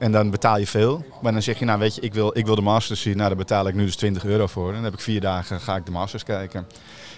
En 0.00 0.12
dan 0.12 0.30
betaal 0.30 0.58
je 0.58 0.66
veel. 0.66 1.04
Maar 1.22 1.32
dan 1.32 1.42
zeg 1.42 1.58
je, 1.58 1.64
nou 1.64 1.78
weet 1.78 1.94
je, 1.94 2.00
ik 2.00 2.14
wil, 2.14 2.38
ik 2.38 2.46
wil 2.46 2.54
de 2.54 2.60
Masters 2.62 3.00
zien. 3.00 3.16
Nou, 3.16 3.28
daar 3.28 3.36
betaal 3.38 3.66
ik 3.68 3.74
nu 3.74 3.84
dus 3.84 3.96
20 3.96 4.24
euro 4.24 4.46
voor. 4.46 4.68
En 4.68 4.74
dan 4.74 4.84
heb 4.84 4.92
ik 4.92 5.00
vier 5.00 5.20
dagen, 5.20 5.60
ga 5.60 5.76
ik 5.76 5.84
de 5.84 5.90
Masters 5.90 6.24
kijken. 6.24 6.66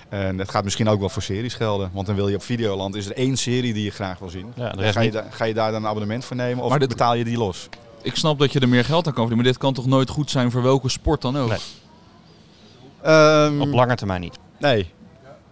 En 0.08 0.36
dat 0.36 0.50
gaat 0.50 0.64
misschien 0.64 0.88
ook 0.88 1.00
wel 1.00 1.08
voor 1.08 1.22
series 1.22 1.54
gelden. 1.54 1.90
Want 1.92 2.06
dan 2.06 2.16
wil 2.16 2.28
je 2.28 2.34
op 2.36 2.42
Videoland, 2.42 2.94
is 2.94 3.06
er 3.06 3.16
één 3.16 3.36
serie 3.36 3.72
die 3.72 3.84
je 3.84 3.90
graag 3.90 4.18
wil 4.18 4.28
zien. 4.28 4.52
Ja, 4.54 4.72
ga, 4.76 5.00
je 5.00 5.10
niet. 5.10 5.22
ga 5.30 5.44
je 5.44 5.54
daar 5.54 5.72
dan 5.72 5.82
een 5.82 5.88
abonnement 5.88 6.24
voor 6.24 6.36
nemen 6.36 6.64
of 6.64 6.70
Maar 6.70 6.78
dit- 6.78 6.88
betaal 6.88 7.14
je 7.14 7.24
die 7.24 7.38
los? 7.38 7.68
Ik 8.02 8.16
snap 8.16 8.38
dat 8.38 8.52
je 8.52 8.60
er 8.60 8.68
meer 8.68 8.84
geld 8.84 9.06
aan 9.06 9.12
kan 9.12 9.26
verdienen, 9.26 9.36
maar 9.36 9.52
dit 9.52 9.56
kan 9.62 9.72
toch 9.74 9.86
nooit 9.86 10.08
goed 10.10 10.30
zijn 10.30 10.50
voor 10.50 10.62
welke 10.62 10.88
sport 10.88 11.22
dan 11.22 11.38
ook? 11.38 11.48
Nee. 11.48 11.58
Ehm, 13.02 13.60
Op 13.60 13.72
lange 13.72 13.94
termijn 13.94 14.20
niet. 14.20 14.38
Nee. 14.58 14.90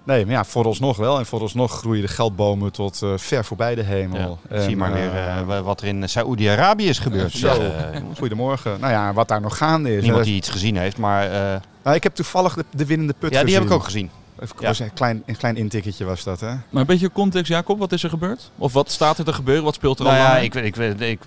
Nee, 0.04 0.24
maar 0.26 0.34
ja, 0.34 0.44
vooralsnog 0.44 0.96
wel. 0.96 1.18
En 1.18 1.26
vooralsnog 1.26 1.72
groeien 1.72 2.02
de 2.02 2.08
geldbomen 2.08 2.72
tot 2.72 3.02
eh, 3.02 3.12
ver 3.16 3.44
voorbij 3.44 3.74
de 3.74 3.82
hemel. 3.82 4.38
En, 4.48 4.62
Zie 4.62 4.76
maar 4.76 4.92
eh, 4.94 4.94
weer 4.94 5.14
eh, 5.28 5.42
wa- 5.42 5.62
wat 5.62 5.80
er 5.80 5.86
in 5.86 6.08
Saoedi-Arabië 6.08 6.88
is 6.88 6.98
gebeurd. 6.98 7.32
Zo. 7.32 7.48
Eh, 7.48 8.00
Goedemorgen. 8.18 8.80
Nou 8.80 8.92
ja, 8.92 9.12
wat 9.12 9.28
daar 9.28 9.40
nog 9.40 9.56
gaande 9.56 9.96
is. 9.96 10.02
niemand 10.02 10.20
eh, 10.22 10.26
die 10.28 10.36
iets 10.36 10.48
gezien 10.48 10.76
heeft, 10.76 10.96
maar 10.98 11.24
eh, 11.30 11.60
nou, 11.82 11.96
ik 11.96 12.02
heb 12.02 12.14
toevallig 12.14 12.54
de, 12.54 12.64
de 12.70 12.86
winnende 12.86 13.14
put 13.18 13.32
ja, 13.32 13.44
die 13.44 13.54
heb 13.54 13.62
ik 13.62 13.70
ook 13.70 13.84
gezien. 13.84 14.10
Even, 14.40 14.56
Ja. 14.58 14.72
een, 14.78 14.92
klein, 14.92 15.22
een 15.26 15.36
klein 15.36 15.56
intikketje 15.56 16.04
was 16.04 16.24
dat, 16.24 16.40
hè? 16.40 16.46
Maar 16.46 16.80
een 16.80 16.86
beetje 16.86 17.12
context, 17.12 17.50
Jacob, 17.52 17.78
wat 17.78 17.92
is 17.92 18.02
er 18.02 18.10
gebeurd? 18.10 18.50
Of 18.58 18.72
wat 18.72 18.90
staat 18.90 19.18
er 19.18 19.24
te 19.24 19.32
gebeuren? 19.32 19.64
Wat 19.64 19.74
speelt 19.74 19.98
er 19.98 20.04
Nou 20.04 20.16
al 20.16 20.22
ja, 20.22 20.36
ik, 20.38 20.54
ik, 20.54 20.76
ik, 20.76 21.00
ik, 21.00 21.20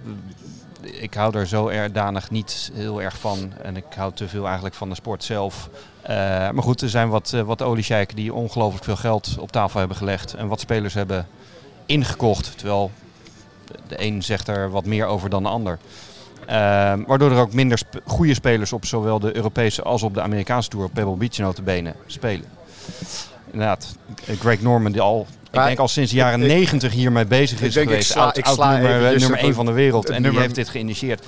ik 0.85 1.13
hou 1.13 1.37
er 1.37 1.47
zo 1.47 1.67
erdanig 1.67 2.31
niet 2.31 2.71
heel 2.73 3.01
erg 3.01 3.17
van. 3.17 3.53
En 3.61 3.75
ik 3.77 3.85
hou 3.95 4.13
te 4.13 4.27
veel 4.27 4.45
eigenlijk 4.45 4.75
van 4.75 4.89
de 4.89 4.95
sport 4.95 5.23
zelf. 5.23 5.69
Eh, 6.01 6.15
maar 6.49 6.63
goed, 6.63 6.81
er 6.81 6.89
zijn 6.89 7.09
wat, 7.09 7.33
eh, 7.33 7.41
wat 7.41 7.61
die 8.15 8.33
ongelooflijk 8.33 8.83
veel 8.83 8.95
geld 8.95 9.35
op 9.39 9.51
tafel 9.51 9.79
hebben 9.79 9.97
gelegd. 9.97 10.33
En 10.33 10.47
wat 10.47 10.59
spelers 10.59 10.93
hebben 10.93 11.27
ingekocht. 11.85 12.57
Terwijl 12.57 12.91
de 13.87 14.05
een 14.05 14.23
zegt 14.23 14.47
er 14.47 14.69
wat 14.69 14.85
meer 14.85 15.05
over 15.05 15.29
dan 15.29 15.43
de 15.43 15.49
ander. 15.49 15.79
Eh, 16.45 16.93
waardoor 17.07 17.31
er 17.31 17.39
ook 17.39 17.53
minder 17.53 17.81
goede 18.05 18.33
spelers 18.33 18.73
op 18.73 18.85
zowel 18.85 19.19
de 19.19 19.35
Europese 19.35 19.81
als 19.81 20.03
op 20.03 20.13
de 20.13 20.21
Amerikaanse 20.21 20.69
Tour, 20.69 20.85
op 20.85 20.93
Pebble 20.93 21.15
Beach 21.15 21.37
notabene, 21.37 21.93
spelen. 22.05 22.45
Inderdaad, 23.51 23.95
Greg 24.39 24.61
Norman 24.61 24.91
die 24.91 25.01
al, 25.01 25.27
ik 25.61 25.67
denk 25.67 25.79
al 25.79 25.87
sinds 25.87 26.11
de 26.11 26.17
jaren 26.17 26.39
negentig 26.39 26.91
hiermee 26.93 27.25
bezig 27.25 27.59
ik 27.59 27.65
is 27.67 27.73
denk, 27.73 27.85
ik 27.85 27.91
geweest. 27.91 28.11
sla- 28.11 28.21
Oud- 28.23 28.37
ik 28.37 28.45
oud 28.45 28.55
sla 28.55 28.71
nummer, 28.71 28.95
eventjes 28.95 29.21
nummer 29.21 29.39
1 29.39 29.53
van 29.53 29.65
de 29.65 29.71
wereld 29.71 30.09
en 30.09 30.23
die 30.23 30.39
heeft 30.39 30.55
dit 30.55 30.69
geïnitieerd. 30.69 31.25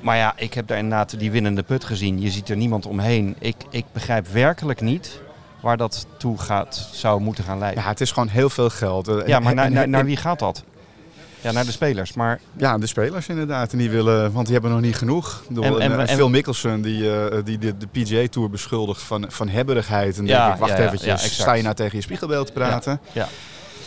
Maar 0.00 0.16
ja, 0.16 0.32
ik 0.36 0.54
heb 0.54 0.66
daar 0.66 0.78
inderdaad 0.78 1.18
die 1.18 1.30
winnende 1.30 1.62
put 1.62 1.84
gezien. 1.84 2.20
Je 2.20 2.30
ziet 2.30 2.48
er 2.48 2.56
niemand 2.56 2.86
omheen. 2.86 3.36
Ik, 3.38 3.56
ik 3.70 3.84
begrijp 3.92 4.26
werkelijk 4.28 4.80
niet 4.80 5.20
waar 5.60 5.76
dat 5.76 6.06
toe 6.18 6.38
gaat, 6.38 6.88
zou 6.92 7.20
moeten 7.20 7.44
gaan 7.44 7.58
leiden. 7.58 7.82
Ja, 7.82 7.88
het 7.88 8.00
is 8.00 8.10
gewoon 8.12 8.28
heel 8.28 8.50
veel 8.50 8.70
geld. 8.70 9.08
Eh, 9.08 9.26
Ja, 9.26 9.38
maar 9.40 9.54
naar, 9.54 9.88
naar, 9.88 10.04
wie 10.04 10.16
gaat 10.16 10.38
dat? 10.38 10.64
Ja, 11.44 11.52
naar 11.52 11.64
de 11.64 11.72
spelers. 11.72 12.12
Maar 12.12 12.40
Ja, 12.56 12.78
de 12.78 12.86
spelers 12.86 13.28
inderdaad. 13.28 13.72
En 13.72 13.78
die 13.78 13.90
willen, 13.90 14.32
want 14.32 14.44
die 14.44 14.54
hebben 14.54 14.72
nog 14.72 14.80
niet 14.80 14.96
genoeg. 14.96 15.40
Ik 15.42 15.48
bedoel, 15.48 15.80
En- 15.80 16.08
Phil 16.08 16.28
Mickelson, 16.28 16.80
die, 16.82 17.16
eh, 17.18 17.44
die 17.44 17.58
de, 17.58 17.76
de 17.76 17.86
PGA 17.86 18.28
Tour 18.30 18.50
beschuldigt 18.50 19.02
van, 19.02 19.24
van 19.28 19.48
hebberigheid. 19.48 20.18
En 20.18 20.26
Ja, 20.26 20.42
denk 20.42 20.54
ik, 20.54 20.60
wacht 20.60 20.76
ja, 20.78 20.84
eventjes, 20.84 21.32
sta 21.40 21.52
je 21.52 21.62
nou 21.62 21.74
tegen 21.74 21.96
je 21.96 22.02
spiegelbeeld 22.02 22.46
te 22.46 22.52
praten? 22.52 23.00
ja. 23.12 23.28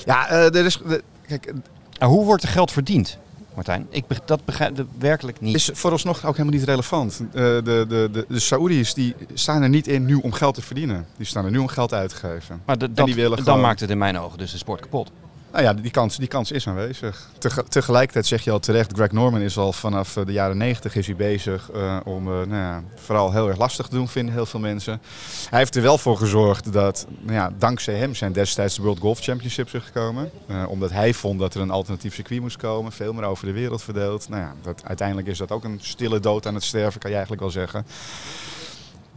Ja, 0.06 0.28
eh, 0.30 0.56
er 0.56 0.65
is... 0.65 0.80
de- 0.88 1.04
kijk, 1.28 1.54
En 2.00 2.08
hoe 2.08 2.26
wordt 2.26 2.43
er 2.43 2.50
geld 2.50 2.72
verdiend, 2.72 3.17
Martijn? 3.56 3.88
Ik, 3.89 4.04
dat 4.26 4.46
begrijp 4.46 4.80
ik 4.80 4.86
werkelijk 5.00 5.41
niet. 5.41 5.56
is 5.56 5.70
vooralsnog 5.74 6.26
ook 6.26 6.38
helemaal 6.38 6.58
niet 6.60 6.67
relevant. 6.67 7.20
Eh, 7.34 7.43
de, 7.43 7.62
de, 7.63 8.10
de, 8.12 8.26
de 8.30 8.39
Saoedi's 8.39 8.93
die 8.93 9.15
staan 9.34 9.62
er 9.62 9.70
niet 9.70 9.88
in 9.88 10.06
nu 10.06 10.15
om 10.15 10.32
geld 10.32 10.56
te 10.56 10.62
verdienen. 10.62 11.06
Die 11.17 11.26
staan 11.26 11.46
er 11.46 11.52
nu 11.52 11.58
om 11.58 11.67
geld 11.67 11.93
uit 11.93 12.10
te 12.10 12.15
geven. 12.15 12.62
maar 12.65 12.78
de- 12.78 12.93
dat, 12.93 13.06
die 13.06 13.15
willen 13.15 13.43
dan 13.43 13.62
maakt 13.62 13.80
het 13.80 13.89
in 13.89 13.98
mijn 13.98 14.20
ogen 14.20 14.38
dus 14.38 14.52
de 14.52 14.58
sport 14.58 14.82
kapot. 14.82 15.12
Nou 15.58 15.70
ja, 15.70 15.82
die 15.82 15.91
kans, 15.91 16.17
die 16.17 16.28
kans 16.28 16.52
is 16.52 16.67
aanwezig. 16.67 17.30
Tege- 17.38 17.63
tegelijkertijd 17.63 18.26
zeg 18.26 18.43
je 18.43 18.52
al 18.52 18.60
terecht, 18.60 18.93
Greg 18.93 19.12
Norman 19.12 19.41
is 19.41 19.58
al 19.58 19.74
vanaf 19.74 20.17
eh, 20.17 20.26
de 20.26 20.32
jaren 20.32 20.58
90 20.58 20.96
is 20.96 21.06
hij 21.08 21.15
bezig 21.15 21.72
eh, 21.72 21.98
om 22.04 22.28
eh, 22.28 22.34
nou 22.34 22.56
ja, 22.56 22.84
vooral 22.96 23.32
heel 23.32 23.48
erg 23.48 23.58
lastig 23.58 23.88
te 23.88 23.96
doen, 23.96 24.08
vinden 24.08 24.34
heel 24.34 24.46
veel 24.46 24.60
mensen. 24.60 25.02
Hij 25.50 25.60
heeft 25.60 25.76
er 25.76 25.82
wel 25.82 25.98
voor 25.98 26.17
gezorgd 26.17 26.74
dat, 26.74 27.08
nou 27.20 27.34
ja, 27.34 27.52
dankzij 27.58 27.93
hem 27.93 28.15
zijn 28.15 28.32
destijds 28.32 28.76
de 28.76 28.82
World 28.82 29.00
Golf 29.00 29.20
Championships 29.20 29.74
er 29.74 29.82
gekomen. 29.82 30.32
Omdat 30.67 30.91
hij 30.91 31.13
vond 31.13 31.39
dat 31.39 31.54
er 31.54 31.62
een 31.62 31.72
alternatief 31.72 32.13
circuit 32.13 32.41
moest 32.41 32.58
komen, 32.58 32.91
veel 32.91 33.13
meer 33.13 33.24
over 33.24 33.46
de 33.46 33.54
wereld 33.54 33.84
verdeeld. 33.84 34.30
Nou 34.30 34.41
ja, 34.41 34.54
dat, 34.62 34.82
uiteindelijk 34.86 35.28
is 35.28 35.38
dat 35.38 35.52
ook 35.52 35.63
een 35.63 35.80
stille 35.82 36.20
dood 36.20 36.46
aan 36.46 36.54
het 36.54 36.63
sterven, 36.63 37.00
kan 37.00 37.10
je 37.10 37.15
eigenlijk 37.15 37.46
wel 37.46 37.54
zeggen. 37.54 37.86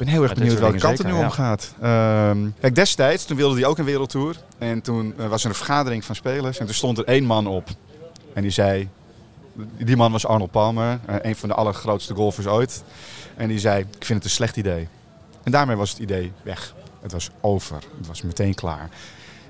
Ik 0.01 0.07
ben 0.07 0.15
heel 0.15 0.23
erg 0.23 0.33
Ja, 0.33 0.39
benieuwd 0.39 0.59
welke 0.59 0.79
kant 0.79 0.99
het 0.99 1.07
nu 1.07 1.13
zeker, 1.13 1.27
om 1.27 1.33
gaat. 1.33 1.75
Ehm, 1.81 2.49
kijk, 2.61 2.75
destijds, 2.75 3.25
toen 3.25 3.37
wilde 3.37 3.55
hij 3.55 3.65
ook 3.65 3.79
een 3.79 3.85
wereldtour. 3.85 4.37
En 4.59 4.81
toen 4.81 5.15
eh, 5.17 5.27
was 5.27 5.43
er 5.43 5.49
een 5.49 5.55
vergadering 5.55 6.05
van 6.05 6.15
spelers. 6.15 6.59
En 6.59 6.65
toen 6.67 6.75
stond 6.75 6.99
er 6.99 7.05
één 7.05 7.25
man 7.25 7.47
op. 7.47 7.69
En 8.35 8.43
die 8.43 8.51
zei... 8.51 8.89
Die 9.79 9.97
man 9.97 10.13
was 10.13 10.27
Arnold 10.27 10.51
Palmer, 10.51 11.01
eh, 11.07 11.15
een 11.21 11.37
van 11.37 11.49
de 11.49 11.55
allergrootste 11.55 12.15
golfers 12.15 12.47
ooit. 12.47 12.83
En 13.37 13.49
die 13.49 13.59
zei, 13.59 13.81
ik 13.81 14.05
vind 14.05 14.19
het 14.19 14.25
een 14.25 14.31
slecht 14.31 14.57
idee. 14.57 14.89
En 15.43 15.53
daarmee 15.53 15.77
was 15.77 15.91
het 15.91 15.99
idee 15.99 16.33
weg. 16.43 16.75
Het 17.03 17.13
was 17.13 17.31
over. 17.41 17.77
Het 17.99 18.07
was 18.07 18.23
meteen 18.23 18.55
klaar. 18.55 18.89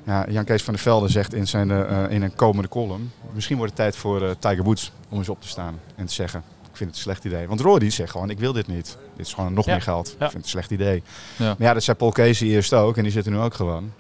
Ja, 0.05 0.27
Jan 0.29 0.45
Kees 0.45 0.63
van 0.63 0.75
der 0.75 0.83
Velde 0.83 1.09
zegt 1.09 1.35
in, 1.35 1.47
zijn, 1.47 1.71
eh, 1.71 2.11
in 2.11 2.23
een 2.23 2.35
komende 2.35 2.69
column... 2.69 3.13
Misschien 3.33 3.57
wordt 3.57 3.73
het 3.73 3.81
tijd 3.81 3.97
voor 3.97 4.39
Tiger 4.39 4.65
Woods 4.65 4.93
om 5.09 5.19
eens 5.19 5.29
op 5.29 5.41
te 5.41 5.49
staan 5.49 5.81
en 5.97 6.07
te 6.07 6.13
zeggen... 6.13 6.43
Ik 6.71 6.77
vind 6.77 6.89
het 6.91 6.99
een 6.99 7.05
slecht 7.05 7.25
idee. 7.25 7.47
Want 7.49 7.61
Rory 7.61 7.91
zegt 7.91 8.11
gewoon, 8.11 8.31
ik 8.31 8.39
wil 8.39 8.53
dit 8.53 8.67
niet. 8.67 8.97
Dit 9.17 9.27
is 9.27 9.33
gewoon 9.35 9.53
nog 9.55 9.65
Ja. 9.67 9.73
meer 9.73 9.83
geld. 9.83 10.07
Ja. 10.19 10.25
Ik 10.25 10.31
vind 10.31 10.33
het 10.33 10.43
een 10.43 10.49
slecht 10.49 10.71
idee. 10.71 11.03
Ja. 11.37 11.45
Maar 11.59 11.67
ja, 11.69 11.75
dat 11.75 11.83
zei 11.83 11.97
Paul 11.97 12.13
Casey 12.13 12.49
eerst 12.49 12.73
ook. 12.75 12.97
En 12.97 13.03
die 13.03 13.13
zit 13.13 13.27
er 13.27 13.33
nu 13.33 13.39
ook 13.39 13.55
gewoon. 13.55 13.93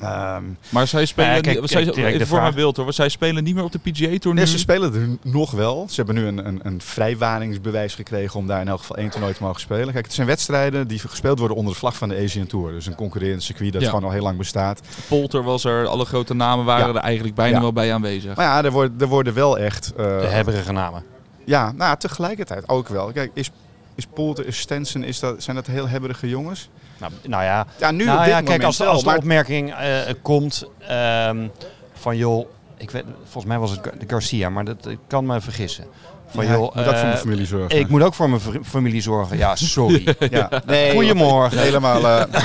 Ehm, 0.00 0.42
Maar 0.68 0.86
zij 0.86 1.04
spelen, 1.06 1.24
Nou 1.30 1.36
ja, 1.36 1.50
kijk, 1.52 1.60
niet- 1.60 1.70
zij, 1.70 2.04
even 2.04 2.26
voor 2.26 2.40
mijn 2.40 2.54
beeld 2.54 2.76
hoor, 2.76 2.92
zij 2.92 3.08
spelen 3.08 3.44
niet 3.44 3.54
meer 3.54 3.64
op 3.64 3.72
de 3.72 3.78
PGA 3.78 3.90
Tour 4.18 4.18
nu. 4.24 4.32
nee, 4.42 4.46
ze 4.46 4.58
spelen 4.58 4.94
er 4.94 5.30
nog 5.32 5.50
wel. 5.50 5.86
Ze 5.88 5.96
hebben 5.96 6.14
nu 6.14 6.26
een, 6.26 6.46
een, 6.46 6.60
een 6.62 6.80
vrijwaringsbewijs 6.80 7.94
gekregen 7.94 8.40
om 8.40 8.46
daar 8.46 8.60
in 8.60 8.68
elk 8.68 8.78
geval 8.80 8.96
één 8.96 9.10
toernooi 9.10 9.32
te 9.34 9.42
mogen 9.42 9.60
spelen. 9.60 9.92
Kijk, 9.92 10.04
het 10.04 10.14
zijn 10.14 10.26
wedstrijden 10.26 10.88
die 10.88 10.98
gespeeld 10.98 11.38
worden 11.38 11.56
onder 11.56 11.72
de 11.72 11.78
vlag 11.78 11.96
van 11.96 12.08
de 12.08 12.16
Asian 12.16 12.46
Tour. 12.46 12.72
Dus 12.72 12.86
een 12.86 12.94
concurrerend 12.94 13.42
circuit 13.42 13.72
dat 13.72 13.82
Ja. 13.82 13.88
gewoon 13.88 14.04
al 14.04 14.10
heel 14.10 14.22
lang 14.22 14.38
bestaat. 14.38 14.80
Polter 15.08 15.42
was 15.42 15.64
er, 15.64 15.86
alle 15.86 16.04
grote 16.04 16.34
namen 16.34 16.64
waren 16.64 16.86
Ja. 16.88 16.94
er 16.94 17.00
eigenlijk 17.00 17.34
bijna 17.34 17.54
Ja. 17.56 17.60
wel 17.62 17.72
bij 17.72 17.92
aanwezig. 17.94 18.36
Maar 18.36 18.44
ja, 18.44 18.64
er 18.64 18.70
worden, 18.72 19.00
er 19.00 19.06
worden 19.08 19.34
wel 19.34 19.58
echt... 19.58 19.92
eh, 19.96 20.04
De 20.20 20.26
hebberige 20.26 20.72
namen. 20.72 21.02
Ja, 21.48 21.72
nou 21.72 21.96
tegelijkertijd 21.96 22.68
ook 22.68 22.88
wel. 22.88 23.12
Kijk, 23.12 23.30
is, 23.34 23.50
is 23.94 24.06
Poulter, 24.06 24.46
is 24.46 24.58
Stenson, 24.58 25.02
is 25.04 25.20
dat, 25.20 25.42
zijn 25.42 25.56
dat 25.56 25.66
heel 25.66 25.88
hebberige 25.88 26.28
jongens? 26.28 26.68
Nou, 27.00 27.12
nou 27.26 27.42
ja, 27.44 27.66
Ja, 27.78 27.90
nu 27.90 28.04
nou 28.04 28.18
op 28.18 28.24
dit 28.24 28.32
ja 28.32 28.40
kijk, 28.40 28.48
moment 28.48 28.64
als, 28.64 28.76
de- 28.76 28.84
als 28.84 29.04
opmerking 29.04 29.74
eh, 29.74 30.00
komt 30.22 30.64
ehm, 30.88 31.46
van 31.92 32.16
joh, 32.16 32.48
ik 32.76 32.90
weet, 32.90 33.04
volgens 33.22 33.44
mij 33.44 33.58
was 33.58 33.70
het 33.70 33.80
Garcia, 34.06 34.48
maar 34.48 34.64
dat 34.64 34.86
ik 34.86 34.98
kan 35.06 35.26
me 35.26 35.40
vergissen. 35.40 35.84
Van 36.26 36.44
Ja, 36.46 36.52
joh, 36.52 36.64
ik 36.66 36.74
moet 36.74 36.86
ook 36.86 36.94
voor 36.94 37.02
mijn 37.04 37.12
eh, 37.14 37.20
familie 37.20 37.46
zorgen. 37.46 37.78
ik 37.78 37.88
moet 37.88 38.02
ook 38.02 38.14
voor 38.14 38.28
mijn 38.30 38.64
familie 38.64 39.00
zorgen. 39.02 39.36
Ja, 39.36 39.56
sorry. 39.56 40.14
Ja, 40.30 40.50
nee, 40.66 40.92
Goedemorgen. 40.96 41.58
Helemaal, 41.58 42.06
eh, 42.08 42.42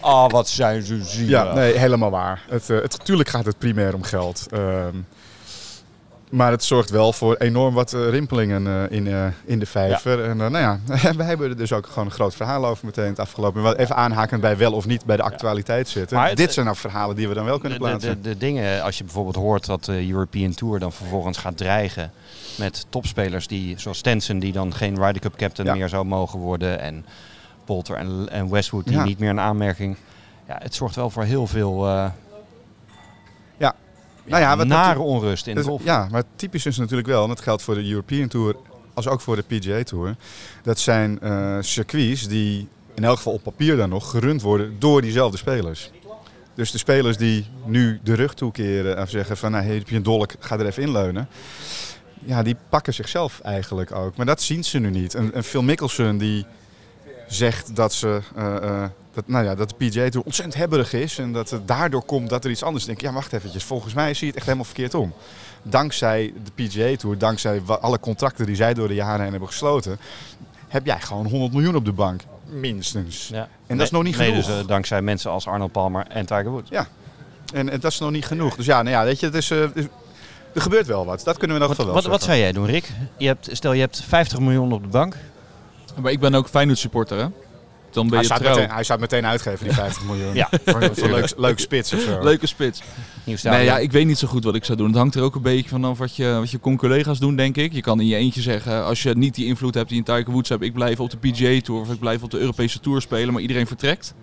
Oh, 0.00 0.28
wat 0.38 0.48
zijn 0.48 0.82
ze 0.82 1.04
zielig. 1.04 1.30
ja, 1.30 1.52
nee, 1.54 1.78
helemaal 1.78 2.10
waar. 2.10 2.42
Het, 2.48 2.68
het, 2.68 3.04
tuurlijk 3.04 3.28
gaat 3.28 3.44
het 3.46 3.58
primair 3.58 3.94
om 3.94 4.02
geld. 4.02 4.46
Ehm, 4.50 4.96
maar 6.32 6.50
het 6.50 6.64
zorgt 6.64 6.90
wel 6.90 7.12
voor 7.12 7.36
enorm 7.36 7.74
wat 7.74 7.92
eh, 7.92 8.08
rimpelingen 8.08 8.66
eh, 8.66 8.96
in, 8.96 9.06
eh, 9.06 9.26
in 9.44 9.58
de 9.58 9.66
vijver. 9.66 10.24
En 10.24 10.36
nou 10.36 10.58
ja, 10.58 10.78
wij 11.16 11.26
hebben 11.26 11.48
er 11.48 11.56
dus 11.56 11.72
ook 11.72 11.86
gewoon 11.86 12.04
een 12.04 12.10
groot 12.10 12.34
verhaal 12.34 12.66
over 12.66 12.86
meteen 12.86 13.06
het 13.08 13.18
afgelopen. 13.18 13.76
Even 13.76 13.96
aanhakend 13.96 14.40
bij 14.40 14.56
wel 14.56 14.72
of 14.72 14.86
niet 14.86 15.04
bij 15.04 15.16
de 15.16 15.22
actualiteit 15.22 15.88
zitten. 15.88 16.16
Maar 16.16 16.34
Dit 16.34 16.52
zijn 16.52 16.66
nou 16.66 16.78
verhalen 16.78 17.16
die 17.16 17.28
we 17.28 17.34
dan 17.34 17.44
wel 17.44 17.58
kunnen 17.58 17.78
plaatsen. 17.78 18.22
de, 18.22 18.28
de 18.28 18.38
dingen, 18.38 18.82
als 18.82 18.98
je 18.98 19.04
bijvoorbeeld 19.04 19.36
hoort 19.36 19.66
dat 19.66 19.84
de 19.84 20.08
European 20.08 20.54
Tour 20.54 20.78
dan 20.78 20.92
vervolgens 20.92 21.38
gaat 21.38 21.56
dreigen 21.56 22.12
met 22.58 22.86
topspelers 22.88 23.46
die, 23.46 23.78
zoals 23.78 23.98
Stenson, 23.98 24.38
die 24.38 24.52
dan 24.52 24.74
geen 24.74 25.04
Ryder 25.04 25.20
Cup 25.20 25.36
captain 25.36 25.68
Ja. 25.68 25.74
meer 25.74 25.88
zou 25.88 26.04
mogen 26.04 26.38
worden. 26.38 26.80
En 26.80 27.04
Polter 27.64 27.96
en, 27.96 28.28
en 28.30 28.50
Westwood, 28.50 28.84
die 28.84 28.96
Ja. 28.96 29.04
niet 29.04 29.18
meer 29.18 29.30
een 29.30 29.40
aanmerking. 29.40 29.96
Ja, 30.48 30.58
het 30.62 30.74
zorgt 30.74 30.94
wel 30.94 31.10
voor 31.10 31.24
heel 31.24 31.46
veel. 31.46 31.86
Nou 34.24 34.42
ja, 34.42 34.56
wat 34.56 34.66
nare 34.66 34.98
onrust 34.98 35.46
in 35.46 35.54
de 35.54 35.62
golf. 35.62 35.84
ja, 35.84 36.08
maar 36.10 36.22
typisch 36.36 36.66
is 36.66 36.76
natuurlijk 36.76 37.08
wel, 37.08 37.22
en 37.22 37.28
dat 37.28 37.40
geldt 37.40 37.62
voor 37.62 37.74
de 37.74 37.88
European 37.88 38.28
Tour 38.28 38.56
als 38.94 39.08
ook 39.08 39.20
voor 39.20 39.36
de 39.36 39.42
PGA 39.42 39.82
Tour. 39.82 40.16
Dat 40.62 40.78
zijn 40.78 41.20
eh, 41.20 41.56
circuits 41.60 42.28
die 42.28 42.68
in 42.94 43.04
elk 43.04 43.16
geval 43.16 43.32
op 43.32 43.42
papier 43.42 43.76
dan 43.76 43.88
nog 43.88 44.10
gerund 44.10 44.42
worden 44.42 44.76
door 44.78 45.02
diezelfde 45.02 45.36
spelers. 45.36 45.90
Dus 46.54 46.70
de 46.70 46.78
spelers 46.78 47.16
die 47.16 47.46
nu 47.64 48.00
de 48.02 48.14
rug 48.14 48.34
toekeren 48.34 48.96
en 48.96 49.08
zeggen 49.08 49.36
van 49.36 49.50
nou, 49.50 49.64
hey, 49.64 49.74
heb 49.74 49.88
je 49.88 49.96
een 49.96 50.02
dolk, 50.02 50.34
ga 50.38 50.58
er 50.58 50.66
even 50.66 50.82
inleunen. 50.82 51.28
Ja, 52.24 52.42
die 52.42 52.56
pakken 52.68 52.94
zichzelf 52.94 53.40
eigenlijk 53.40 53.92
ook. 53.92 54.16
Maar 54.16 54.26
dat 54.26 54.42
zien 54.42 54.64
ze 54.64 54.78
nu 54.78 54.90
niet. 54.90 55.14
En, 55.14 55.34
en 55.34 55.44
Phil 55.44 55.62
Mickelson 55.62 56.18
die 56.18 56.46
zegt 57.26 57.76
dat, 57.76 57.92
ze, 57.92 58.20
eh, 58.36 58.56
eh, 58.56 58.90
dat, 59.14 59.28
nou 59.28 59.44
ja, 59.44 59.54
dat 59.54 59.68
de 59.68 59.74
PGA 59.74 60.08
Tour 60.08 60.26
ontzettend 60.26 60.54
hebberig 60.54 60.92
is. 60.92 61.18
En 61.18 61.32
dat 61.32 61.50
het 61.50 61.68
daardoor 61.68 62.02
komt 62.02 62.30
dat 62.30 62.44
er 62.44 62.50
iets 62.50 62.62
anders 62.62 62.82
is. 62.82 62.86
Denk 62.86 63.00
ik, 63.00 63.06
ja 63.06 63.12
wacht 63.12 63.32
eventjes. 63.32 63.64
Volgens 63.64 63.94
mij 63.94 64.14
zie 64.14 64.20
je 64.20 64.26
het 64.26 64.36
echt 64.36 64.44
helemaal 64.44 64.66
verkeerd 64.66 64.94
om. 64.94 65.12
Dankzij 65.62 66.32
de 66.44 66.64
PGA 66.64 66.96
Tour, 66.96 67.18
dankzij 67.18 67.62
alle 67.66 68.00
contracten 68.00 68.46
die 68.46 68.56
zij 68.56 68.74
door 68.74 68.88
de 68.88 68.94
jaren 68.94 69.20
heen 69.20 69.30
hebben 69.30 69.48
gesloten... 69.48 69.98
heb 70.68 70.86
jij 70.86 71.00
gewoon 71.00 71.26
100 71.26 71.52
miljoen 71.52 71.76
op 71.76 71.84
de 71.84 71.92
bank. 71.92 72.20
Minstens. 72.46 73.28
Ja. 73.28 73.48
En 73.66 73.76
dat 73.76 73.86
is 73.86 73.92
nog 73.92 74.02
niet 74.02 74.16
genoeg. 74.16 74.34
dus, 74.34 74.60
eh, 74.60 74.66
dankzij 74.66 75.02
mensen 75.02 75.30
als 75.30 75.46
Arnold 75.46 75.72
Palmer 75.72 76.06
en 76.08 76.26
Tiger 76.26 76.50
Woods. 76.50 76.70
En, 76.70 77.68
en 77.68 77.80
dat 77.80 77.92
is 77.92 77.98
nog 77.98 78.10
niet 78.10 78.26
genoeg. 78.26 78.56
Dus 78.56 78.66
ja, 78.66 78.82
nou 78.82 78.96
ja, 78.96 79.04
weet 79.04 79.20
je, 79.20 79.26
het 79.26 79.34
is, 79.34 79.50
er 80.54 80.60
gebeurt 80.60 80.86
wel 80.86 81.04
wat. 81.04 81.24
Dat 81.24 81.38
kunnen 81.38 81.56
we 81.56 81.66
nog 81.66 81.76
Wat, 81.76 81.86
wel 81.86 81.94
wat, 81.94 82.04
wat 82.04 82.22
zou 82.22 82.38
jij 82.38 82.52
doen, 82.52 82.66
Rick? 82.66 82.90
Je 83.16 83.26
hebt, 83.26 83.48
stel 83.52 83.72
je 83.72 83.80
hebt 83.80 84.02
50 84.08 84.38
miljoen 84.38 84.72
op 84.72 84.82
de 84.82 84.88
bank. 84.88 85.16
Maar 86.00 86.12
ik 86.12 86.20
ben 86.20 86.34
ook 86.34 86.48
Feyenoord 86.48 86.78
supporter 86.78 87.18
hè. 87.18 87.26
Dan 87.90 88.08
ben 88.08 88.18
Hij 88.18 88.28
je 88.28 88.34
zou, 88.34 88.42
meteen, 88.42 88.70
hij 88.70 88.84
zou 88.84 89.00
het 89.00 89.10
meteen 89.10 89.30
uitgeven, 89.30 89.64
die 89.64 89.74
50 89.74 90.04
miljoen. 90.04 90.34
Ja. 90.42 90.48
Voor 90.64 91.08
leuk, 91.08 91.32
leuk 91.36 91.58
spits 91.58 91.92
of 91.92 92.00
zo. 92.00 92.22
Leuke 92.22 92.46
spits. 92.46 92.82
Nee, 93.24 93.64
ja, 93.64 93.78
ik 93.78 93.92
weet 93.92 94.06
niet 94.06 94.18
zo 94.18 94.28
goed 94.28 94.44
wat 94.44 94.54
ik 94.54 94.64
zou 94.64 94.78
doen. 94.78 94.86
Het 94.86 94.96
hangt 94.96 95.14
er 95.14 95.22
ook 95.22 95.34
een 95.34 95.42
beetje 95.42 95.68
vanaf 95.68 95.98
wat 95.98 96.16
je, 96.16 96.36
wat 96.38 96.50
je 96.50 96.60
con-collega's 96.60 97.18
doen, 97.18 97.36
denk 97.36 97.56
ik. 97.56 97.72
Je 97.72 97.80
kan 97.80 98.00
in 98.00 98.06
je 98.06 98.16
eentje 98.16 98.40
zeggen, 98.40 98.84
als 98.84 99.02
je 99.02 99.14
niet 99.16 99.34
die 99.34 99.46
invloed 99.46 99.74
hebt 99.74 99.88
die 99.88 99.98
een 99.98 100.04
Tiger 100.04 100.30
Woods 100.30 100.48
hebt, 100.48 100.62
ik 100.62 100.72
blijf 100.72 101.00
op 101.00 101.10
de 101.10 101.16
PGA 101.16 101.60
Tour 101.60 101.80
of 101.80 101.90
ik 101.92 101.98
blijf 101.98 102.22
op 102.22 102.30
de 102.30 102.38
Europese 102.38 102.80
Tour 102.80 103.00
spelen, 103.00 103.32
maar 103.32 103.42
iedereen 103.42 103.66
vertrekt. 103.66 104.14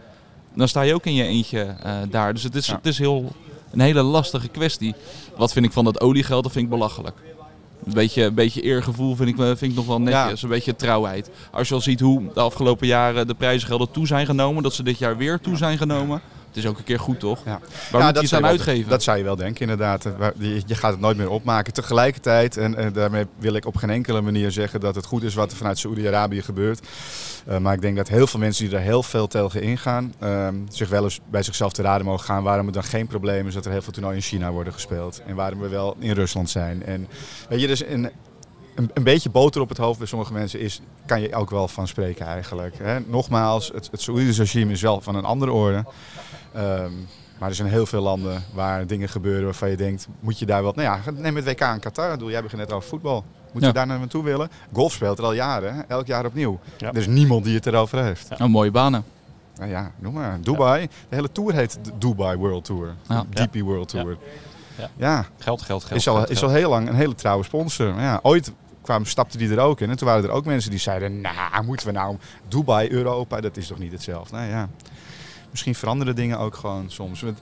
Dan 0.55 0.67
sta 0.67 0.81
je 0.81 0.93
ook 0.93 1.05
in 1.05 1.13
je 1.13 1.23
eentje 1.23 1.61
eh, 1.61 1.93
daar. 2.09 2.33
Dus 2.33 2.43
het 2.43 2.55
is, 2.55 2.67
Ja. 2.67 2.75
het 2.75 2.85
is 2.85 2.97
heel, 2.97 3.31
een 3.71 3.79
hele 3.79 4.01
lastige 4.01 4.47
kwestie. 4.47 4.95
Wat 5.37 5.53
vind 5.53 5.65
ik 5.65 5.71
van 5.71 5.83
dat 5.83 6.01
oliegeld? 6.01 6.43
Dat 6.43 6.51
vind 6.51 6.63
ik 6.63 6.69
belachelijk. 6.69 7.17
Een 7.85 7.93
beetje, 7.93 8.23
een 8.23 8.33
beetje 8.33 8.61
eergevoel 8.61 9.15
vind 9.15 9.29
ik, 9.29 9.35
vind 9.35 9.61
ik 9.61 9.75
nog 9.75 9.85
wel 9.85 10.01
netjes. 10.01 10.41
Een 10.43 10.49
beetje 10.49 10.75
trouwheid. 10.75 11.29
Als 11.51 11.67
je 11.67 11.73
al 11.73 11.81
ziet 11.81 11.99
hoe 11.99 12.21
de 12.33 12.39
afgelopen 12.39 12.87
jaren 12.87 13.27
de 13.27 13.33
prijzengelden 13.33 13.91
toe 13.91 14.07
zijn 14.07 14.25
genomen, 14.25 14.63
dat 14.63 14.73
ze 14.73 14.83
dit 14.83 14.97
jaar 14.97 15.17
weer 15.17 15.39
toe 15.39 15.57
zijn 15.57 15.77
genomen. 15.77 16.21
Het 16.49 16.57
is 16.57 16.65
ook 16.65 16.77
een 16.77 16.83
keer 16.83 16.99
goed, 16.99 17.19
toch? 17.19 17.39
Ja. 17.45 17.59
Waar 17.91 18.01
Ja, 18.01 18.07
je 18.07 18.13
dat 18.13 18.23
het 18.23 18.33
aan 18.33 18.37
je 18.39 18.43
wel- 18.45 18.51
uitgeven? 18.53 18.89
Dat 18.89 19.03
zou 19.03 19.17
je 19.17 19.23
wel 19.23 19.35
denken, 19.35 19.61
inderdaad. 19.61 20.05
Eh, 20.05 20.27
Je, 20.65 20.75
gaat 20.75 20.91
het 20.91 20.99
nooit 20.99 21.17
meer 21.17 21.29
opmaken. 21.29 21.73
Tegelijkertijd, 21.73 22.57
en, 22.57 22.75
en 22.75 22.93
daarmee 22.93 23.25
wil 23.37 23.53
ik 23.53 23.65
op 23.65 23.75
geen 23.75 23.89
enkele 23.89 24.21
manier 24.21 24.51
zeggen 24.51 24.79
dat 24.79 24.95
het 24.95 25.05
goed 25.05 25.23
is 25.23 25.33
wat 25.33 25.51
er 25.51 25.57
vanuit 25.57 25.77
Saoedi-Arabië 25.77 26.41
gebeurt. 26.41 26.87
Eh, 27.45 27.57
maar 27.57 27.73
ik 27.73 27.81
denk 27.81 27.95
dat 27.97 28.07
heel 28.07 28.27
veel 28.27 28.39
mensen 28.39 28.65
die 28.69 28.75
er 28.77 28.81
heel 28.83 29.03
veel 29.03 29.27
tegen 29.27 29.61
ingaan, 29.61 30.13
ehm, 30.19 30.55
zich 30.69 30.89
wel 30.89 31.03
eens 31.03 31.19
bij 31.29 31.43
zichzelf 31.43 31.73
te 31.73 31.81
raden 31.81 32.05
mogen 32.05 32.25
gaan 32.25 32.43
waarom 32.43 32.65
het 32.65 32.73
dan 32.73 32.83
geen 32.83 33.07
probleem 33.07 33.47
is 33.47 33.53
dat 33.53 33.65
er 33.65 33.71
heel 33.71 33.81
veel 33.81 33.93
toernooien 33.93 34.17
in 34.17 34.23
China 34.23 34.51
worden 34.51 34.73
gespeeld. 34.73 35.21
En 35.25 35.35
waarom 35.35 35.59
we 35.59 35.67
wel 35.67 35.95
in 35.99 36.11
Rusland 36.11 36.49
zijn. 36.49 36.83
En 36.85 37.07
weet 37.49 37.61
je, 37.61 37.67
dus 37.67 37.85
een, 37.85 38.09
een, 38.75 38.91
een 38.93 39.03
beetje 39.03 39.29
boter 39.29 39.61
op 39.61 39.69
het 39.69 39.77
hoofd 39.77 39.97
bij 39.97 40.07
sommige 40.07 40.33
mensen 40.33 40.59
is, 40.59 40.81
kan 41.05 41.21
je 41.21 41.35
ook 41.35 41.49
wel 41.49 41.67
van 41.67 41.87
spreken 41.87 42.25
eigenlijk. 42.25 42.75
Hè? 42.77 42.99
Nogmaals, 42.99 43.71
het, 43.73 43.87
het 43.91 44.01
Saoedische 44.01 44.41
regime 44.41 44.71
is 44.71 44.81
wel 44.81 45.01
van 45.01 45.15
een 45.15 45.25
andere 45.25 45.51
orde. 45.51 45.85
Ehm, 46.53 46.91
maar 47.39 47.49
er 47.49 47.55
zijn 47.55 47.69
heel 47.69 47.85
veel 47.85 48.01
landen 48.01 48.43
waar 48.53 48.87
dingen 48.87 49.09
gebeuren 49.09 49.43
waarvan 49.43 49.69
je 49.69 49.77
denkt, 49.77 50.07
moet 50.19 50.39
je 50.39 50.45
daar 50.45 50.63
wel... 50.63 50.71
Nou 50.75 50.87
ja, 50.87 51.11
neem 51.11 51.35
het 51.35 51.45
WK 51.45 51.61
in 51.61 51.79
Qatar. 51.79 52.05
Ik 52.05 52.11
bedoel, 52.11 52.29
jij 52.29 52.41
begint 52.41 52.61
net 52.61 52.71
over 52.71 52.89
voetbal. 52.89 53.23
Moet 53.53 53.61
Ja. 53.61 53.67
je 53.67 53.73
daar 53.73 53.87
naar 53.87 53.99
naartoe 53.99 54.23
willen? 54.23 54.49
Golf 54.73 54.91
speelt 54.93 55.17
er 55.17 55.23
al 55.23 55.33
jaren, 55.33 55.75
hè? 55.75 55.81
elk 55.87 56.07
jaar 56.07 56.25
opnieuw. 56.25 56.59
Ja. 56.77 56.87
Er 56.89 56.97
is 56.97 57.07
niemand 57.07 57.43
die 57.43 57.55
het 57.55 57.65
erover 57.65 58.03
heeft. 58.03 58.29
Nou, 58.37 58.49
mooie 58.49 58.71
banen. 58.71 59.03
Nou 59.55 59.69
ja, 59.71 59.91
noem 59.99 60.13
maar. 60.13 60.37
Dubai. 60.41 60.87
De 61.09 61.15
hele 61.15 61.31
tour 61.31 61.53
heet 61.53 61.79
de 61.85 61.91
Dubai 61.97 62.37
World 62.37 62.65
Tour. 62.65 62.93
Ja. 63.07 63.25
DP 63.29 63.59
World 63.61 63.87
Tour. 63.87 64.17
Ja. 64.77 64.89
Ja, 64.97 65.25
Geld, 65.37 65.61
geld, 65.61 65.83
geld. 65.83 65.99
is, 65.99 66.07
al, 66.07 66.15
geld, 66.15 66.29
is 66.29 66.39
geld. 66.39 66.51
al 66.51 66.57
heel 66.57 66.69
lang 66.69 66.87
een 66.87 66.95
hele 66.95 67.15
trouwe 67.15 67.43
sponsor. 67.43 67.93
Maar 67.93 68.03
ja, 68.03 68.19
ooit 68.21 68.51
kwam, 68.81 69.05
stapte 69.05 69.37
die 69.37 69.49
er 69.51 69.59
ook 69.59 69.81
in. 69.81 69.89
En 69.89 69.97
toen 69.97 70.07
waren 70.07 70.23
er 70.23 70.29
ook 70.29 70.45
mensen 70.45 70.69
die 70.69 70.79
zeiden, 70.79 71.21
nou, 71.21 71.63
moeten 71.65 71.85
we 71.87 71.91
nou 71.93 72.17
Dubai, 72.47 72.91
Europa, 72.91 73.41
dat 73.41 73.57
is 73.57 73.67
toch 73.67 73.79
niet 73.79 73.91
hetzelfde? 73.91 74.35
Nou 74.35 74.49
ja, 74.49 74.69
misschien 75.49 75.75
veranderen 75.75 76.15
dingen 76.15 76.39
ook 76.39 76.55
gewoon 76.55 76.85
soms. 76.87 77.21
Want 77.21 77.39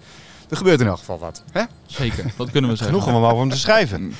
er 0.49 0.57
gebeurt 0.57 0.79
in 0.79 0.87
elk 0.87 0.97
geval 0.97 1.19
wat. 1.19 1.43
Hè? 1.51 1.63
Zeker, 1.85 2.23
dat 2.37 2.51
kunnen 2.51 2.69
we 2.69 2.75
zeggen. 2.75 2.99
Genoeg 2.99 3.15
om 3.15 3.23
over 3.23 3.39
hem 3.39 3.49
te 3.49 3.57
schrijven. 3.57 4.13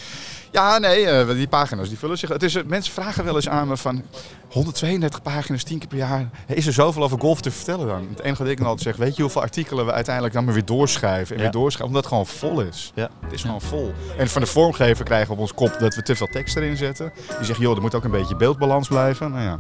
Ja, 0.51 0.77
nee, 0.77 1.25
uh, 1.25 1.29
die 1.29 1.47
pagina's 1.47 1.89
die 1.89 1.97
vullen 1.97 2.17
zich. 2.17 2.29
Het 2.29 2.43
is, 2.43 2.55
uh, 2.55 2.63
mensen 2.63 2.93
vragen 2.93 3.23
wel 3.23 3.35
eens 3.35 3.49
aan 3.49 3.67
me 3.67 3.77
van 3.77 4.03
132 4.49 5.21
pagina's, 5.21 5.63
10 5.63 5.79
keer 5.79 5.87
per 5.87 5.97
jaar. 5.97 6.29
Is 6.47 6.67
er 6.67 6.73
zoveel 6.73 7.03
over 7.03 7.19
golf 7.19 7.41
te 7.41 7.51
vertellen 7.51 7.87
dan? 7.87 8.07
Het 8.09 8.19
enige 8.19 8.43
wat 8.43 8.51
ik 8.51 8.57
dan 8.57 8.67
altijd 8.67 8.85
zeg, 8.85 9.05
weet 9.05 9.15
je 9.15 9.21
hoeveel 9.21 9.41
artikelen 9.41 9.85
we 9.85 9.91
uiteindelijk 9.91 10.33
dan 10.33 10.45
maar 10.45 10.53
weer 10.53 10.65
doorschrijven 10.65 11.35
en 11.35 11.37
ja. 11.37 11.41
weer 11.41 11.51
doorschrijven, 11.61 11.87
omdat 11.87 12.03
het 12.03 12.11
gewoon 12.11 12.27
vol 12.27 12.61
is. 12.61 12.91
Ja. 12.95 13.09
Het 13.21 13.33
is 13.33 13.41
gewoon 13.41 13.61
vol. 13.61 13.93
En 14.17 14.27
van 14.27 14.41
de 14.41 14.47
vormgever 14.47 15.05
krijgen 15.05 15.27
we 15.27 15.33
op 15.33 15.39
ons 15.39 15.53
kop 15.53 15.79
dat 15.79 15.95
we 15.95 16.01
te 16.01 16.15
veel 16.15 16.27
tekst 16.27 16.55
erin 16.55 16.77
zetten. 16.77 17.11
Die 17.37 17.45
zegt, 17.45 17.59
joh, 17.59 17.75
er 17.75 17.81
moet 17.81 17.95
ook 17.95 18.03
een 18.03 18.11
beetje 18.11 18.35
beeldbalans 18.35 18.87
blijven. 18.87 19.31
Nou 19.31 19.43
ja. 19.43 19.59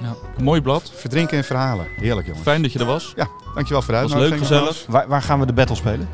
Ja, 0.00 0.14
mooi 0.42 0.60
blad. 0.60 0.92
Verdrinken 0.94 1.36
in 1.36 1.44
verhalen. 1.44 1.86
Heerlijk, 1.96 2.26
jongens. 2.26 2.44
Fijn 2.44 2.62
dat 2.62 2.72
je 2.72 2.78
er 2.78 2.84
was. 2.84 3.12
Ja, 3.16 3.28
dankjewel 3.54 3.82
voor 3.82 3.94
de 3.94 4.00
Was 4.00 4.12
leuk, 4.12 4.38
gezellig. 4.38 4.84
Waar, 4.88 5.08
waar 5.08 5.22
gaan 5.22 5.40
we 5.40 5.46
de 5.46 5.52
battle 5.52 5.76
spelen? 5.76 6.08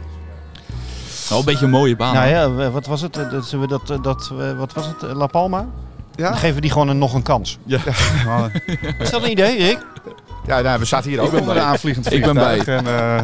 Nou, 1.28 1.40
een 1.40 1.46
beetje 1.46 1.64
een 1.64 1.70
mooie 1.70 1.96
baan. 1.96 2.14
Nou 2.14 2.28
ja, 2.28 2.70
wat 2.70 2.86
was 2.86 3.00
het? 3.00 3.14
Dat, 3.14 3.50
dat, 3.68 4.04
dat, 4.04 4.32
wat 4.56 4.72
was 4.72 4.86
het? 4.86 5.02
La 5.02 5.26
Palma? 5.26 5.66
Ja? 6.14 6.28
Dan 6.28 6.38
geven 6.38 6.54
we 6.54 6.60
die 6.60 6.70
gewoon 6.70 6.88
een, 6.88 6.98
nog 6.98 7.14
een 7.14 7.22
kans. 7.22 7.58
Ja. 7.64 7.80
Is 8.98 9.10
dat 9.10 9.22
een 9.22 9.30
idee, 9.30 9.58
Rick? 9.58 9.86
Ja, 10.46 10.60
nou, 10.60 10.78
we 10.78 10.84
zaten 10.84 11.10
hier 11.10 11.20
ook 11.20 11.32
onder 11.32 11.54
de 11.54 11.60
aanvliegend 11.60 12.12
Ik 12.12 12.22
ben 12.22 12.34
bij. 12.34 12.58
En, 12.64 12.84
uh, 12.84 13.20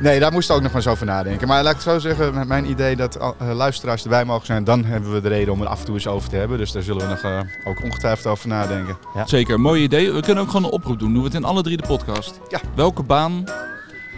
nee, 0.00 0.20
daar 0.20 0.32
moesten 0.32 0.50
we 0.54 0.56
ook 0.56 0.62
nog 0.62 0.72
maar 0.72 0.82
eens 0.82 0.90
over 0.92 1.06
nadenken. 1.06 1.48
Maar 1.48 1.62
laat 1.62 1.72
ik 1.72 1.78
het 1.78 1.88
zo 1.88 1.98
zeggen, 1.98 2.34
met 2.34 2.48
mijn 2.48 2.70
idee 2.70 2.96
dat 2.96 3.16
uh, 3.16 3.52
luisteraars 3.52 4.02
erbij 4.02 4.24
mogen 4.24 4.46
zijn, 4.46 4.64
dan 4.64 4.84
hebben 4.84 5.12
we 5.12 5.20
de 5.20 5.28
reden 5.28 5.52
om 5.52 5.60
er 5.60 5.66
af 5.66 5.78
en 5.78 5.84
toe 5.84 5.94
eens 5.94 6.06
over 6.06 6.28
te 6.28 6.36
hebben. 6.36 6.58
Dus 6.58 6.72
daar 6.72 6.82
zullen 6.82 7.02
we 7.02 7.08
nog 7.08 7.22
uh, 7.22 7.40
ook 7.64 7.82
ongetwijfeld 7.82 8.26
over 8.26 8.48
nadenken. 8.48 8.96
Ja. 9.14 9.26
Zeker, 9.26 9.60
mooi 9.60 9.82
idee. 9.82 10.12
We 10.12 10.22
kunnen 10.22 10.42
ook 10.42 10.50
gewoon 10.50 10.64
een 10.64 10.70
oproep 10.70 10.98
doen. 10.98 11.12
Doen 11.12 11.22
we 11.22 11.28
het 11.28 11.36
in 11.36 11.44
alle 11.44 11.62
drie 11.62 11.76
de 11.76 11.86
podcast. 11.86 12.40
Ja. 12.48 12.60
Welke 12.74 13.02
baan 13.02 13.44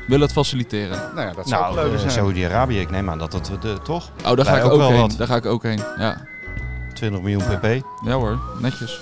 wil 0.07 0.21
het 0.21 0.33
faciliteren? 0.33 0.99
Nou 1.15 1.29
ja, 1.29 1.33
dat 1.33 1.49
zou 1.49 1.75
nou, 1.75 1.93
uh, 1.93 2.09
Saudi-Arabië, 2.09 2.81
ik 2.81 2.91
neem 2.91 3.11
aan 3.11 3.19
dat 3.19 3.33
dat 3.33 3.51
de, 3.61 3.79
toch? 3.83 4.11
Oh, 4.27 4.37
daar 4.37 4.45
ga 4.45 4.57
ik 4.57 4.65
ook, 4.65 4.81
ook 4.81 4.91
heen. 4.91 5.13
Daar 5.17 5.27
ga 5.27 5.37
ik 5.37 5.47
ook 5.47 5.63
heen. 5.63 5.81
Ja. 5.99 6.27
20 6.95 7.21
miljoen 7.21 7.43
pp. 7.43 7.85
Ja 8.05 8.13
hoor, 8.13 8.39
netjes. 8.61 8.99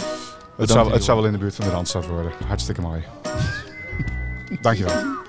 Het 0.56 0.70
zou, 0.70 0.92
het 0.92 1.04
zou 1.04 1.16
wel 1.16 1.26
in 1.26 1.32
de 1.32 1.38
buurt 1.38 1.54
van 1.54 1.64
de 1.64 1.70
Randstad 1.70 2.06
worden. 2.06 2.32
Hartstikke 2.46 2.80
mooi. 2.80 3.04
Dankjewel. 4.60 5.25